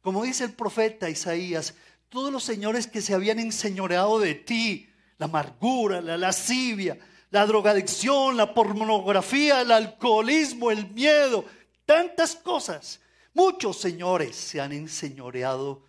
Como 0.00 0.22
dice 0.24 0.44
el 0.44 0.52
profeta 0.52 1.10
Isaías, 1.10 1.74
todos 2.08 2.32
los 2.32 2.44
señores 2.44 2.86
que 2.86 3.02
se 3.02 3.14
habían 3.14 3.38
enseñoreado 3.38 4.18
de 4.18 4.34
ti, 4.34 4.88
la 5.18 5.26
amargura, 5.26 6.00
la 6.00 6.16
lascivia, 6.16 6.98
la 7.30 7.46
drogadicción, 7.46 8.36
la 8.36 8.54
pornografía, 8.54 9.62
el 9.62 9.72
alcoholismo, 9.72 10.70
el 10.70 10.90
miedo, 10.90 11.44
tantas 11.84 12.36
cosas. 12.36 13.00
Muchos 13.34 13.78
señores 13.78 14.36
se 14.36 14.60
han 14.60 14.72
enseñoreado 14.72 15.82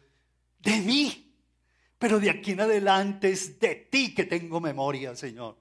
de 0.60 0.78
mí, 0.82 1.34
pero 1.98 2.20
de 2.20 2.30
aquí 2.30 2.52
en 2.52 2.62
adelante 2.62 3.32
es 3.32 3.60
de 3.60 3.76
ti 3.76 4.14
que 4.14 4.26
tengo 4.26 4.60
memoria, 4.60 5.16
Señor. 5.16 5.58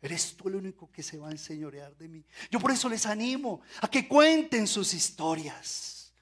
Eres 0.00 0.36
tú 0.36 0.48
el 0.48 0.56
único 0.56 0.90
que 0.92 1.02
se 1.02 1.18
va 1.18 1.28
a 1.28 1.32
enseñorear 1.32 1.96
de 1.96 2.08
mí. 2.08 2.24
Yo 2.50 2.60
por 2.60 2.70
eso 2.70 2.88
les 2.88 3.04
animo 3.06 3.62
a 3.80 3.90
que 3.90 4.06
cuenten 4.06 4.66
sus 4.66 4.94
historias. 4.94 6.12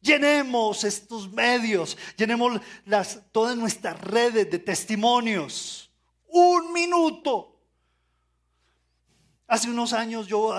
Llenemos 0.00 0.82
estos 0.84 1.30
medios, 1.30 1.96
llenemos 2.16 2.60
las, 2.86 3.20
todas 3.30 3.56
nuestras 3.56 4.00
redes 4.00 4.50
de 4.50 4.58
testimonios. 4.58 5.90
Un 6.26 6.72
minuto. 6.72 7.60
Hace 9.46 9.70
unos 9.70 9.92
años 9.92 10.26
yo 10.26 10.56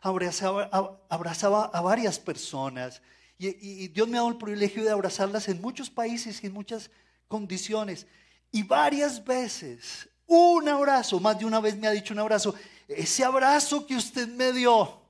abrazaba, 0.00 1.04
abrazaba 1.08 1.66
a 1.66 1.80
varias 1.80 2.18
personas 2.18 3.02
y, 3.38 3.88
Dios 3.88 4.08
me 4.08 4.16
ha 4.16 4.20
dado 4.20 4.32
el 4.32 4.38
privilegio 4.38 4.82
de 4.82 4.90
abrazarlas 4.90 5.48
en 5.48 5.60
muchos 5.60 5.88
países 5.88 6.42
y 6.42 6.48
en 6.48 6.52
muchas 6.52 6.90
condiciones. 7.28 8.06
Y 8.50 8.64
varias 8.64 9.24
veces 9.24 10.08
un 10.26 10.68
abrazo, 10.68 11.20
más 11.20 11.38
de 11.38 11.46
una 11.46 11.60
vez 11.60 11.76
me 11.76 11.86
ha 11.86 11.92
dicho 11.92 12.12
un 12.12 12.20
abrazo. 12.20 12.54
Ese 12.86 13.24
abrazo 13.24 13.86
que 13.86 13.96
usted 13.96 14.28
me 14.28 14.52
dio 14.52 15.00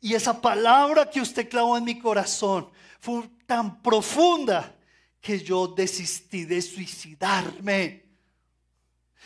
y 0.00 0.14
esa 0.14 0.40
palabra 0.40 1.10
que 1.10 1.20
usted 1.20 1.48
clavó 1.48 1.76
en 1.76 1.84
mi 1.84 1.98
corazón 1.98 2.70
fue 3.00 3.28
tan 3.46 3.82
profunda 3.82 4.74
que 5.20 5.40
yo 5.40 5.66
desistí 5.66 6.44
de 6.44 6.62
suicidarme. 6.62 8.05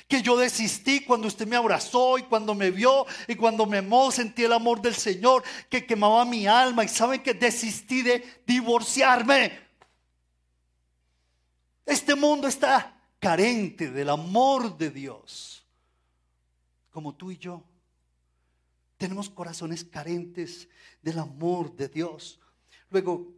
Que 0.08 0.22
yo 0.22 0.36
desistí 0.36 1.00
cuando 1.00 1.28
usted 1.28 1.46
me 1.46 1.56
abrazó 1.56 2.18
y 2.18 2.22
cuando 2.22 2.54
me 2.54 2.70
vio 2.70 3.06
y 3.28 3.34
cuando 3.34 3.66
me 3.66 3.78
amó, 3.78 4.10
sentí 4.10 4.44
el 4.44 4.52
amor 4.52 4.80
del 4.80 4.94
Señor 4.94 5.42
que 5.68 5.86
quemaba 5.86 6.24
mi 6.24 6.46
alma. 6.46 6.84
Y 6.84 6.88
saben 6.88 7.22
que 7.22 7.34
desistí 7.34 8.02
de 8.02 8.42
divorciarme. 8.46 9.70
Este 11.86 12.14
mundo 12.14 12.46
está 12.46 12.96
carente 13.18 13.90
del 13.90 14.10
amor 14.10 14.76
de 14.76 14.90
Dios, 14.90 15.66
como 16.90 17.14
tú 17.14 17.30
y 17.30 17.38
yo. 17.38 17.64
Tenemos 18.96 19.30
corazones 19.30 19.84
carentes 19.84 20.68
del 21.02 21.18
amor 21.18 21.74
de 21.74 21.88
Dios. 21.88 22.38
Luego, 22.90 23.32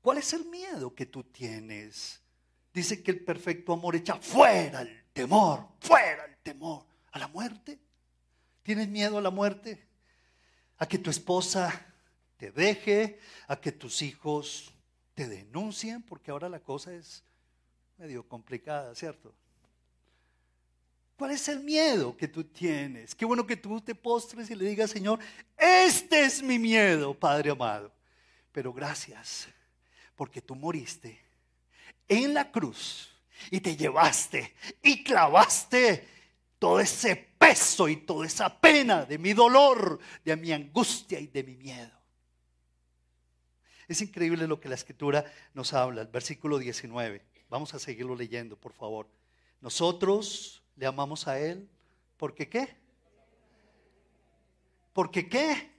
¿cuál 0.00 0.18
es 0.18 0.32
el 0.32 0.46
miedo 0.46 0.94
que 0.94 1.06
tú 1.06 1.22
tienes? 1.24 2.20
Dice 2.72 3.02
que 3.02 3.12
el 3.12 3.24
perfecto 3.24 3.72
amor 3.72 3.94
echa 3.94 4.16
fuera 4.16 4.82
el 4.82 5.03
temor, 5.14 5.66
fuera 5.80 6.26
el 6.26 6.36
temor 6.38 6.84
a 7.12 7.18
la 7.18 7.28
muerte. 7.28 7.78
¿Tienes 8.62 8.88
miedo 8.88 9.16
a 9.16 9.22
la 9.22 9.30
muerte? 9.30 9.86
A 10.78 10.86
que 10.86 10.98
tu 10.98 11.08
esposa 11.08 11.86
te 12.36 12.50
deje, 12.50 13.18
a 13.46 13.56
que 13.56 13.72
tus 13.72 14.02
hijos 14.02 14.74
te 15.14 15.28
denuncien, 15.28 16.02
porque 16.02 16.30
ahora 16.30 16.48
la 16.48 16.60
cosa 16.60 16.92
es 16.92 17.22
medio 17.96 18.26
complicada, 18.28 18.94
¿cierto? 18.94 19.32
¿Cuál 21.16 21.30
es 21.30 21.48
el 21.48 21.60
miedo 21.60 22.16
que 22.16 22.26
tú 22.26 22.42
tienes? 22.42 23.14
Qué 23.14 23.24
bueno 23.24 23.46
que 23.46 23.56
tú 23.56 23.80
te 23.80 23.94
postres 23.94 24.50
y 24.50 24.56
le 24.56 24.64
digas, 24.64 24.90
Señor, 24.90 25.20
este 25.56 26.24
es 26.24 26.42
mi 26.42 26.58
miedo, 26.58 27.14
Padre 27.14 27.50
amado. 27.50 27.92
Pero 28.50 28.72
gracias, 28.72 29.46
porque 30.16 30.42
tú 30.42 30.56
moriste 30.56 31.20
en 32.08 32.34
la 32.34 32.50
cruz 32.50 33.13
y 33.50 33.60
te 33.60 33.76
llevaste 33.76 34.54
y 34.82 35.02
clavaste 35.02 36.08
todo 36.58 36.80
ese 36.80 37.16
peso 37.38 37.88
y 37.88 37.96
toda 37.96 38.26
esa 38.26 38.60
pena 38.60 39.04
de 39.04 39.18
mi 39.18 39.32
dolor, 39.32 39.98
de 40.24 40.36
mi 40.36 40.52
angustia 40.52 41.20
y 41.20 41.26
de 41.26 41.42
mi 41.42 41.56
miedo. 41.56 41.92
Es 43.86 44.00
increíble 44.00 44.46
lo 44.46 44.60
que 44.60 44.68
la 44.68 44.74
escritura 44.74 45.24
nos 45.52 45.72
habla, 45.74 46.02
el 46.02 46.08
versículo 46.08 46.58
19. 46.58 47.22
Vamos 47.50 47.74
a 47.74 47.78
seguirlo 47.78 48.16
leyendo, 48.16 48.56
por 48.56 48.72
favor. 48.72 49.06
Nosotros 49.60 50.62
le 50.76 50.86
amamos 50.86 51.28
a 51.28 51.38
Él. 51.38 51.68
¿Porque 52.16 52.48
qué? 52.48 52.76
¿Porque 54.92 55.28
qué? 55.28 55.70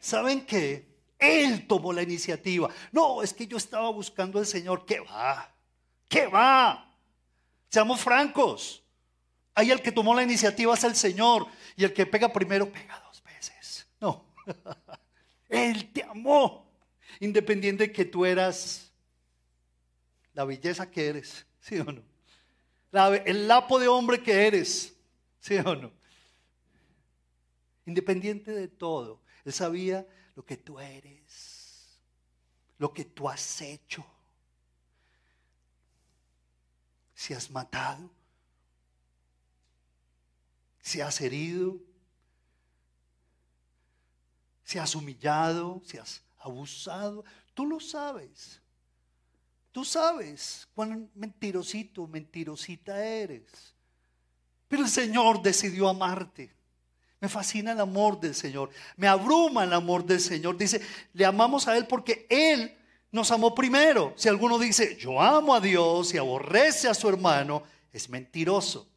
¿Saben 0.00 0.44
qué? 0.44 0.86
Él 1.18 1.66
tomó 1.66 1.92
la 1.92 2.02
iniciativa. 2.02 2.68
No, 2.92 3.22
es 3.22 3.32
que 3.34 3.46
yo 3.46 3.56
estaba 3.56 3.90
buscando 3.90 4.38
al 4.38 4.46
Señor. 4.46 4.84
¿Qué 4.86 5.00
va? 5.00 5.52
¿Qué 6.08 6.26
va? 6.26 6.94
Seamos 7.68 8.00
francos. 8.00 8.82
Ahí 9.54 9.70
el 9.70 9.82
que 9.82 9.92
tomó 9.92 10.14
la 10.14 10.22
iniciativa 10.22 10.74
es 10.74 10.84
el 10.84 10.96
Señor. 10.96 11.46
Y 11.76 11.84
el 11.84 11.92
que 11.92 12.06
pega 12.06 12.32
primero, 12.32 12.70
pega 12.70 13.00
dos 13.06 13.22
veces. 13.22 13.86
No. 14.00 14.24
Él 15.48 15.92
te 15.92 16.02
amó. 16.02 16.68
Independiente 17.20 17.88
de 17.88 17.92
que 17.92 18.04
tú 18.04 18.24
eras 18.24 18.88
la 20.38 20.44
belleza 20.44 20.88
que 20.88 21.08
eres, 21.08 21.44
¿sí 21.60 21.80
o 21.80 21.84
no? 21.84 22.02
el 23.26 23.48
lapo 23.48 23.80
de 23.80 23.88
hombre 23.88 24.22
que 24.22 24.46
eres, 24.46 24.94
¿sí 25.40 25.56
o 25.56 25.74
no? 25.74 25.90
Independiente 27.86 28.52
de 28.52 28.68
todo, 28.68 29.20
Él 29.44 29.52
sabía 29.52 30.06
lo 30.36 30.44
que 30.44 30.56
tú 30.56 30.78
eres, 30.78 32.00
lo 32.78 32.94
que 32.94 33.04
tú 33.04 33.28
has 33.28 33.60
hecho. 33.62 34.06
Si 37.18 37.34
has 37.34 37.50
matado, 37.50 38.08
si 40.80 41.00
has 41.00 41.20
herido, 41.20 41.76
si 44.62 44.78
has 44.78 44.94
humillado, 44.94 45.82
si 45.84 45.98
has 45.98 46.22
abusado, 46.38 47.24
tú 47.54 47.66
lo 47.66 47.80
sabes. 47.80 48.62
Tú 49.72 49.84
sabes 49.84 50.68
cuán 50.76 51.10
mentirosito, 51.16 52.06
mentirosita 52.06 53.04
eres. 53.04 53.74
Pero 54.68 54.84
el 54.84 54.88
Señor 54.88 55.42
decidió 55.42 55.88
amarte. 55.88 56.54
Me 57.20 57.28
fascina 57.28 57.72
el 57.72 57.80
amor 57.80 58.20
del 58.20 58.36
Señor. 58.36 58.70
Me 58.96 59.08
abruma 59.08 59.64
el 59.64 59.72
amor 59.72 60.04
del 60.04 60.20
Señor. 60.20 60.56
Dice, 60.56 60.80
le 61.14 61.24
amamos 61.24 61.66
a 61.66 61.76
Él 61.76 61.88
porque 61.88 62.28
Él 62.30 62.77
nos 63.10 63.30
amó 63.30 63.54
primero. 63.54 64.12
Si 64.16 64.28
alguno 64.28 64.58
dice, 64.58 64.96
yo 64.96 65.20
amo 65.20 65.54
a 65.54 65.60
Dios 65.60 66.12
y 66.14 66.18
aborrece 66.18 66.88
a 66.88 66.94
su 66.94 67.08
hermano, 67.08 67.62
es 67.92 68.08
mentiroso. 68.08 68.88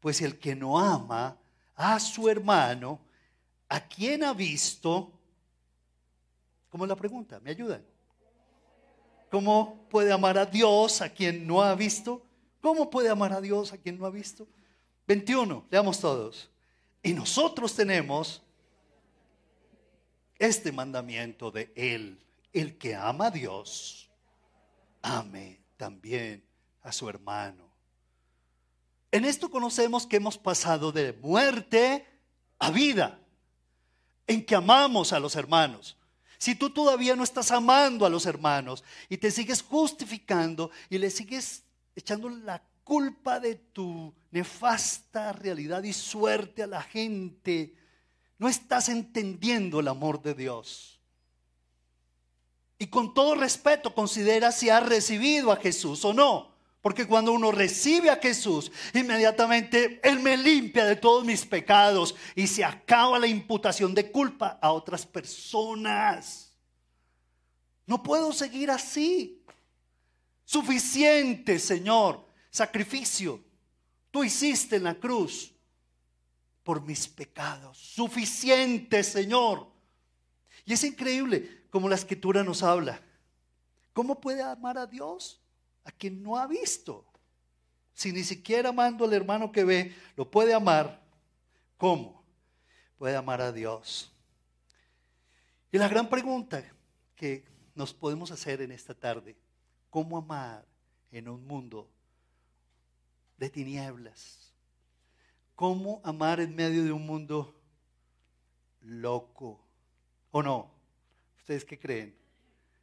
Pues 0.00 0.20
el 0.20 0.38
que 0.38 0.54
no 0.54 0.78
ama 0.78 1.38
a 1.74 1.98
su 1.98 2.28
hermano, 2.28 3.00
¿a 3.68 3.80
quién 3.80 4.22
ha 4.22 4.34
visto? 4.34 5.12
¿Cómo 6.68 6.84
es 6.84 6.88
la 6.88 6.96
pregunta? 6.96 7.40
¿Me 7.40 7.50
ayudan? 7.50 7.84
¿Cómo 9.30 9.86
puede 9.88 10.12
amar 10.12 10.38
a 10.38 10.46
Dios 10.46 11.00
a 11.00 11.08
quien 11.08 11.46
no 11.46 11.62
ha 11.62 11.74
visto? 11.74 12.24
¿Cómo 12.60 12.90
puede 12.90 13.08
amar 13.08 13.32
a 13.32 13.40
Dios 13.40 13.72
a 13.72 13.78
quien 13.78 13.98
no 13.98 14.06
ha 14.06 14.10
visto? 14.10 14.46
21, 15.06 15.66
leamos 15.70 16.00
todos. 16.00 16.50
Y 17.02 17.12
nosotros 17.12 17.74
tenemos 17.74 18.42
este 20.38 20.72
mandamiento 20.72 21.50
de 21.50 21.72
Él. 21.74 22.18
El 22.54 22.78
que 22.78 22.94
ama 22.94 23.26
a 23.26 23.30
Dios, 23.30 24.08
ame 25.02 25.60
también 25.76 26.42
a 26.82 26.92
su 26.92 27.08
hermano. 27.08 27.68
En 29.10 29.24
esto 29.24 29.50
conocemos 29.50 30.06
que 30.06 30.16
hemos 30.16 30.38
pasado 30.38 30.92
de 30.92 31.12
muerte 31.12 32.06
a 32.58 32.70
vida, 32.70 33.20
en 34.26 34.46
que 34.46 34.54
amamos 34.54 35.12
a 35.12 35.18
los 35.18 35.36
hermanos. 35.36 35.98
Si 36.38 36.54
tú 36.54 36.70
todavía 36.70 37.16
no 37.16 37.24
estás 37.24 37.50
amando 37.50 38.06
a 38.06 38.10
los 38.10 38.24
hermanos 38.24 38.84
y 39.08 39.16
te 39.16 39.30
sigues 39.30 39.60
justificando 39.60 40.70
y 40.88 40.98
le 40.98 41.10
sigues 41.10 41.64
echando 41.96 42.28
la 42.28 42.62
culpa 42.84 43.40
de 43.40 43.56
tu 43.56 44.14
nefasta 44.30 45.32
realidad 45.32 45.82
y 45.82 45.92
suerte 45.92 46.62
a 46.62 46.66
la 46.68 46.82
gente, 46.82 47.74
no 48.38 48.48
estás 48.48 48.88
entendiendo 48.88 49.80
el 49.80 49.88
amor 49.88 50.22
de 50.22 50.34
Dios. 50.34 50.93
Y 52.78 52.86
con 52.88 53.14
todo 53.14 53.34
respeto 53.34 53.94
considera 53.94 54.52
si 54.52 54.68
has 54.68 54.86
recibido 54.86 55.52
a 55.52 55.56
Jesús 55.56 56.04
o 56.04 56.12
no. 56.12 56.54
Porque 56.84 57.06
cuando 57.06 57.32
uno 57.32 57.50
recibe 57.50 58.10
a 58.10 58.16
Jesús, 58.16 58.70
inmediatamente 58.92 60.00
Él 60.02 60.20
me 60.20 60.36
limpia 60.36 60.84
de 60.84 60.96
todos 60.96 61.24
mis 61.24 61.46
pecados 61.46 62.14
y 62.34 62.46
se 62.46 62.62
acaba 62.62 63.18
la 63.18 63.26
imputación 63.26 63.94
de 63.94 64.10
culpa 64.10 64.58
a 64.60 64.70
otras 64.70 65.06
personas. 65.06 66.52
No 67.86 68.02
puedo 68.02 68.32
seguir 68.32 68.70
así. 68.70 69.42
Suficiente, 70.44 71.58
Señor, 71.58 72.22
sacrificio. 72.50 73.42
Tú 74.10 74.22
hiciste 74.22 74.76
en 74.76 74.84
la 74.84 74.94
cruz 74.94 75.54
por 76.62 76.82
mis 76.82 77.08
pecados. 77.08 77.78
Suficiente, 77.78 79.02
Señor. 79.02 79.73
Y 80.64 80.72
es 80.72 80.84
increíble 80.84 81.66
como 81.70 81.88
la 81.88 81.94
escritura 81.94 82.42
nos 82.42 82.62
habla. 82.62 83.00
¿Cómo 83.92 84.20
puede 84.20 84.42
amar 84.42 84.78
a 84.78 84.86
Dios? 84.86 85.40
a 85.84 85.92
quien 85.92 86.22
no 86.22 86.36
ha 86.36 86.46
visto. 86.46 87.04
Si 87.92 88.12
ni 88.12 88.24
siquiera 88.24 88.70
amando 88.70 89.04
al 89.04 89.12
hermano 89.12 89.52
que 89.52 89.64
ve, 89.64 89.94
lo 90.16 90.28
puede 90.28 90.52
amar, 90.52 91.00
¿cómo? 91.76 92.24
Puede 92.98 93.16
amar 93.16 93.40
a 93.40 93.52
Dios. 93.52 94.10
Y 95.70 95.78
la 95.78 95.88
gran 95.88 96.08
pregunta 96.08 96.64
que 97.14 97.44
nos 97.74 97.92
podemos 97.92 98.30
hacer 98.30 98.62
en 98.62 98.72
esta 98.72 98.94
tarde, 98.94 99.36
¿cómo 99.90 100.18
amar 100.18 100.64
en 101.12 101.28
un 101.28 101.46
mundo 101.46 101.88
de 103.36 103.50
tinieblas? 103.50 104.52
¿Cómo 105.54 106.00
amar 106.02 106.40
en 106.40 106.54
medio 106.54 106.82
de 106.82 106.90
un 106.90 107.06
mundo 107.06 107.54
loco? 108.80 109.63
¿O 110.36 110.42
no? 110.42 110.68
¿Ustedes 111.38 111.64
qué 111.64 111.78
creen? 111.78 112.12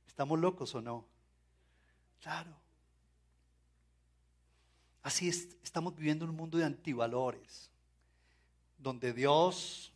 ¿Estamos 0.08 0.40
locos 0.40 0.74
o 0.74 0.82
no? 0.82 1.06
Claro. 2.22 2.56
Así 5.04 5.28
es, 5.28 5.50
estamos 5.62 5.94
viviendo 5.94 6.24
en 6.24 6.32
un 6.32 6.38
mundo 6.38 6.58
de 6.58 6.64
antivalores, 6.64 7.70
donde 8.78 9.12
Dios, 9.12 9.92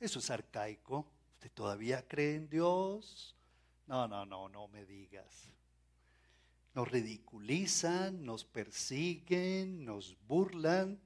eso 0.00 0.18
es 0.18 0.28
arcaico. 0.28 1.06
¿Usted 1.36 1.50
todavía 1.52 2.06
cree 2.06 2.34
en 2.34 2.50
Dios? 2.50 3.34
No, 3.86 4.06
no, 4.06 4.26
no, 4.26 4.50
no 4.50 4.68
me 4.68 4.84
digas. 4.84 5.48
Nos 6.74 6.90
ridiculizan, 6.90 8.22
nos 8.22 8.44
persiguen, 8.44 9.82
nos 9.82 10.14
burlan. 10.28 11.00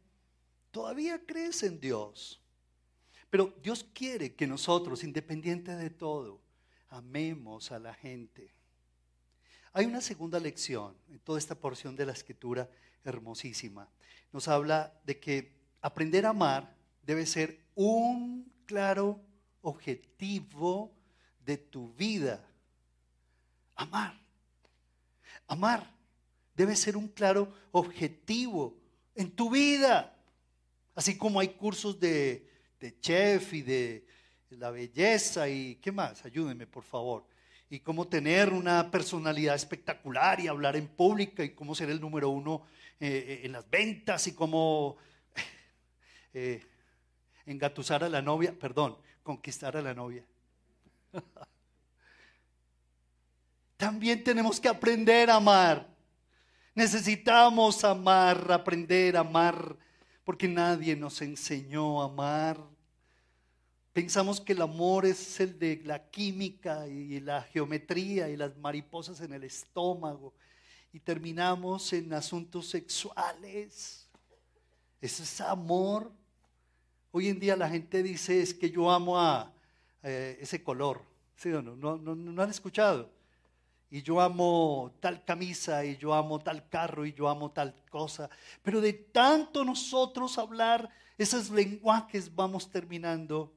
¿Todavía 0.72 1.24
crees 1.24 1.62
en 1.62 1.78
Dios? 1.78 2.39
Pero 3.30 3.54
Dios 3.62 3.86
quiere 3.94 4.34
que 4.34 4.46
nosotros, 4.46 5.04
independiente 5.04 5.76
de 5.76 5.88
todo, 5.88 6.42
amemos 6.88 7.70
a 7.70 7.78
la 7.78 7.94
gente. 7.94 8.52
Hay 9.72 9.86
una 9.86 10.00
segunda 10.00 10.40
lección 10.40 10.96
en 11.08 11.20
toda 11.20 11.38
esta 11.38 11.54
porción 11.54 11.94
de 11.94 12.06
la 12.06 12.12
escritura 12.12 12.68
hermosísima. 13.04 13.88
Nos 14.32 14.48
habla 14.48 14.92
de 15.04 15.20
que 15.20 15.52
aprender 15.80 16.26
a 16.26 16.30
amar 16.30 16.74
debe 17.02 17.24
ser 17.24 17.60
un 17.76 18.52
claro 18.66 19.20
objetivo 19.62 20.92
de 21.44 21.56
tu 21.56 21.92
vida. 21.94 22.44
Amar. 23.76 24.20
Amar 25.46 25.94
debe 26.56 26.74
ser 26.74 26.96
un 26.96 27.06
claro 27.06 27.52
objetivo 27.70 28.76
en 29.14 29.30
tu 29.30 29.50
vida. 29.50 30.16
Así 30.96 31.16
como 31.16 31.38
hay 31.38 31.48
cursos 31.50 31.98
de, 32.00 32.49
de 32.80 32.98
chef 32.98 33.52
y 33.52 33.62
de 33.62 34.06
la 34.50 34.70
belleza 34.70 35.48
y 35.48 35.76
qué 35.76 35.92
más, 35.92 36.24
ayúdenme 36.24 36.66
por 36.66 36.82
favor. 36.82 37.26
Y 37.68 37.80
cómo 37.80 38.08
tener 38.08 38.52
una 38.52 38.90
personalidad 38.90 39.54
espectacular 39.54 40.40
y 40.40 40.48
hablar 40.48 40.74
en 40.74 40.88
pública 40.88 41.44
y 41.44 41.50
cómo 41.50 41.74
ser 41.74 41.90
el 41.90 42.00
número 42.00 42.30
uno 42.30 42.66
eh, 42.98 43.42
en 43.44 43.52
las 43.52 43.68
ventas 43.70 44.26
y 44.26 44.34
cómo 44.34 44.96
eh, 46.34 46.64
engatusar 47.46 48.02
a 48.02 48.08
la 48.08 48.22
novia, 48.22 48.52
perdón, 48.58 48.96
conquistar 49.22 49.76
a 49.76 49.82
la 49.82 49.94
novia. 49.94 50.24
También 53.76 54.24
tenemos 54.24 54.58
que 54.58 54.68
aprender 54.68 55.30
a 55.30 55.36
amar. 55.36 55.86
Necesitamos 56.74 57.84
amar, 57.84 58.50
aprender 58.50 59.16
a 59.16 59.20
amar, 59.20 59.76
porque 60.24 60.48
nadie 60.48 60.96
nos 60.96 61.22
enseñó 61.22 62.02
a 62.02 62.06
amar. 62.06 62.58
Pensamos 63.92 64.40
que 64.40 64.52
el 64.52 64.62
amor 64.62 65.04
es 65.06 65.40
el 65.40 65.58
de 65.58 65.80
la 65.84 66.10
química 66.10 66.86
y 66.86 67.20
la 67.20 67.42
geometría 67.42 68.28
y 68.28 68.36
las 68.36 68.56
mariposas 68.56 69.20
en 69.20 69.32
el 69.32 69.44
estómago 69.44 70.32
y 70.92 71.00
terminamos 71.00 71.92
en 71.92 72.12
asuntos 72.12 72.68
sexuales. 72.68 74.08
Ese 75.00 75.22
es 75.22 75.40
amor. 75.40 76.12
Hoy 77.10 77.28
en 77.28 77.40
día 77.40 77.56
la 77.56 77.68
gente 77.68 78.02
dice 78.02 78.40
es 78.40 78.54
que 78.54 78.70
yo 78.70 78.90
amo 78.90 79.18
a 79.18 79.52
eh, 80.02 80.38
ese 80.40 80.62
color. 80.62 81.02
¿Sí 81.36 81.50
o 81.50 81.62
no? 81.62 81.74
No, 81.74 81.96
no? 81.96 82.14
no 82.14 82.42
han 82.42 82.50
escuchado? 82.50 83.10
Y 83.90 84.02
yo 84.02 84.20
amo 84.20 84.92
tal 85.00 85.24
camisa 85.24 85.84
y 85.84 85.96
yo 85.96 86.14
amo 86.14 86.38
tal 86.38 86.68
carro 86.68 87.04
y 87.04 87.12
yo 87.12 87.28
amo 87.28 87.50
tal 87.50 87.74
cosa. 87.90 88.30
Pero 88.62 88.80
de 88.80 88.92
tanto 88.92 89.64
nosotros 89.64 90.38
hablar 90.38 90.88
esos 91.18 91.50
lenguajes 91.50 92.34
vamos 92.34 92.70
terminando 92.70 93.52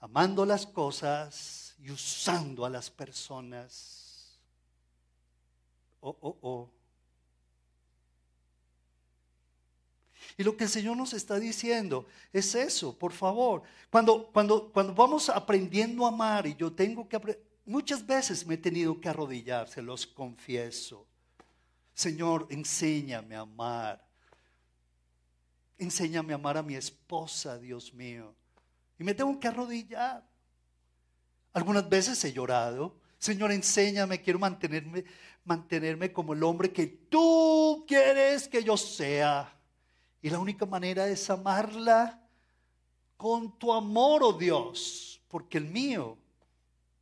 amando 0.00 0.44
las 0.44 0.66
cosas 0.66 1.74
y 1.82 1.90
usando 1.90 2.64
a 2.64 2.70
las 2.70 2.90
personas. 2.90 4.38
Oh, 6.00 6.16
oh, 6.20 6.36
oh. 6.40 6.70
Y 10.36 10.42
lo 10.42 10.56
que 10.56 10.64
el 10.64 10.70
Señor 10.70 10.96
nos 10.96 11.12
está 11.12 11.38
diciendo 11.38 12.06
es 12.32 12.54
eso, 12.54 12.96
por 12.96 13.12
favor. 13.12 13.62
Cuando, 13.90 14.26
cuando, 14.28 14.70
cuando 14.72 14.94
vamos 14.94 15.28
aprendiendo 15.28 16.06
a 16.06 16.08
amar 16.08 16.46
y 16.46 16.54
yo 16.54 16.72
tengo 16.72 17.08
que 17.08 17.16
aprender, 17.16 17.49
muchas 17.70 18.04
veces 18.04 18.46
me 18.46 18.54
he 18.54 18.58
tenido 18.58 19.00
que 19.00 19.08
arrodillar, 19.08 19.68
se 19.68 19.80
los 19.80 20.06
confieso. 20.06 21.06
Señor, 21.94 22.48
enséñame 22.50 23.36
a 23.36 23.40
amar. 23.40 24.04
Enséñame 25.78 26.32
a 26.32 26.36
amar 26.36 26.58
a 26.58 26.62
mi 26.62 26.74
esposa, 26.74 27.58
Dios 27.58 27.94
mío. 27.94 28.34
Y 28.98 29.04
me 29.04 29.14
tengo 29.14 29.38
que 29.38 29.48
arrodillar. 29.48 30.28
Algunas 31.52 31.88
veces 31.88 32.22
he 32.24 32.32
llorado. 32.32 32.98
Señor, 33.18 33.52
enséñame, 33.52 34.20
quiero 34.20 34.38
mantenerme, 34.38 35.04
mantenerme 35.44 36.12
como 36.12 36.32
el 36.32 36.42
hombre 36.42 36.72
que 36.72 36.86
tú 36.86 37.84
quieres 37.86 38.48
que 38.48 38.64
yo 38.64 38.76
sea. 38.76 39.56
Y 40.20 40.28
la 40.28 40.38
única 40.38 40.66
manera 40.66 41.06
es 41.06 41.30
amarla 41.30 42.20
con 43.16 43.58
tu 43.58 43.72
amor, 43.72 44.22
oh 44.24 44.32
Dios, 44.32 45.22
porque 45.28 45.58
el 45.58 45.66
mío, 45.66 46.18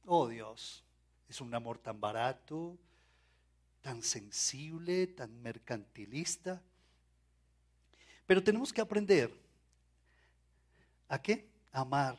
oh 0.08 0.28
Dios, 0.28 0.84
es 1.28 1.40
un 1.40 1.54
amor 1.54 1.78
tan 1.78 2.00
barato, 2.00 2.76
tan 3.82 4.02
sensible, 4.02 5.06
tan 5.06 5.40
mercantilista. 5.42 6.62
Pero 8.26 8.42
tenemos 8.42 8.72
que 8.72 8.80
aprender 8.80 9.32
a 11.08 11.20
qué? 11.20 11.48
amar, 11.72 12.18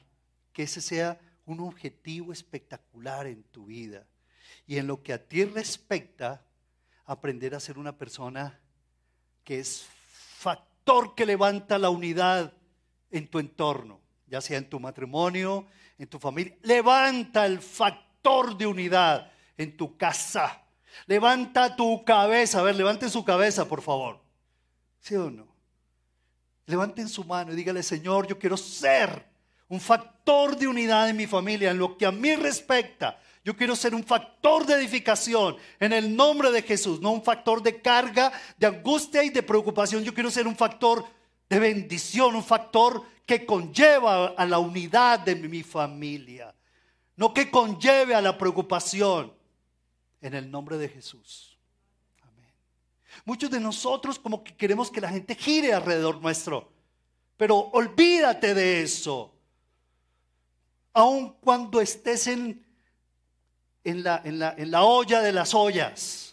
que 0.54 0.64
ese 0.64 0.82
sea 0.82 1.20
un 1.46 1.60
objetivo 1.60 2.32
espectacular 2.32 3.28
en 3.28 3.44
tu 3.44 3.66
vida. 3.66 4.06
Y 4.68 4.78
en 4.78 4.88
lo 4.88 5.02
que 5.02 5.14
a 5.14 5.28
ti 5.28 5.44
respecta, 5.46 6.46
aprender 7.06 7.56
a 7.56 7.60
ser 7.60 7.78
una 7.78 7.98
persona 7.98 8.60
que 9.44 9.60
es 9.60 9.84
factor 9.84 11.16
que 11.16 11.26
levanta 11.26 11.78
la 11.80 11.90
unidad 11.90 12.54
en 13.12 13.28
tu 13.28 13.40
entorno, 13.40 14.00
ya 14.30 14.42
sea 14.42 14.58
en 14.58 14.70
tu 14.70 14.80
matrimonio, 14.80 15.66
en 15.98 16.08
tu 16.08 16.20
familia. 16.20 16.56
Levanta 16.62 17.46
el 17.46 17.60
factor 17.60 18.58
de 18.58 18.68
unidad 18.68 19.32
en 19.58 19.76
tu 19.76 19.98
casa. 19.98 20.62
Levanta 21.06 21.76
tu 21.76 22.04
cabeza. 22.06 22.60
A 22.60 22.64
ver, 22.64 22.76
levanten 22.76 23.10
su 23.10 23.24
cabeza, 23.24 23.66
por 23.68 23.82
favor. 23.82 24.22
¿Sí 25.00 25.16
o 25.16 25.30
no? 25.30 25.48
Levanten 26.66 27.08
su 27.10 27.24
mano 27.24 27.52
y 27.52 27.56
dígale, 27.56 27.82
Señor, 27.82 28.28
yo 28.28 28.38
quiero 28.38 28.56
ser 28.56 29.26
un 29.68 29.80
factor 29.80 30.56
de 30.56 30.68
unidad 30.68 31.10
en 31.10 31.18
mi 31.18 31.26
familia, 31.26 31.72
en 31.72 31.78
lo 31.78 31.98
que 31.98 32.06
a 32.06 32.12
mí 32.12 32.36
respecta. 32.36 33.20
Yo 33.44 33.56
quiero 33.56 33.76
ser 33.76 33.96
un 33.96 34.04
factor 34.04 34.66
de 34.66 34.76
edificación 34.76 35.58
en 35.80 35.94
el 35.94 36.16
nombre 36.16 36.52
de 36.52 36.62
Jesús, 36.62 37.00
no 37.02 37.12
un 37.12 37.24
factor 37.24 37.64
de 37.64 37.82
carga, 37.82 38.32
de 38.58 38.68
angustia 38.68 39.24
y 39.24 39.30
de 39.30 39.42
preocupación. 39.42 40.04
Yo 40.04 40.14
quiero 40.14 40.30
ser 40.30 40.46
un 40.46 40.56
factor 40.56 41.06
de 41.50 41.60
bendición, 41.60 42.36
un 42.36 42.44
factor 42.44 43.04
que 43.30 43.46
conlleva 43.46 44.30
a 44.30 44.44
la 44.44 44.58
unidad 44.58 45.20
de 45.20 45.36
mi 45.36 45.62
familia, 45.62 46.52
no 47.16 47.32
que 47.32 47.52
conlleve 47.52 48.16
a 48.16 48.22
la 48.22 48.36
preocupación 48.36 49.32
en 50.20 50.34
el 50.34 50.50
nombre 50.50 50.80
de 50.80 50.90
Jesús. 50.90 51.56
Amén. 52.24 52.52
Muchos 53.26 53.52
de 53.52 53.60
nosotros 53.60 54.18
como 54.18 54.44
que 54.44 54.56
queremos 54.56 54.90
que 54.90 55.00
la 55.00 55.10
gente 55.10 55.36
gire 55.36 55.76
alrededor 55.76 56.20
nuestro, 56.20 56.72
pero 57.38 57.56
olvídate 57.72 58.56
de 58.56 58.82
eso 58.82 59.32
aun 60.92 61.36
cuando 61.40 61.82
estés 61.82 62.26
en, 62.26 62.66
en, 63.84 64.04
la, 64.04 64.24
en, 64.26 64.40
la, 64.40 64.56
en 64.58 64.72
la 64.72 64.82
olla 64.82 65.22
de 65.22 65.34
las 65.34 65.54
ollas. 65.54 66.32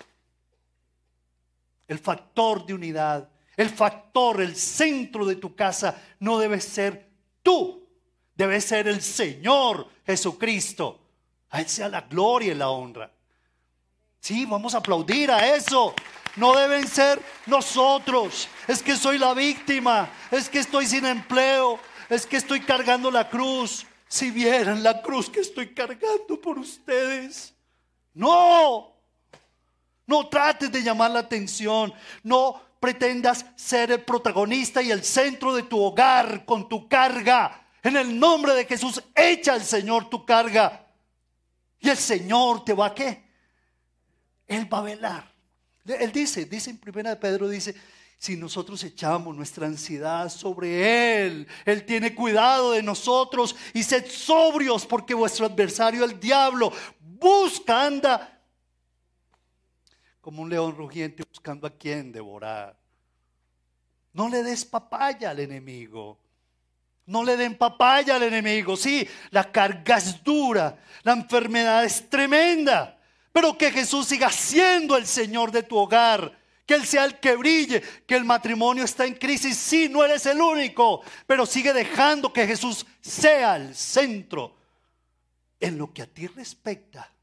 El 1.88 1.98
factor 1.98 2.64
de 2.64 2.72
unidad, 2.72 3.28
el 3.56 3.70
factor, 3.70 4.40
el 4.40 4.54
centro 4.56 5.24
de 5.24 5.36
tu 5.36 5.54
casa 5.54 6.02
no 6.20 6.38
debe 6.38 6.60
ser 6.60 7.10
tú, 7.42 7.88
debe 8.34 8.60
ser 8.60 8.88
el 8.88 9.00
Señor 9.00 9.88
Jesucristo. 10.04 11.00
A 11.50 11.60
Él 11.60 11.68
sea 11.68 11.88
la 11.88 12.02
gloria 12.02 12.52
y 12.52 12.56
la 12.56 12.68
honra. 12.68 13.10
Sí, 14.20 14.44
vamos 14.44 14.74
a 14.74 14.78
aplaudir 14.78 15.30
a 15.30 15.54
eso. 15.54 15.94
No 16.36 16.54
deben 16.54 16.86
ser 16.86 17.20
nosotros. 17.46 18.48
Es 18.66 18.82
que 18.82 18.96
soy 18.96 19.18
la 19.18 19.32
víctima. 19.32 20.10
Es 20.30 20.50
que 20.50 20.58
estoy 20.58 20.86
sin 20.86 21.06
empleo. 21.06 21.78
Es 22.10 22.26
que 22.26 22.36
estoy 22.36 22.60
cargando 22.60 23.10
la 23.10 23.28
cruz 23.28 23.86
si 24.08 24.30
vieran 24.30 24.82
la 24.82 25.02
cruz 25.02 25.30
que 25.30 25.40
estoy 25.40 25.72
cargando 25.72 26.40
por 26.40 26.58
ustedes. 26.58 27.54
No, 28.14 28.94
no 30.06 30.28
trates 30.28 30.70
de 30.70 30.82
llamar 30.82 31.10
la 31.10 31.20
atención, 31.20 31.92
no 32.22 32.62
pretendas 32.80 33.46
ser 33.56 33.90
el 33.90 34.02
protagonista 34.02 34.82
y 34.82 34.90
el 34.90 35.04
centro 35.04 35.54
de 35.54 35.64
tu 35.64 35.80
hogar 35.80 36.44
con 36.44 36.68
tu 36.68 36.88
carga. 36.88 37.68
En 37.82 37.96
el 37.96 38.18
nombre 38.18 38.54
de 38.54 38.64
Jesús, 38.64 39.02
echa 39.14 39.54
al 39.54 39.62
Señor 39.62 40.10
tu 40.10 40.24
carga. 40.24 40.86
Y 41.78 41.88
el 41.88 41.96
Señor 41.96 42.64
te 42.64 42.72
va 42.72 42.86
a 42.86 42.94
qué? 42.94 43.24
Él 44.46 44.72
va 44.72 44.78
a 44.78 44.82
velar. 44.82 45.32
Él 45.84 46.10
dice, 46.12 46.46
dice 46.46 46.70
en 46.70 46.78
primera 46.78 47.10
de 47.10 47.16
Pedro, 47.16 47.48
dice, 47.48 47.74
si 48.18 48.36
nosotros 48.36 48.82
echamos 48.82 49.36
nuestra 49.36 49.66
ansiedad 49.66 50.28
sobre 50.30 51.26
Él, 51.26 51.46
Él 51.64 51.84
tiene 51.84 52.14
cuidado 52.14 52.72
de 52.72 52.82
nosotros 52.82 53.54
y 53.72 53.82
sed 53.82 54.06
sobrios 54.10 54.86
porque 54.86 55.14
vuestro 55.14 55.46
adversario, 55.46 56.04
el 56.04 56.18
diablo, 56.18 56.72
busca, 57.00 57.84
anda 57.84 58.35
como 60.26 60.42
un 60.42 60.50
león 60.50 60.76
rugiente 60.76 61.22
buscando 61.22 61.68
a 61.68 61.70
quien 61.70 62.10
devorar. 62.10 62.76
No 64.12 64.28
le 64.28 64.42
des 64.42 64.64
papaya 64.64 65.30
al 65.30 65.38
enemigo. 65.38 66.18
No 67.04 67.22
le 67.22 67.36
den 67.36 67.56
papaya 67.56 68.16
al 68.16 68.24
enemigo. 68.24 68.76
Sí, 68.76 69.06
la 69.30 69.52
carga 69.52 69.98
es 69.98 70.24
dura, 70.24 70.76
la 71.04 71.12
enfermedad 71.12 71.84
es 71.84 72.10
tremenda, 72.10 72.98
pero 73.30 73.56
que 73.56 73.70
Jesús 73.70 74.08
siga 74.08 74.28
siendo 74.32 74.96
el 74.96 75.06
Señor 75.06 75.52
de 75.52 75.62
tu 75.62 75.76
hogar 75.76 76.36
que 76.66 76.74
Él 76.74 76.84
sea 76.84 77.04
el 77.04 77.20
que 77.20 77.36
brille, 77.36 77.80
que 78.04 78.16
el 78.16 78.24
matrimonio 78.24 78.82
está 78.82 79.06
en 79.06 79.14
crisis. 79.14 79.56
Sí, 79.56 79.88
no 79.88 80.04
eres 80.04 80.26
el 80.26 80.40
único, 80.40 81.02
pero 81.24 81.46
sigue 81.46 81.72
dejando 81.72 82.32
que 82.32 82.48
Jesús 82.48 82.84
sea 83.00 83.54
el 83.54 83.76
centro. 83.76 84.56
En 85.60 85.78
lo 85.78 85.94
que 85.94 86.02
a 86.02 86.06
ti 86.06 86.26
respecta, 86.26 87.15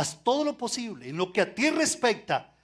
haz 0.00 0.22
todo 0.24 0.44
lo 0.44 0.56
posible, 0.56 1.08
en 1.08 1.16
lo 1.16 1.32
que 1.32 1.40
a 1.40 1.54
ti 1.54 1.70
respecta, 1.70 2.54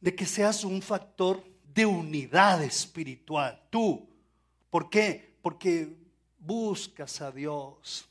de 0.00 0.14
que 0.14 0.24
seas 0.24 0.64
un 0.64 0.80
factor 0.80 1.44
de 1.62 1.84
unidad 1.84 2.62
espiritual. 2.62 3.60
Tú, 3.70 4.08
¿por 4.70 4.88
qué? 4.88 5.36
Porque 5.42 5.94
buscas 6.38 7.20
a 7.20 7.30
Dios. 7.30 8.06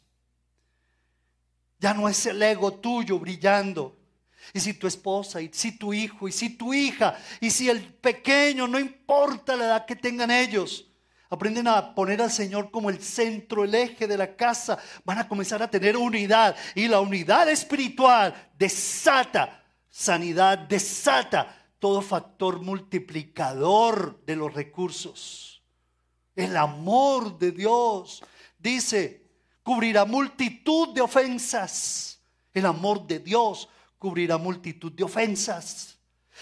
Ya 1.80 1.94
no 1.94 2.10
es 2.10 2.26
el 2.26 2.42
ego 2.44 2.74
tuyo 2.74 3.18
brillando, 3.20 3.98
y 4.54 4.60
si 4.60 4.74
tu 4.74 4.88
esposa, 4.88 5.42
y 5.42 5.50
si 5.54 5.78
tu 5.78 5.94
hijo, 5.94 6.28
y 6.28 6.32
si 6.32 6.50
tu 6.50 6.74
hija, 6.74 7.18
y 7.40 7.50
si 7.50 7.70
el 7.70 7.82
pequeño, 7.82 8.68
no 8.68 8.80
importa 8.80 9.56
la 9.56 9.66
edad 9.66 9.86
que 9.86 9.96
tengan 9.96 10.32
ellos, 10.32 10.89
aprenden 11.30 11.68
a 11.68 11.94
poner 11.94 12.22
al 12.22 12.32
Señor 12.32 12.72
como 12.72 12.90
el 12.90 13.02
centro, 13.02 13.64
el 13.64 13.76
eje 13.76 14.08
de 14.08 14.18
la 14.18 14.36
casa, 14.36 14.78
van 15.06 15.20
a 15.20 15.28
comenzar 15.28 15.62
a 15.62 15.70
tener 15.70 15.96
unidad. 15.96 16.56
Y 16.76 16.88
la 16.88 17.00
unidad 17.00 17.50
espiritual 17.50 18.52
desata 18.58 19.64
sanidad, 19.90 20.58
desata 20.58 21.56
todo 21.80 22.02
factor 22.02 22.62
multiplicador 22.62 24.24
de 24.26 24.36
los 24.36 24.54
recursos. 24.54 25.62
El 26.36 26.58
amor 26.58 27.38
de 27.38 27.52
Dios, 27.52 28.24
dice, 28.58 29.26
cubrirá 29.62 30.06
multitud 30.06 30.94
de 30.94 31.02
ofensas. 31.02 32.22
El 32.54 32.66
amor 32.66 33.06
de 33.06 33.20
Dios 33.20 33.70
cubrirá 33.98 34.38
multitud 34.38 34.92
de 34.92 35.04
ofensas. 35.04 36.00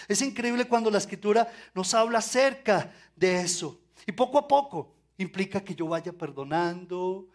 Es 0.07 0.21
increíble 0.21 0.65
cuando 0.65 0.89
la 0.89 0.99
escritura 0.99 1.51
nos 1.73 1.93
habla 1.93 2.19
acerca 2.19 2.93
de 3.15 3.41
eso. 3.41 3.81
Y 4.07 4.13
poco 4.13 4.39
a 4.39 4.47
poco 4.47 4.95
implica 5.19 5.63
que 5.63 5.75
yo 5.75 5.87
vaya 5.87 6.11
perdonando 6.11 7.27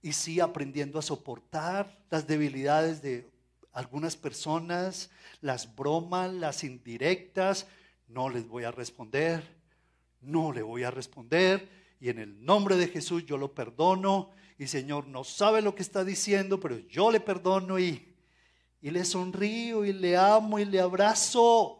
y 0.00 0.12
sí 0.12 0.38
aprendiendo 0.38 1.00
a 1.00 1.02
soportar 1.02 1.98
las 2.10 2.28
debilidades 2.28 3.02
de 3.02 3.28
algunas 3.72 4.16
personas, 4.16 5.10
las 5.40 5.74
bromas, 5.74 6.32
las 6.32 6.62
indirectas. 6.62 7.66
No 8.06 8.28
les 8.28 8.46
voy 8.46 8.62
a 8.62 8.70
responder, 8.70 9.42
no 10.20 10.52
le 10.52 10.62
voy 10.62 10.84
a 10.84 10.92
responder. 10.92 11.68
Y 11.98 12.10
en 12.10 12.20
el 12.20 12.44
nombre 12.44 12.76
de 12.76 12.86
Jesús 12.86 13.26
yo 13.26 13.36
lo 13.36 13.52
perdono. 13.52 14.30
Y 14.58 14.68
Señor, 14.68 15.08
no 15.08 15.24
sabe 15.24 15.60
lo 15.60 15.74
que 15.74 15.82
está 15.82 16.04
diciendo, 16.04 16.60
pero 16.60 16.78
yo 16.78 17.10
le 17.10 17.18
perdono 17.18 17.80
y 17.80 18.06
y 18.82 18.90
le 18.90 19.04
sonrío 19.04 19.84
y 19.84 19.92
le 19.92 20.16
amo 20.16 20.58
y 20.58 20.64
le 20.64 20.80
abrazo. 20.80 21.79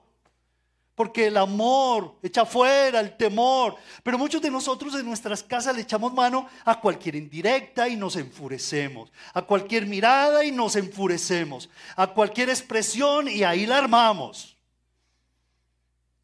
Porque 1.00 1.28
el 1.28 1.38
amor 1.38 2.16
echa 2.22 2.44
fuera 2.44 3.00
el 3.00 3.16
temor. 3.16 3.74
Pero 4.02 4.18
muchos 4.18 4.42
de 4.42 4.50
nosotros 4.50 4.94
en 4.94 5.06
nuestras 5.06 5.42
casas 5.42 5.74
le 5.74 5.80
echamos 5.80 6.12
mano 6.12 6.46
a 6.62 6.78
cualquier 6.78 7.14
indirecta 7.14 7.88
y 7.88 7.96
nos 7.96 8.16
enfurecemos. 8.16 9.10
A 9.32 9.40
cualquier 9.40 9.86
mirada 9.86 10.44
y 10.44 10.52
nos 10.52 10.76
enfurecemos. 10.76 11.70
A 11.96 12.08
cualquier 12.08 12.50
expresión 12.50 13.28
y 13.28 13.44
ahí 13.44 13.64
la 13.64 13.78
armamos. 13.78 14.58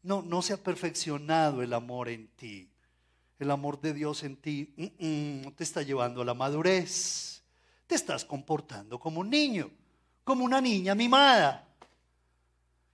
No, 0.03 0.21
no 0.21 0.43
se 0.43 0.53
ha 0.53 0.57
perfeccionado 0.57 1.63
el 1.63 1.73
amor 1.73 2.07
en 2.07 2.27
ti. 2.27 2.69
El 3.39 3.49
amor 3.49 3.81
de 3.81 3.95
Dios 3.95 4.21
en 4.21 4.35
ti 4.35 4.75
te 5.55 5.63
está 5.63 5.81
llevando 5.81 6.21
a 6.21 6.25
la 6.25 6.35
madurez. 6.35 7.41
Te 7.87 7.95
estás 7.95 8.23
comportando 8.23 8.99
como 8.99 9.21
un 9.21 9.31
niño 9.31 9.71
como 10.23 10.43
una 10.43 10.59
niña 10.61 10.93
mimada. 10.93 11.66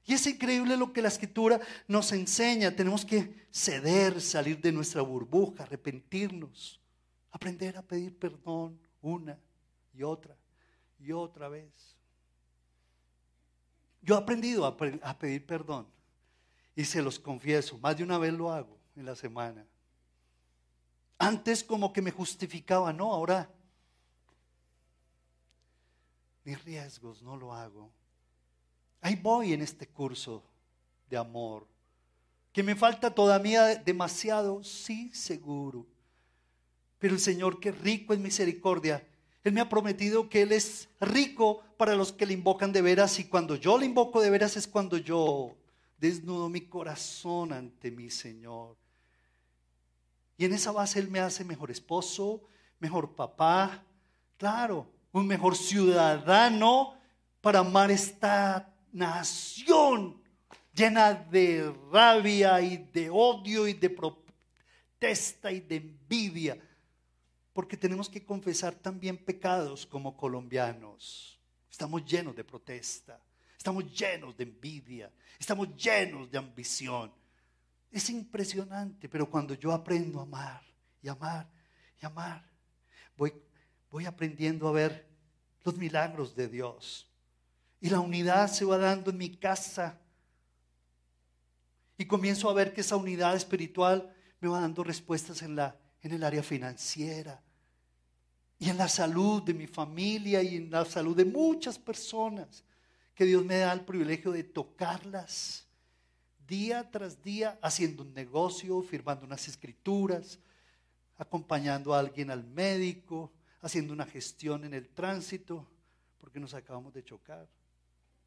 Y 0.06 0.14
es 0.14 0.28
increíble 0.28 0.76
lo 0.76 0.92
que 0.92 1.02
la 1.02 1.08
escritura 1.08 1.62
nos 1.88 2.12
enseña. 2.12 2.76
Tenemos 2.76 3.06
que 3.06 3.48
ceder, 3.52 4.22
salir 4.22 4.60
de 4.60 4.72
nuestra 4.72 5.02
burbuja, 5.02 5.64
arrepentirnos, 5.64 6.82
aprender 7.32 7.78
a 7.78 7.82
pedir 7.82 8.18
perdón 8.18 8.80
una 9.02 9.40
y 9.94 10.04
otra 10.04 10.36
y 11.00 11.12
otra 11.12 11.48
vez. 11.48 11.72
Yo 14.02 14.16
he 14.16 14.18
aprendido 14.18 14.66
a, 14.66 15.18
pedir 15.18 15.46
perdón 15.46 15.88
y 16.76 16.84
se 16.84 17.02
los 17.02 17.18
confieso, 17.18 17.78
más 17.78 17.96
de 17.96 18.04
una 18.04 18.18
vez 18.18 18.34
lo 18.34 18.52
hago 18.52 18.78
en 18.98 19.06
la 19.06 19.16
semana. 19.16 19.66
Antes 21.18 21.64
como 21.64 21.94
que 21.94 22.02
me 22.02 22.12
justificaba, 22.12 22.92
no, 22.92 23.14
ahora 23.14 23.50
mis 26.44 26.62
riesgos, 26.66 27.22
no 27.22 27.38
lo 27.38 27.54
hago. 27.54 27.90
Ahí 29.04 29.16
voy 29.16 29.52
en 29.52 29.62
este 29.62 29.86
curso 29.86 30.42
de 31.10 31.18
amor. 31.18 31.68
Que 32.54 32.64
me 32.64 32.74
falta 32.74 33.14
todavía 33.14 33.76
demasiado, 33.76 34.64
sí, 34.64 35.12
seguro. 35.14 35.86
Pero 37.00 37.14
el 37.14 37.20
Señor, 37.20 37.60
que 37.60 37.74
rico 37.74 38.14
en 38.14 38.22
misericordia, 38.22 39.06
Él 39.44 39.52
me 39.52 39.60
ha 39.60 39.68
prometido 39.68 40.30
que 40.30 40.44
Él 40.44 40.54
es 40.54 40.88
rico 41.02 41.62
para 41.76 41.96
los 41.96 42.14
que 42.14 42.26
le 42.26 42.34
invocan 42.34 42.72
de 42.72 42.82
veras. 42.82 43.20
Y 43.20 43.26
cuando 43.26 43.58
yo 43.58 43.78
le 43.78 43.86
invoco 43.86 44.22
de 44.22 44.30
veras 44.30 44.56
es 44.56 44.70
cuando 44.70 44.98
yo 44.98 45.54
desnudo 45.98 46.48
mi 46.48 46.62
corazón 46.62 47.52
ante 47.52 47.92
mi 47.92 48.10
Señor. 48.10 48.78
Y 50.38 50.46
en 50.46 50.54
esa 50.54 50.72
base 50.72 51.00
Él 51.00 51.10
me 51.10 51.20
hace 51.20 51.44
mejor 51.44 51.72
esposo, 51.72 52.42
mejor 52.80 53.16
papá. 53.16 53.84
Claro, 54.38 54.88
un 55.12 55.28
mejor 55.28 55.58
ciudadano 55.58 56.94
para 57.42 57.60
amar 57.60 57.92
esta 57.92 58.73
nación 58.94 60.22
llena 60.74 61.14
de 61.14 61.74
rabia 61.92 62.62
y 62.62 62.78
de 62.78 63.10
odio 63.10 63.68
y 63.68 63.74
de 63.74 63.90
protesta 63.90 65.52
y 65.52 65.60
de 65.60 65.76
envidia. 65.76 66.58
Porque 67.52 67.78
tenemos 67.78 68.10
que 68.10 68.24
confesar 68.24 68.74
también 68.74 69.18
pecados 69.18 69.86
como 69.86 70.16
colombianos. 70.16 71.38
Estamos 71.70 72.06
llenos 72.06 72.36
de 72.36 72.44
protesta, 72.44 73.20
estamos 73.58 73.92
llenos 73.94 74.38
de 74.38 74.44
envidia, 74.44 75.12
estamos 75.38 75.76
llenos 75.76 76.32
de 76.32 76.38
ambición. 76.38 77.12
Es 77.92 78.10
impresionante, 78.10 79.10
pero 79.10 79.30
cuando 79.30 79.54
yo 79.54 79.72
aprendo 79.72 80.20
a 80.20 80.24
amar 80.24 80.64
y 81.02 81.10
amar 81.10 81.48
y 82.02 82.06
amar, 82.06 82.44
voy 83.18 83.34
voy 83.94 84.08
aprendiendo 84.08 84.68
a 84.68 84.72
ver 84.72 85.08
los 85.64 85.78
milagros 85.78 86.36
de 86.36 86.48
Dios. 86.48 87.08
Y 87.84 87.90
la 87.90 88.00
unidad 88.00 88.50
se 88.50 88.64
va 88.64 88.78
dando 88.78 89.12
en 89.12 89.18
mi 89.18 89.36
casa. 89.36 90.00
Y 91.98 92.06
comienzo 92.06 92.50
a 92.50 92.54
ver 92.54 92.74
que 92.74 92.80
esa 92.80 92.96
unidad 92.96 93.36
espiritual 93.36 94.10
me 94.40 94.48
va 94.48 94.62
dando 94.62 94.86
respuestas 94.86 95.42
en, 95.42 95.58
la, 95.58 95.78
en 96.02 96.14
el 96.14 96.24
área 96.24 96.42
financiera. 96.42 97.44
Y 98.58 98.70
en 98.70 98.78
la 98.78 98.88
salud 98.88 99.44
de 99.44 99.54
mi 99.54 99.68
familia 99.68 100.42
y 100.42 100.56
en 100.56 100.72
la 100.72 100.86
salud 100.86 101.14
de 101.14 101.26
muchas 101.26 101.78
personas. 101.78 102.64
Que 103.14 103.26
Dios 103.26 103.44
me 103.44 103.58
da 103.58 103.74
el 103.74 103.82
privilegio 103.82 104.32
de 104.32 104.46
tocarlas 104.46 105.68
día 106.48 106.90
tras 106.90 107.22
día, 107.22 107.60
haciendo 107.62 108.04
un 108.04 108.14
negocio, 108.14 108.82
firmando 108.82 109.26
unas 109.26 109.46
escrituras, 109.50 110.40
acompañando 111.18 111.94
a 111.94 112.00
alguien 112.00 112.32
al 112.32 112.46
médico, 112.46 113.34
haciendo 113.60 113.92
una 113.92 114.06
gestión 114.06 114.64
en 114.64 114.74
el 114.74 114.88
tránsito, 114.88 115.68
porque 116.18 116.40
nos 116.40 116.54
acabamos 116.54 116.94
de 116.94 117.04
chocar. 117.04 117.46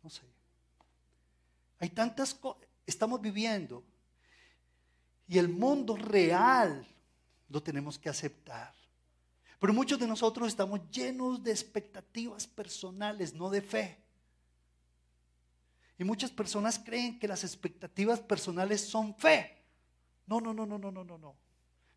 No 0.07 0.11
sé. 0.11 0.23
Hay 1.81 1.89
tantas 1.89 2.33
cosas, 2.33 2.63
estamos 2.87 3.21
viviendo 3.21 3.83
y 5.27 5.37
el 5.37 5.49
mundo 5.49 5.97
real 5.97 6.87
lo 7.49 7.61
tenemos 7.61 7.99
que 7.99 8.09
aceptar. 8.09 8.73
Pero 9.59 9.73
muchos 9.73 9.99
de 9.99 10.07
nosotros 10.07 10.47
estamos 10.47 10.81
llenos 10.93 11.43
de 11.43 11.51
expectativas 11.51 12.47
personales, 12.47 13.35
no 13.35 13.51
de 13.51 13.61
fe. 13.61 13.99
Y 15.99 16.05
muchas 16.05 16.31
personas 16.31 16.79
creen 16.79 17.19
que 17.19 17.27
las 17.27 17.43
expectativas 17.43 18.21
personales 18.21 18.83
son 18.83 19.13
fe. 19.17 19.61
No, 20.25 20.41
no, 20.41 20.55
no, 20.55 20.65
no, 20.67 20.79
no, 20.79 20.93
no, 20.93 21.03
no, 21.03 21.19
no. 21.19 21.37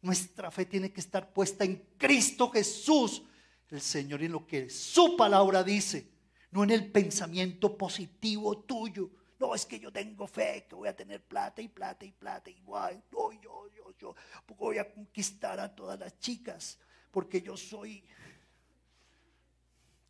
Nuestra 0.02 0.50
fe 0.50 0.66
tiene 0.66 0.92
que 0.92 1.02
estar 1.02 1.32
puesta 1.32 1.64
en 1.64 1.76
Cristo 1.96 2.50
Jesús, 2.50 3.22
el 3.70 3.82
Señor 3.82 4.24
y 4.24 4.26
en 4.26 4.32
lo 4.32 4.48
que 4.48 4.68
su 4.68 5.16
palabra 5.16 5.64
dice, 5.64 6.18
no 6.52 6.64
en 6.64 6.72
el 6.72 6.92
pensamiento 6.92 7.78
positivo 7.78 8.60
tuyo. 8.60 9.10
No, 9.40 9.56
es 9.56 9.66
que 9.66 9.80
yo 9.80 9.92
tengo 9.92 10.28
fe, 10.28 10.66
que 10.68 10.76
voy 10.76 10.90
a 10.90 10.96
tener 10.96 11.24
plata 11.24 11.62
y 11.62 11.70
plata 11.70 12.06
y 12.06 12.12
plata 12.12 12.50
y 12.50 12.60
guay. 12.62 13.02
No, 13.12 13.32
yo, 13.32 13.70
yo, 13.74 13.96
yo 13.98 14.16
voy 14.58 14.78
a 14.78 14.92
conquistar 14.92 15.60
a 15.60 15.74
todas 15.74 15.98
las 16.00 16.20
chicas 16.20 16.78
porque 17.12 17.42
yo 17.42 17.56
soy 17.56 18.04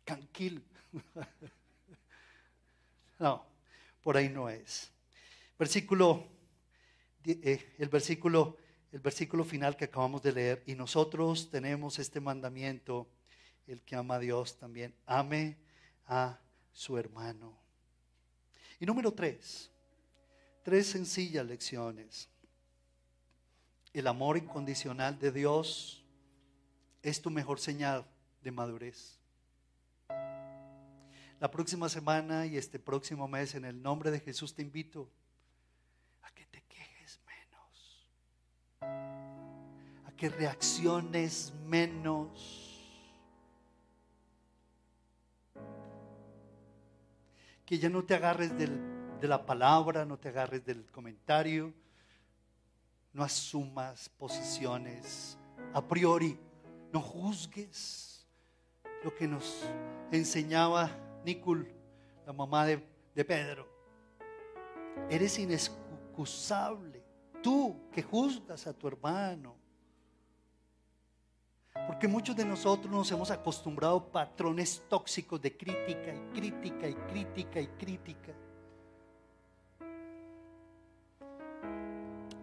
canquil. 0.04 0.64
No, 3.20 3.44
por 4.02 4.16
ahí 4.16 4.30
no 4.30 4.48
es. 4.48 4.90
Versículo, 5.58 6.26
eh, 7.26 7.74
el 7.76 7.90
versículo, 7.90 8.56
el 8.90 9.00
versículo 9.00 9.44
final 9.44 9.76
que 9.76 9.84
acabamos 9.84 10.22
de 10.22 10.32
leer. 10.32 10.62
Y 10.64 10.74
nosotros 10.74 11.50
tenemos 11.50 11.98
este 11.98 12.18
mandamiento, 12.18 13.10
el 13.66 13.82
que 13.82 13.94
ama 13.94 14.14
a 14.14 14.20
Dios 14.20 14.56
también, 14.56 14.94
ame 15.04 15.58
a 16.06 16.38
su 16.72 16.96
hermano. 16.98 17.58
Y 18.78 18.86
número 18.86 19.12
tres, 19.12 19.70
tres 20.62 20.86
sencillas 20.88 21.46
lecciones. 21.46 22.28
El 23.92 24.06
amor 24.06 24.36
incondicional 24.36 25.18
de 25.18 25.32
Dios 25.32 26.04
es 27.02 27.20
tu 27.20 27.30
mejor 27.30 27.58
señal 27.58 28.06
de 28.42 28.50
madurez. 28.50 29.20
La 31.40 31.50
próxima 31.50 31.88
semana 31.88 32.44
y 32.44 32.58
este 32.58 32.78
próximo 32.78 33.26
mes, 33.26 33.54
en 33.54 33.64
el 33.64 33.82
nombre 33.82 34.10
de 34.10 34.20
Jesús, 34.20 34.54
te 34.54 34.60
invito 34.60 35.10
a 36.20 36.30
que 36.32 36.44
te 36.44 36.62
quejes 36.68 37.18
menos, 37.26 38.06
a 40.06 40.12
que 40.18 40.28
reacciones 40.28 41.54
menos, 41.64 42.59
que 47.70 47.78
ya 47.78 47.88
no 47.88 48.02
te 48.02 48.16
agarres 48.16 48.50
de 48.58 49.28
la 49.28 49.46
palabra, 49.46 50.04
no 50.04 50.18
te 50.18 50.28
agarres 50.28 50.64
del 50.64 50.90
comentario, 50.90 51.72
no 53.12 53.22
asumas 53.22 54.08
posiciones 54.08 55.38
a 55.72 55.80
priori, 55.80 56.36
no 56.92 57.00
juzgues 57.00 58.26
lo 59.04 59.14
que 59.14 59.28
nos 59.28 59.62
enseñaba 60.10 60.90
Nicol, 61.24 61.72
la 62.26 62.32
mamá 62.32 62.66
de, 62.66 62.78
Pedro. 63.24 63.68
Eres 65.08 65.38
inexcusable. 65.38 67.04
Tú 67.40 67.88
que 67.92 68.02
juzgas 68.02 68.66
a 68.66 68.72
tu 68.72 68.88
hermano. 68.88 69.59
Porque 71.90 72.06
muchos 72.06 72.36
de 72.36 72.44
nosotros 72.44 72.88
nos 72.88 73.10
hemos 73.10 73.32
acostumbrado 73.32 73.96
a 73.96 74.12
patrones 74.12 74.80
tóxicos 74.88 75.42
de 75.42 75.56
crítica 75.56 76.14
y 76.14 76.38
crítica 76.38 76.88
y 76.88 76.94
crítica 76.94 77.60
y 77.60 77.66
crítica. 77.66 78.32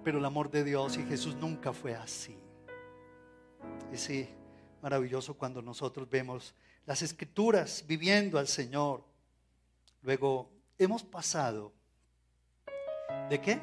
Pero 0.04 0.18
el 0.18 0.26
amor 0.26 0.52
de 0.52 0.66
Dios 0.66 0.98
y 0.98 1.06
Jesús 1.06 1.34
nunca 1.38 1.72
fue 1.72 1.96
así. 1.96 2.38
Ese 3.90 4.36
maravilloso 4.82 5.34
cuando 5.38 5.62
nosotros 5.62 6.10
vemos 6.10 6.54
las 6.86 7.02
escrituras 7.02 7.86
viviendo 7.88 8.38
al 8.38 8.50
Señor. 8.50 9.06
Luego, 10.02 10.52
hemos 10.78 11.04
pasado 11.04 11.72
de 13.30 13.40
qué? 13.40 13.62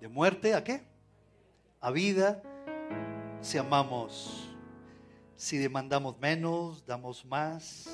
De 0.00 0.08
muerte 0.08 0.54
a 0.54 0.64
qué? 0.64 0.82
A 1.82 1.90
vida 1.90 2.42
si 3.40 3.58
amamos, 3.58 4.48
si 5.36 5.58
demandamos 5.58 6.18
menos, 6.18 6.84
damos 6.86 7.24
más. 7.24 7.88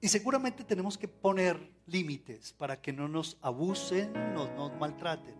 Y 0.00 0.08
seguramente 0.08 0.64
tenemos 0.64 0.98
que 0.98 1.06
poner 1.06 1.70
límites 1.86 2.52
para 2.52 2.80
que 2.80 2.92
no 2.92 3.06
nos 3.06 3.36
abusen, 3.40 4.12
no 4.34 4.52
nos 4.54 4.72
maltraten. 4.80 5.34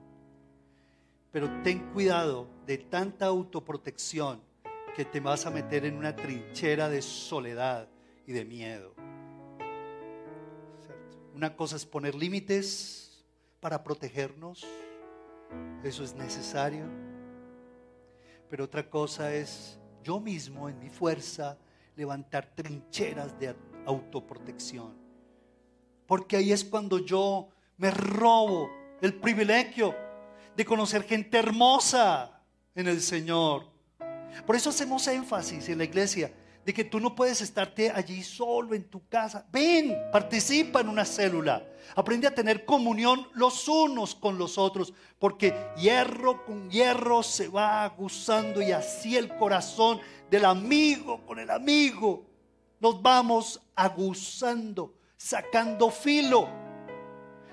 Pero 1.33 1.51
ten 1.63 1.91
cuidado 1.93 2.47
de 2.67 2.79
tanta 2.79 3.27
autoprotección 3.27 4.41
que 4.95 5.05
te 5.05 5.21
vas 5.21 5.47
a 5.47 5.51
meter 5.51 5.85
en 5.87 5.97
una 5.97 6.15
trinchera 6.15 6.89
de 6.89 7.01
soledad 7.01 7.89
y 8.27 8.33
de 8.33 8.45
miedo. 8.45 8.95
Una 11.35 11.57
cosa 11.57 11.77
es 11.77 11.87
poner 11.87 12.15
límites 12.15 13.25
para 13.61 13.83
protegernos, 13.83 14.67
eso 15.83 16.05
es 16.05 16.15
necesario. 16.15 16.85
Pero 18.49 18.65
otra 18.65 18.89
cosa 18.89 19.35
es 19.35 19.79
yo 20.03 20.21
mismo 20.21 20.69
en 20.69 20.79
mi 20.79 20.89
fuerza 20.89 21.57
levantar 21.97 22.47
trincheras 22.55 23.39
de 23.39 23.55
autoprotección. 23.87 24.95
Porque 26.07 26.37
ahí 26.37 26.53
es 26.53 26.65
cuando 26.65 26.99
yo 26.99 27.49
me 27.77 27.91
robo 27.91 28.71
el 29.01 29.15
privilegio 29.15 29.95
de 30.57 30.65
conocer 30.65 31.05
gente 31.05 31.39
hermosa 31.39 32.43
en 32.75 32.89
el 32.89 33.01
Señor 33.01 33.73
por 34.47 34.57
eso 34.57 34.71
hacemos 34.71 35.07
énfasis 35.07 35.69
en 35.69 35.79
la 35.79 35.85
iglesia 35.85 36.33
de 36.65 36.73
que 36.73 36.85
tú 36.85 37.01
no 37.01 37.15
puedes 37.15 37.41
estarte 37.41 37.91
allí 37.91 38.23
solo 38.23 38.75
en 38.75 38.85
tu 38.85 39.07
casa. 39.09 39.47
Ven, 39.53 39.97
participa 40.13 40.81
en 40.81 40.89
una 40.89 41.05
célula. 41.05 41.67
Aprende 41.97 42.27
a 42.27 42.35
tener 42.35 42.65
comunión 42.65 43.29
los 43.35 43.69
unos 43.69 44.15
con 44.15 44.39
los 44.39 44.59
otros, 44.59 44.93
porque 45.19 45.55
hierro 45.77 46.45
con 46.45 46.71
hierro 46.71 47.23
se 47.23 47.49
va 47.49 47.85
aguzando 47.85 48.63
y 48.63 48.73
así 48.73 49.17
el 49.17 49.37
corazón 49.37 50.01
del 50.31 50.45
amigo 50.45 51.25
con 51.27 51.39
el 51.39 51.51
amigo. 51.51 52.25
Nos 52.81 53.01
vamos 53.03 53.61
aguzando, 53.75 54.95
sacando 55.17 55.91
filo. 55.91 56.49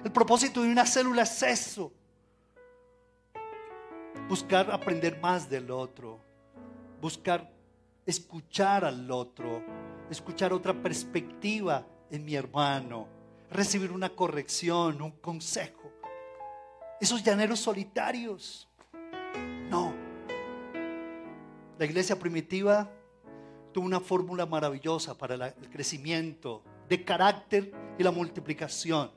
El 0.04 0.12
propósito 0.12 0.62
de 0.62 0.70
una 0.70 0.86
célula 0.86 1.24
es 1.24 1.44
eso. 1.44 1.92
Buscar 4.28 4.72
aprender 4.72 5.20
más 5.20 5.50
del 5.50 5.72
otro 5.72 6.30
buscar 7.02 7.50
escuchar 8.10 8.86
al 8.86 9.10
otro, 9.12 9.64
escuchar 10.10 10.52
otra 10.52 10.74
perspectiva 10.74 11.86
en 12.10 12.26
mi 12.26 12.34
hermano, 12.34 13.08
recibir 13.52 13.92
una 13.92 14.10
corrección, 14.10 15.00
un 15.02 15.12
consejo. 15.12 15.92
Esos 17.00 17.24
llaneros 17.24 17.60
solitarios. 17.60 18.68
No. 19.70 19.94
La 21.78 21.86
iglesia 21.86 22.18
primitiva 22.18 22.90
tuvo 23.72 23.86
una 23.86 24.00
fórmula 24.00 24.48
maravillosa 24.48 25.16
para 25.16 25.36
el 25.36 25.70
crecimiento 25.70 26.64
de 26.90 27.06
carácter 27.06 27.72
y 28.00 28.04
la 28.04 28.12
multiplicación. 28.12 29.12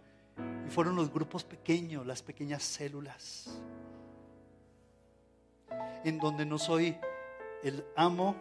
Y 0.66 0.70
fueron 0.70 0.96
los 0.96 1.10
grupos 1.10 1.44
pequeños, 1.44 2.06
las 2.06 2.22
pequeñas 2.22 2.62
células, 2.62 3.58
en 6.04 6.18
donde 6.18 6.44
no 6.44 6.58
soy 6.58 6.94
el 7.62 7.84
amo, 7.96 8.36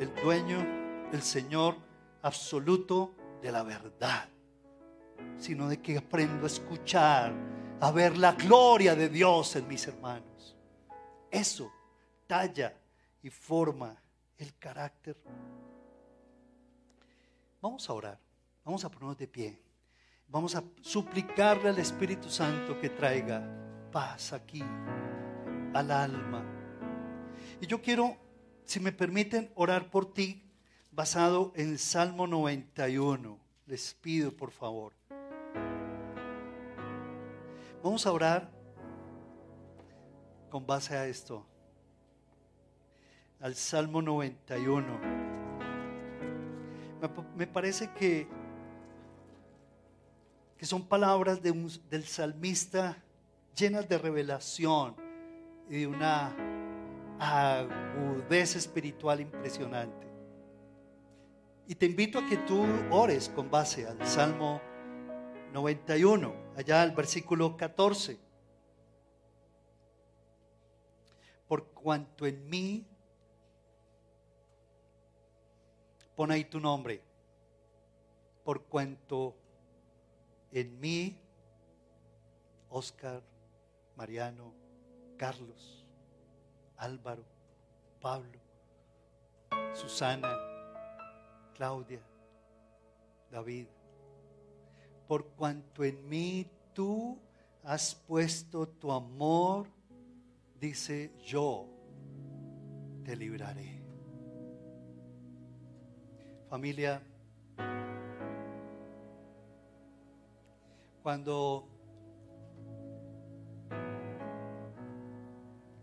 el 0.00 0.14
dueño, 0.22 0.64
el 1.12 1.22
Señor 1.22 1.76
absoluto 2.22 3.14
de 3.40 3.52
la 3.52 3.62
verdad, 3.62 4.28
sino 5.36 5.68
de 5.68 5.80
que 5.80 5.98
aprendo 5.98 6.44
a 6.44 6.46
escuchar, 6.46 7.32
a 7.80 7.90
ver 7.90 8.16
la 8.16 8.32
gloria 8.32 8.94
de 8.94 9.08
Dios 9.08 9.56
en 9.56 9.66
mis 9.66 9.86
hermanos. 9.86 10.56
Eso 11.30 11.72
talla 12.26 12.74
y 13.22 13.30
forma 13.30 14.00
el 14.38 14.56
carácter. 14.58 15.16
Vamos 17.60 17.88
a 17.88 17.92
orar, 17.92 18.18
vamos 18.64 18.84
a 18.84 18.90
ponernos 18.90 19.18
de 19.18 19.28
pie, 19.28 19.60
vamos 20.28 20.54
a 20.54 20.62
suplicarle 20.80 21.68
al 21.68 21.78
Espíritu 21.78 22.28
Santo 22.28 22.78
que 22.80 22.90
traiga 22.90 23.42
paz 23.90 24.32
aquí 24.32 24.62
al 25.74 25.90
alma. 25.90 26.44
Y 27.60 27.66
yo 27.66 27.80
quiero 27.80 28.16
si 28.64 28.80
me 28.80 28.92
permiten 28.92 29.50
orar 29.54 29.90
por 29.90 30.12
ti, 30.12 30.42
basado 30.90 31.52
en 31.56 31.78
Salmo 31.78 32.26
91. 32.26 33.38
Les 33.66 33.94
pido, 33.94 34.32
por 34.36 34.50
favor. 34.50 34.92
Vamos 37.82 38.06
a 38.06 38.12
orar 38.12 38.50
con 40.50 40.66
base 40.66 40.96
a 40.96 41.06
esto. 41.06 41.46
Al 43.40 43.54
Salmo 43.54 44.02
91. 44.02 45.22
Me, 47.34 47.46
parece 47.46 47.90
que, 47.92 48.28
que 50.56 50.66
son 50.66 50.86
palabras 50.86 51.42
del 51.42 52.04
salmista 52.04 53.02
llenas 53.56 53.88
de 53.88 53.98
revelación 53.98 54.94
y 55.68 55.80
de 55.80 55.86
una 55.86 56.51
agudeza 57.22 58.58
espiritual 58.58 59.20
impresionante. 59.20 60.08
Y 61.68 61.74
te 61.76 61.86
invito 61.86 62.18
a 62.18 62.26
que 62.26 62.36
tú 62.36 62.64
ores 62.90 63.28
con 63.28 63.48
base 63.48 63.86
al 63.86 64.04
Salmo 64.04 64.60
91, 65.52 66.34
allá 66.56 66.82
al 66.82 66.90
versículo 66.90 67.56
14. 67.56 68.18
Por 71.46 71.66
cuanto 71.68 72.26
en 72.26 72.48
mí, 72.48 72.84
pon 76.16 76.32
ahí 76.32 76.44
tu 76.44 76.58
nombre, 76.58 77.00
por 78.42 78.64
cuanto 78.64 79.36
en 80.50 80.80
mí, 80.80 81.16
Oscar, 82.68 83.22
Mariano, 83.96 84.52
Carlos 85.16 85.81
Álvaro, 86.82 87.24
Pablo, 88.00 88.40
Susana, 89.72 90.36
Claudia, 91.54 92.02
David, 93.30 93.68
por 95.06 95.28
cuanto 95.36 95.84
en 95.84 96.08
mí 96.08 96.50
tú 96.74 97.16
has 97.62 97.94
puesto 97.94 98.66
tu 98.66 98.90
amor, 98.90 99.68
dice 100.58 101.12
yo, 101.24 101.68
te 103.04 103.14
libraré. 103.14 103.80
Familia, 106.50 107.00
cuando 111.00 111.71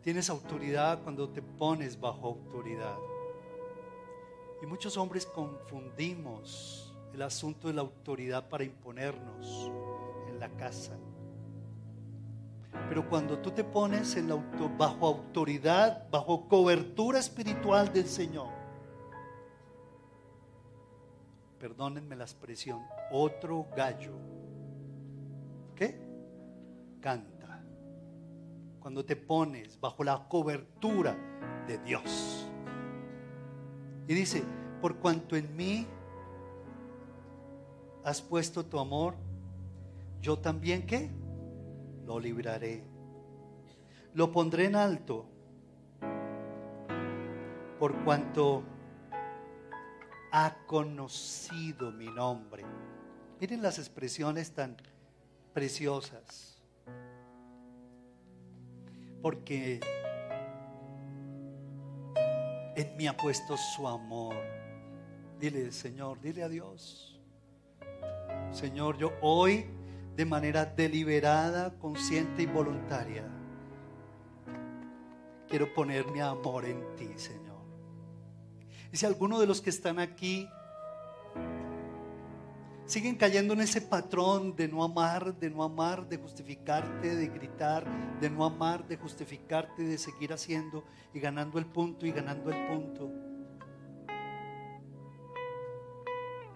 tienes 0.10 0.32
autoridad, 0.32 1.04
cuando 1.04 1.30
te 1.30 1.40
pones 1.40 2.00
bajo 2.00 2.30
autoridad. 2.30 2.98
Y 4.60 4.66
muchos 4.66 4.98
hombres 4.98 5.24
confundimos 5.24 6.92
el 7.14 7.22
asunto 7.22 7.68
de 7.68 7.76
la 7.76 7.82
autoridad 7.82 8.50
para 8.50 8.64
imponernos 8.64 9.72
en 10.28 10.40
la 10.40 10.50
casa. 10.50 10.98
Pero 12.90 13.08
cuando 13.08 13.38
tú 13.38 13.52
te 13.52 13.64
pones 13.64 14.18
bajo 14.80 15.06
autoridad, 15.06 16.10
bajo 16.10 16.48
cobertura 16.48 17.20
espiritual 17.20 17.94
del 17.94 18.08
Señor, 18.08 18.50
perdónenme 21.60 22.16
la 22.16 22.24
expresión, 22.24 22.82
otro 23.12 23.68
gallo, 23.78 24.14
¿qué? 25.76 26.02
Canta. 27.00 27.39
Cuando 28.80 29.04
te 29.06 29.16
pones 29.16 29.80
bajo 29.80 30.04
la 30.04 30.28
cobertura 30.28 31.16
de 31.68 31.78
Dios. 31.80 32.50
Y 34.08 34.14
dice, 34.14 34.44
por 34.82 34.98
cuanto 34.98 35.36
en 35.36 35.56
mí 35.56 35.86
has 38.04 38.22
puesto 38.22 38.66
tu 38.66 38.80
amor, 38.80 39.16
yo 40.22 40.40
también 40.40 40.86
qué? 40.86 41.12
Lo 42.06 42.20
libraré. 42.20 42.84
Lo 44.14 44.32
pondré 44.32 44.66
en 44.66 44.76
alto. 44.76 45.26
Por 47.78 48.04
cuanto 48.04 48.64
ha 50.32 50.58
conocido 50.66 51.92
mi 51.92 52.08
nombre. 52.08 52.64
Miren 53.40 53.62
las 53.62 53.80
expresiones 53.80 54.54
tan 54.54 54.76
preciosas. 55.54 56.59
Porque 59.22 59.80
en 62.76 62.98
mí 62.98 63.08
ha 63.08 63.16
puesto 63.16 63.56
su 63.58 63.88
amor. 63.88 64.36
Dile, 65.40 65.72
Señor, 65.72 66.20
dile 66.22 66.44
a 66.44 66.50
Dios. 66.50 67.20
Señor, 68.52 68.98
yo 68.98 69.12
hoy 69.22 69.66
de 70.16 70.26
manera 70.26 70.66
deliberada, 70.66 71.78
consciente 71.80 72.44
y 72.44 72.46
voluntaria 72.46 73.26
quiero 75.50 75.74
poner 75.74 76.06
mi 76.12 76.20
amor 76.20 76.66
en 76.66 76.96
ti, 76.96 77.10
Señor. 77.16 77.58
Y 78.94 78.98
si 78.98 79.06
alguno 79.06 79.40
de 79.40 79.48
los 79.48 79.62
que 79.62 79.72
están 79.72 80.00
aquí 80.00 80.48
siguen 82.90 83.16
cayendo 83.18 83.54
en 83.54 83.62
ese 83.62 83.82
patrón 83.82 84.56
de 84.56 84.68
no 84.68 84.84
amar, 84.84 85.36
de 85.36 85.50
no 85.52 85.64
amar, 85.64 86.10
de 86.10 86.18
justificarte, 86.18 87.16
de 87.16 87.28
gritar, 87.28 87.86
de 88.20 88.32
no 88.32 88.44
amar, 88.44 88.88
de 88.88 88.98
justificarte, 88.98 89.84
de 89.84 89.98
seguir 90.00 90.34
haciendo 90.34 90.84
y 91.14 91.20
ganando 91.20 91.60
el 91.60 91.68
punto 91.68 92.08
y 92.08 92.12
ganando 92.12 92.52
el 92.52 92.68
punto. 92.68 93.12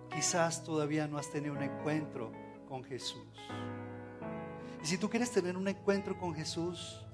Quizás 0.09 0.63
todavía 0.63 1.07
no 1.07 1.19
has 1.19 1.29
tenido 1.29 1.53
un 1.53 1.61
encuentro 1.61 2.31
con 2.67 2.83
Jesús. 2.83 3.27
Y 4.81 4.87
si 4.87 4.97
tú 4.97 5.09
quieres 5.09 5.31
tener 5.31 5.55
un 5.55 5.67
encuentro 5.67 6.17
con 6.17 6.33
Jesús, 6.33 7.05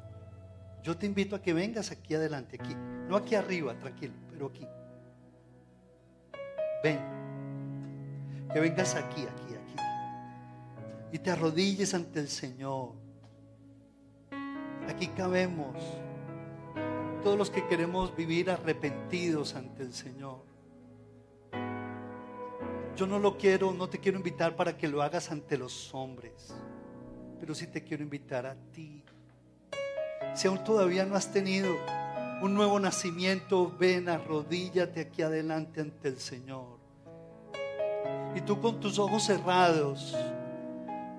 yo 0.82 0.98
te 0.98 1.06
invito 1.06 1.36
a 1.36 1.42
que 1.42 1.54
vengas 1.54 1.92
aquí 1.92 2.16
adelante, 2.16 2.58
aquí. 2.58 2.74
No 2.74 3.18
aquí 3.18 3.36
arriba, 3.36 3.78
tranquilo, 3.78 4.14
pero 4.30 4.48
aquí. 4.48 4.66
Ven. 6.82 7.19
Que 8.52 8.60
vengas 8.60 8.96
aquí, 8.96 9.22
aquí, 9.22 9.56
aquí. 9.56 9.76
Y 11.12 11.20
te 11.20 11.32
arrodilles 11.32 11.94
ante 11.94 12.20
el 12.20 12.30
Señor. 12.30 12.94
Aquí 14.88 15.08
cabemos. 15.08 15.76
Todos 17.24 17.38
los 17.38 17.50
que 17.50 17.68
queremos 17.68 18.16
vivir 18.16 18.50
arrepentidos 18.50 19.56
ante 19.56 19.84
el 19.84 19.94
Señor. 19.94 20.50
Yo 22.96 23.08
no 23.08 23.20
lo 23.20 23.38
quiero, 23.38 23.72
no 23.72 23.88
te 23.88 24.00
quiero 24.00 24.18
invitar 24.18 24.56
para 24.56 24.76
que 24.76 24.88
lo 24.88 25.02
hagas 25.02 25.32
ante 25.32 25.58
los 25.58 25.94
hombres, 25.94 26.54
pero 27.40 27.56
sí 27.56 27.68
te 27.68 27.84
quiero 27.84 28.04
invitar 28.04 28.46
a 28.46 28.56
ti. 28.74 29.04
Si 30.34 30.48
aún 30.48 30.64
todavía 30.64 31.06
no 31.06 31.16
has 31.16 31.32
tenido 31.32 31.70
un 32.42 32.54
nuevo 32.54 32.80
nacimiento, 32.80 33.74
ven, 33.78 34.10
arrodíllate 34.10 35.02
aquí 35.02 35.22
adelante 35.22 35.82
ante 35.82 36.10
el 36.10 36.20
Señor. 36.20 36.79
Y 38.36 38.42
tú 38.42 38.60
con 38.60 38.80
tus 38.80 39.00
ojos 39.00 39.24
cerrados, 39.24 40.16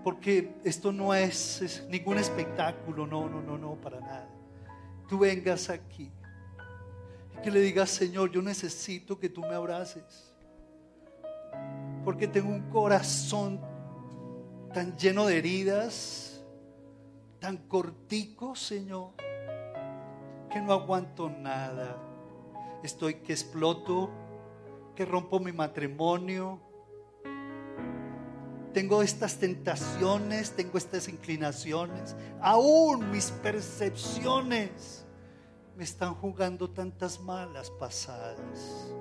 porque 0.04 0.54
esto 0.64 0.92
no 0.92 1.12
es, 1.14 1.84
ningún 1.88 2.18
espectáculo, 2.18 3.06
no, 3.06 3.28
no, 3.28 3.42
no, 3.42 3.58
no, 3.58 3.74
para 3.74 4.00
nada. 4.00 4.28
Tú 5.08 5.18
vengas 5.18 5.68
aquí 5.70 6.10
y 7.36 7.42
que 7.42 7.50
le 7.50 7.60
digas, 7.60 7.90
Señor, 7.90 8.30
yo 8.30 8.42
necesito 8.42 9.18
que 9.18 9.28
tú 9.28 9.40
me 9.40 9.54
abraces 9.54 10.30
porque 12.04 12.26
tengo 12.26 12.48
un 12.48 12.70
corazón 12.70 13.60
tan 14.72 14.96
lleno 14.96 15.26
de 15.26 15.38
heridas, 15.38 16.42
tan 17.38 17.56
cortico, 17.56 18.54
Señor, 18.54 19.10
que 20.50 20.60
no 20.60 20.72
aguanto 20.72 21.28
nada. 21.28 21.96
Estoy 22.82 23.14
que 23.16 23.32
exploto, 23.32 24.10
que 24.94 25.04
rompo 25.04 25.40
mi 25.40 25.52
matrimonio. 25.52 26.60
Tengo 28.72 29.02
estas 29.02 29.36
tentaciones, 29.36 30.52
tengo 30.52 30.78
estas 30.78 31.08
inclinaciones, 31.08 32.14
aún 32.40 33.10
mis 33.10 33.30
percepciones 33.30 35.04
me 35.76 35.84
están 35.84 36.14
jugando 36.14 36.70
tantas 36.70 37.18
malas 37.20 37.70
pasadas 37.70 38.92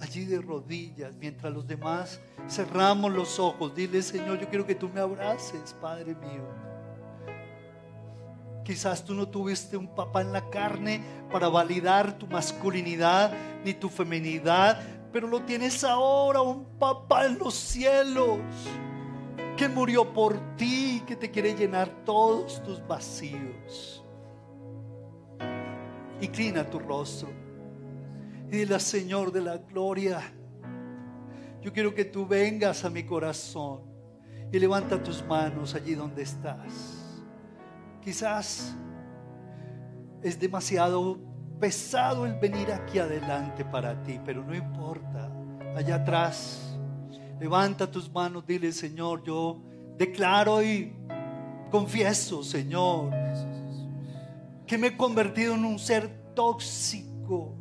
allí 0.00 0.24
de 0.24 0.40
rodillas, 0.40 1.14
mientras 1.16 1.52
los 1.52 1.66
demás 1.66 2.20
cerramos 2.48 3.12
los 3.12 3.38
ojos. 3.38 3.74
Dile, 3.74 4.02
Señor, 4.02 4.40
yo 4.40 4.48
quiero 4.48 4.66
que 4.66 4.74
tú 4.74 4.88
me 4.88 5.00
abraces, 5.00 5.74
Padre 5.80 6.14
mío. 6.14 6.44
Quizás 8.64 9.04
tú 9.04 9.14
no 9.14 9.28
tuviste 9.28 9.76
un 9.76 9.94
papá 9.94 10.22
en 10.22 10.32
la 10.32 10.48
carne 10.48 11.02
para 11.30 11.48
validar 11.48 12.18
tu 12.18 12.26
masculinidad 12.26 13.32
ni 13.64 13.74
tu 13.74 13.88
feminidad, 13.88 14.80
pero 15.12 15.26
lo 15.26 15.42
tienes 15.42 15.82
ahora, 15.84 16.40
un 16.40 16.64
papá 16.78 17.26
en 17.26 17.38
los 17.38 17.54
cielos 17.54 18.38
que 19.56 19.68
murió 19.68 20.12
por 20.12 20.56
ti, 20.56 21.02
que 21.06 21.16
te 21.16 21.30
quiere 21.30 21.54
llenar 21.54 21.88
todos 22.04 22.62
tus 22.62 22.86
vacíos. 22.86 24.04
Inclina 26.20 26.68
tu 26.68 26.78
rostro. 26.78 27.28
Y 28.48 28.58
dile, 28.58 28.78
Señor 28.80 29.32
de 29.32 29.40
la 29.42 29.58
gloria, 29.58 30.20
yo 31.62 31.72
quiero 31.72 31.94
que 31.94 32.04
tú 32.04 32.26
vengas 32.26 32.84
a 32.84 32.90
mi 32.90 33.04
corazón 33.04 33.82
y 34.52 34.58
levanta 34.58 35.02
tus 35.02 35.24
manos 35.24 35.74
allí 35.74 35.94
donde 35.94 36.22
estás. 36.22 37.22
Quizás 38.02 38.74
es 40.22 40.38
demasiado 40.38 41.29
pesado 41.60 42.24
el 42.24 42.34
venir 42.34 42.72
aquí 42.72 42.98
adelante 42.98 43.64
para 43.64 44.02
ti, 44.02 44.18
pero 44.24 44.42
no 44.42 44.54
importa. 44.54 45.30
Allá 45.76 45.96
atrás, 45.96 46.76
levanta 47.38 47.88
tus 47.88 48.10
manos, 48.10 48.44
dile, 48.46 48.72
Señor, 48.72 49.22
yo 49.22 49.62
declaro 49.96 50.62
y 50.62 50.96
confieso, 51.70 52.42
Señor, 52.42 53.12
que 54.66 54.78
me 54.78 54.88
he 54.88 54.96
convertido 54.96 55.54
en 55.54 55.64
un 55.64 55.78
ser 55.78 56.08
tóxico 56.34 57.54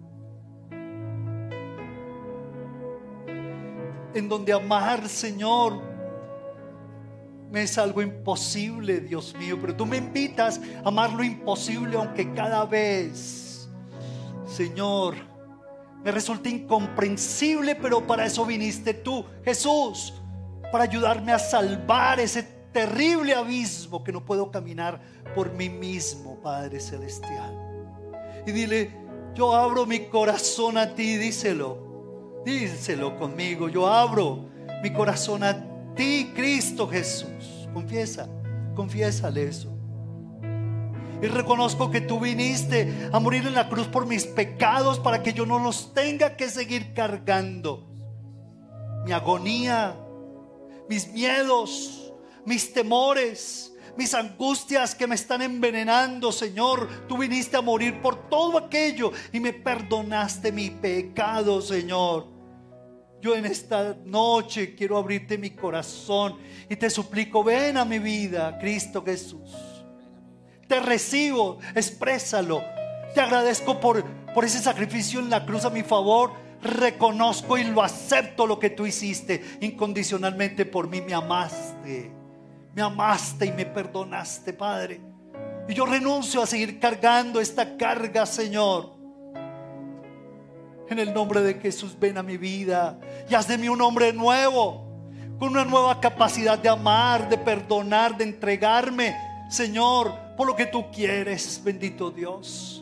en 4.13 4.27
donde 4.27 4.53
amar, 4.53 5.07
Señor, 5.07 5.81
me 7.51 7.63
es 7.63 7.77
algo 7.77 8.01
imposible, 8.01 8.99
Dios 8.99 9.35
mío, 9.37 9.57
pero 9.59 9.75
tú 9.75 9.85
me 9.85 9.97
invitas 9.97 10.59
a 10.83 10.87
amar 10.87 11.11
lo 11.13 11.23
imposible, 11.23 11.97
aunque 11.97 12.33
cada 12.33 12.65
vez, 12.65 13.48
Señor, 14.49 15.15
Me 16.03 16.11
resulta 16.11 16.47
incomprensible, 16.47 17.75
pero 17.75 18.07
para 18.07 18.25
eso 18.25 18.45
viniste 18.45 18.93
tú, 18.93 19.25
Jesús, 19.43 20.13
para 20.71 20.85
ayudarme 20.85 21.33
a 21.33 21.39
salvar 21.39 22.21
ese 22.21 22.41
terrible 22.71 23.35
abismo 23.35 24.01
que 24.01 24.13
no 24.13 24.23
puedo 24.23 24.49
caminar 24.49 25.01
por 25.35 25.51
mí 25.51 25.69
mismo, 25.69 26.39
Padre 26.41 26.79
Celestial. 26.79 27.53
Y 28.47 28.51
dile, 28.53 28.95
yo 29.35 29.53
abro 29.53 29.85
mi 29.85 30.05
corazón 30.05 30.77
a 30.77 30.95
ti, 30.95 31.17
díselo, 31.17 32.41
díselo 32.45 33.17
conmigo, 33.17 33.67
yo 33.67 33.85
abro 33.85 34.45
mi 34.81 34.93
corazón 34.93 35.43
a 35.43 35.93
ti, 35.95 36.31
Cristo 36.33 36.87
Jesús. 36.87 37.67
Confiesa, 37.73 38.29
confiésale 38.73 39.43
eso. 39.43 39.78
Y 41.21 41.27
reconozco 41.27 41.91
que 41.91 42.01
tú 42.01 42.19
viniste 42.19 43.09
a 43.11 43.19
morir 43.19 43.45
en 43.45 43.53
la 43.53 43.67
cruz 43.67 43.87
por 43.87 44.05
mis 44.05 44.25
pecados 44.25 44.99
para 44.99 45.21
que 45.21 45.33
yo 45.33 45.45
no 45.45 45.59
los 45.59 45.93
tenga 45.93 46.37
que 46.37 46.49
seguir 46.49 46.93
cargando. 46.93 47.87
Mi 49.05 49.11
agonía, 49.11 49.95
mis 50.87 51.11
miedos, 51.11 52.13
mis 52.45 52.71
temores, 52.71 53.73
mis 53.97 54.13
angustias 54.13 54.95
que 54.95 55.07
me 55.07 55.15
están 55.15 55.41
envenenando, 55.41 56.31
Señor. 56.31 56.87
Tú 57.07 57.17
viniste 57.17 57.57
a 57.57 57.61
morir 57.61 58.01
por 58.01 58.29
todo 58.29 58.57
aquello 58.57 59.11
y 59.33 59.41
me 59.41 59.51
perdonaste 59.51 60.51
mi 60.51 60.69
pecado, 60.69 61.61
Señor. 61.61 62.27
Yo 63.21 63.35
en 63.35 63.45
esta 63.45 63.97
noche 64.05 64.73
quiero 64.73 64.97
abrirte 64.97 65.37
mi 65.37 65.49
corazón 65.49 66.37
y 66.69 66.77
te 66.77 66.89
suplico, 66.89 67.43
ven 67.43 67.75
a 67.75 67.83
mi 67.83 67.99
vida, 67.99 68.57
Cristo 68.57 69.03
Jesús. 69.03 69.68
Te 70.69 70.79
recibo, 70.79 71.57
exprésalo. 71.73 72.63
Te 73.15 73.21
agradezco 73.21 73.79
por, 73.79 74.05
por 74.35 74.45
ese 74.45 74.59
sacrificio 74.59 75.19
en 75.19 75.31
la 75.31 75.43
cruz 75.43 75.65
a 75.65 75.71
mi 75.71 75.81
favor. 75.81 76.31
Reconozco 76.61 77.57
y 77.57 77.63
lo 77.63 77.81
acepto 77.81 78.45
lo 78.45 78.59
que 78.59 78.69
tú 78.69 78.85
hiciste 78.85 79.57
incondicionalmente 79.61 80.67
por 80.67 80.87
mí. 80.87 81.01
Me 81.01 81.15
amaste. 81.15 82.11
Me 82.75 82.83
amaste 82.83 83.47
y 83.47 83.51
me 83.51 83.65
perdonaste, 83.65 84.53
Padre. 84.53 85.01
Y 85.67 85.73
yo 85.73 85.87
renuncio 85.87 86.43
a 86.43 86.45
seguir 86.45 86.79
cargando 86.79 87.41
esta 87.41 87.75
carga, 87.75 88.27
Señor. 88.27 88.93
En 90.87 90.99
el 90.99 91.11
nombre 91.15 91.41
de 91.41 91.55
Jesús, 91.55 91.97
ven 91.99 92.19
a 92.19 92.23
mi 92.23 92.37
vida 92.37 92.99
y 93.27 93.33
haz 93.33 93.47
de 93.47 93.57
mí 93.57 93.69
un 93.69 93.81
hombre 93.81 94.13
nuevo, 94.13 94.87
con 95.39 95.49
una 95.49 95.65
nueva 95.65 95.99
capacidad 95.99 96.59
de 96.59 96.69
amar, 96.69 97.27
de 97.27 97.39
perdonar, 97.39 98.15
de 98.17 98.25
entregarme, 98.25 99.15
Señor, 99.49 100.28
por 100.39 100.47
lo 100.47 100.55
que 100.55 100.67
tú 100.67 100.89
quieres, 100.89 101.61
bendito 101.61 102.11
Dios. 102.11 102.81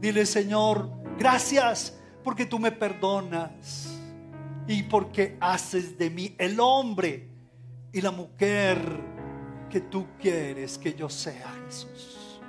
Dile, 0.00 0.26
Señor, 0.26 0.90
gracias 1.16 1.96
porque 2.24 2.46
tú 2.46 2.58
me 2.58 2.72
perdonas 2.72 3.96
y 4.66 4.82
porque 4.82 5.36
haces 5.38 5.96
de 5.96 6.10
mí 6.10 6.34
el 6.36 6.58
hombre 6.58 7.28
y 7.92 8.00
la 8.00 8.10
mujer 8.10 8.76
que 9.70 9.82
tú 9.82 10.04
quieres 10.20 10.76
que 10.76 10.94
yo 10.94 11.08
sea, 11.08 11.54
Jesús. 11.64 12.40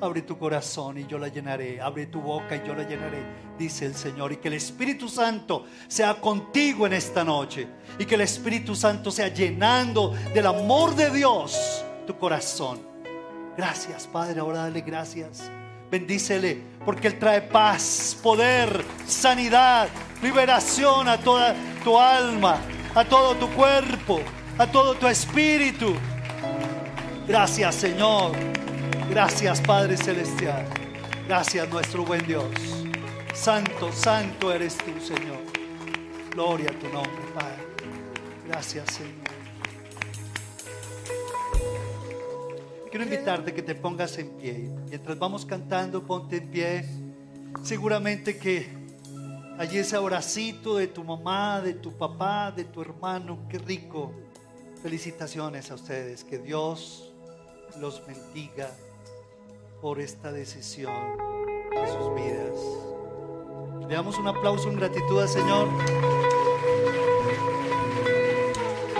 Abre 0.00 0.22
tu 0.22 0.38
corazón 0.38 0.98
y 0.98 1.06
yo 1.08 1.18
la 1.18 1.26
llenaré. 1.26 1.80
Abre 1.80 2.06
tu 2.06 2.20
boca 2.20 2.54
y 2.54 2.64
yo 2.64 2.76
la 2.76 2.88
llenaré, 2.88 3.24
dice 3.58 3.86
el 3.86 3.96
Señor. 3.96 4.30
Y 4.30 4.36
que 4.36 4.46
el 4.46 4.54
Espíritu 4.54 5.08
Santo 5.08 5.64
sea 5.88 6.20
contigo 6.20 6.86
en 6.86 6.92
esta 6.92 7.24
noche. 7.24 7.66
Y 7.98 8.04
que 8.04 8.14
el 8.14 8.20
Espíritu 8.20 8.76
Santo 8.76 9.10
sea 9.10 9.34
llenando 9.34 10.14
del 10.32 10.46
amor 10.46 10.94
de 10.94 11.10
Dios 11.10 11.84
tu 12.06 12.16
corazón. 12.16 12.89
Gracias, 13.60 14.06
Padre. 14.06 14.40
Ahora 14.40 14.60
dale 14.60 14.80
gracias. 14.80 15.50
Bendícele 15.90 16.62
porque 16.82 17.08
Él 17.08 17.18
trae 17.18 17.42
paz, 17.42 18.16
poder, 18.22 18.82
sanidad, 19.06 19.86
liberación 20.22 21.06
a 21.06 21.18
toda 21.18 21.54
tu 21.84 21.98
alma, 21.98 22.56
a 22.94 23.04
todo 23.04 23.34
tu 23.34 23.50
cuerpo, 23.50 24.22
a 24.56 24.66
todo 24.66 24.94
tu 24.94 25.06
espíritu. 25.06 25.92
Gracias, 27.28 27.74
Señor. 27.74 28.32
Gracias 29.10 29.60
Padre 29.60 29.98
Celestial. 29.98 30.64
Gracias 31.28 31.68
nuestro 31.68 32.02
buen 32.02 32.26
Dios. 32.26 32.46
Santo, 33.34 33.92
santo 33.92 34.54
eres 34.54 34.78
tú, 34.78 34.98
Señor. 35.06 35.44
Gloria 36.30 36.70
a 36.70 36.78
tu 36.78 36.88
nombre, 36.88 37.22
Padre. 37.34 37.58
Gracias, 38.48 38.86
Señor. 38.90 39.39
Quiero 42.90 43.04
invitarte 43.04 43.54
que 43.54 43.62
te 43.62 43.76
pongas 43.76 44.18
en 44.18 44.30
pie. 44.30 44.68
Mientras 44.88 45.16
vamos 45.16 45.46
cantando, 45.46 46.02
ponte 46.04 46.38
en 46.38 46.50
pie. 46.50 46.84
Seguramente 47.62 48.36
que 48.36 48.68
allí 49.58 49.78
ese 49.78 49.94
abracito 49.94 50.76
de 50.76 50.88
tu 50.88 51.04
mamá, 51.04 51.60
de 51.60 51.74
tu 51.74 51.92
papá, 51.96 52.50
de 52.50 52.64
tu 52.64 52.82
hermano, 52.82 53.46
qué 53.48 53.58
rico. 53.58 54.12
Felicitaciones 54.82 55.70
a 55.70 55.74
ustedes. 55.74 56.24
Que 56.24 56.38
Dios 56.38 57.12
los 57.78 58.04
bendiga 58.04 58.70
por 59.80 60.00
esta 60.00 60.32
decisión 60.32 60.92
de 61.70 61.86
sus 61.86 62.14
vidas. 62.16 63.86
Le 63.88 63.94
damos 63.94 64.18
un 64.18 64.26
aplauso 64.26 64.68
en 64.68 64.76
gratitud 64.76 65.20
al 65.20 65.28
Señor. 65.28 65.68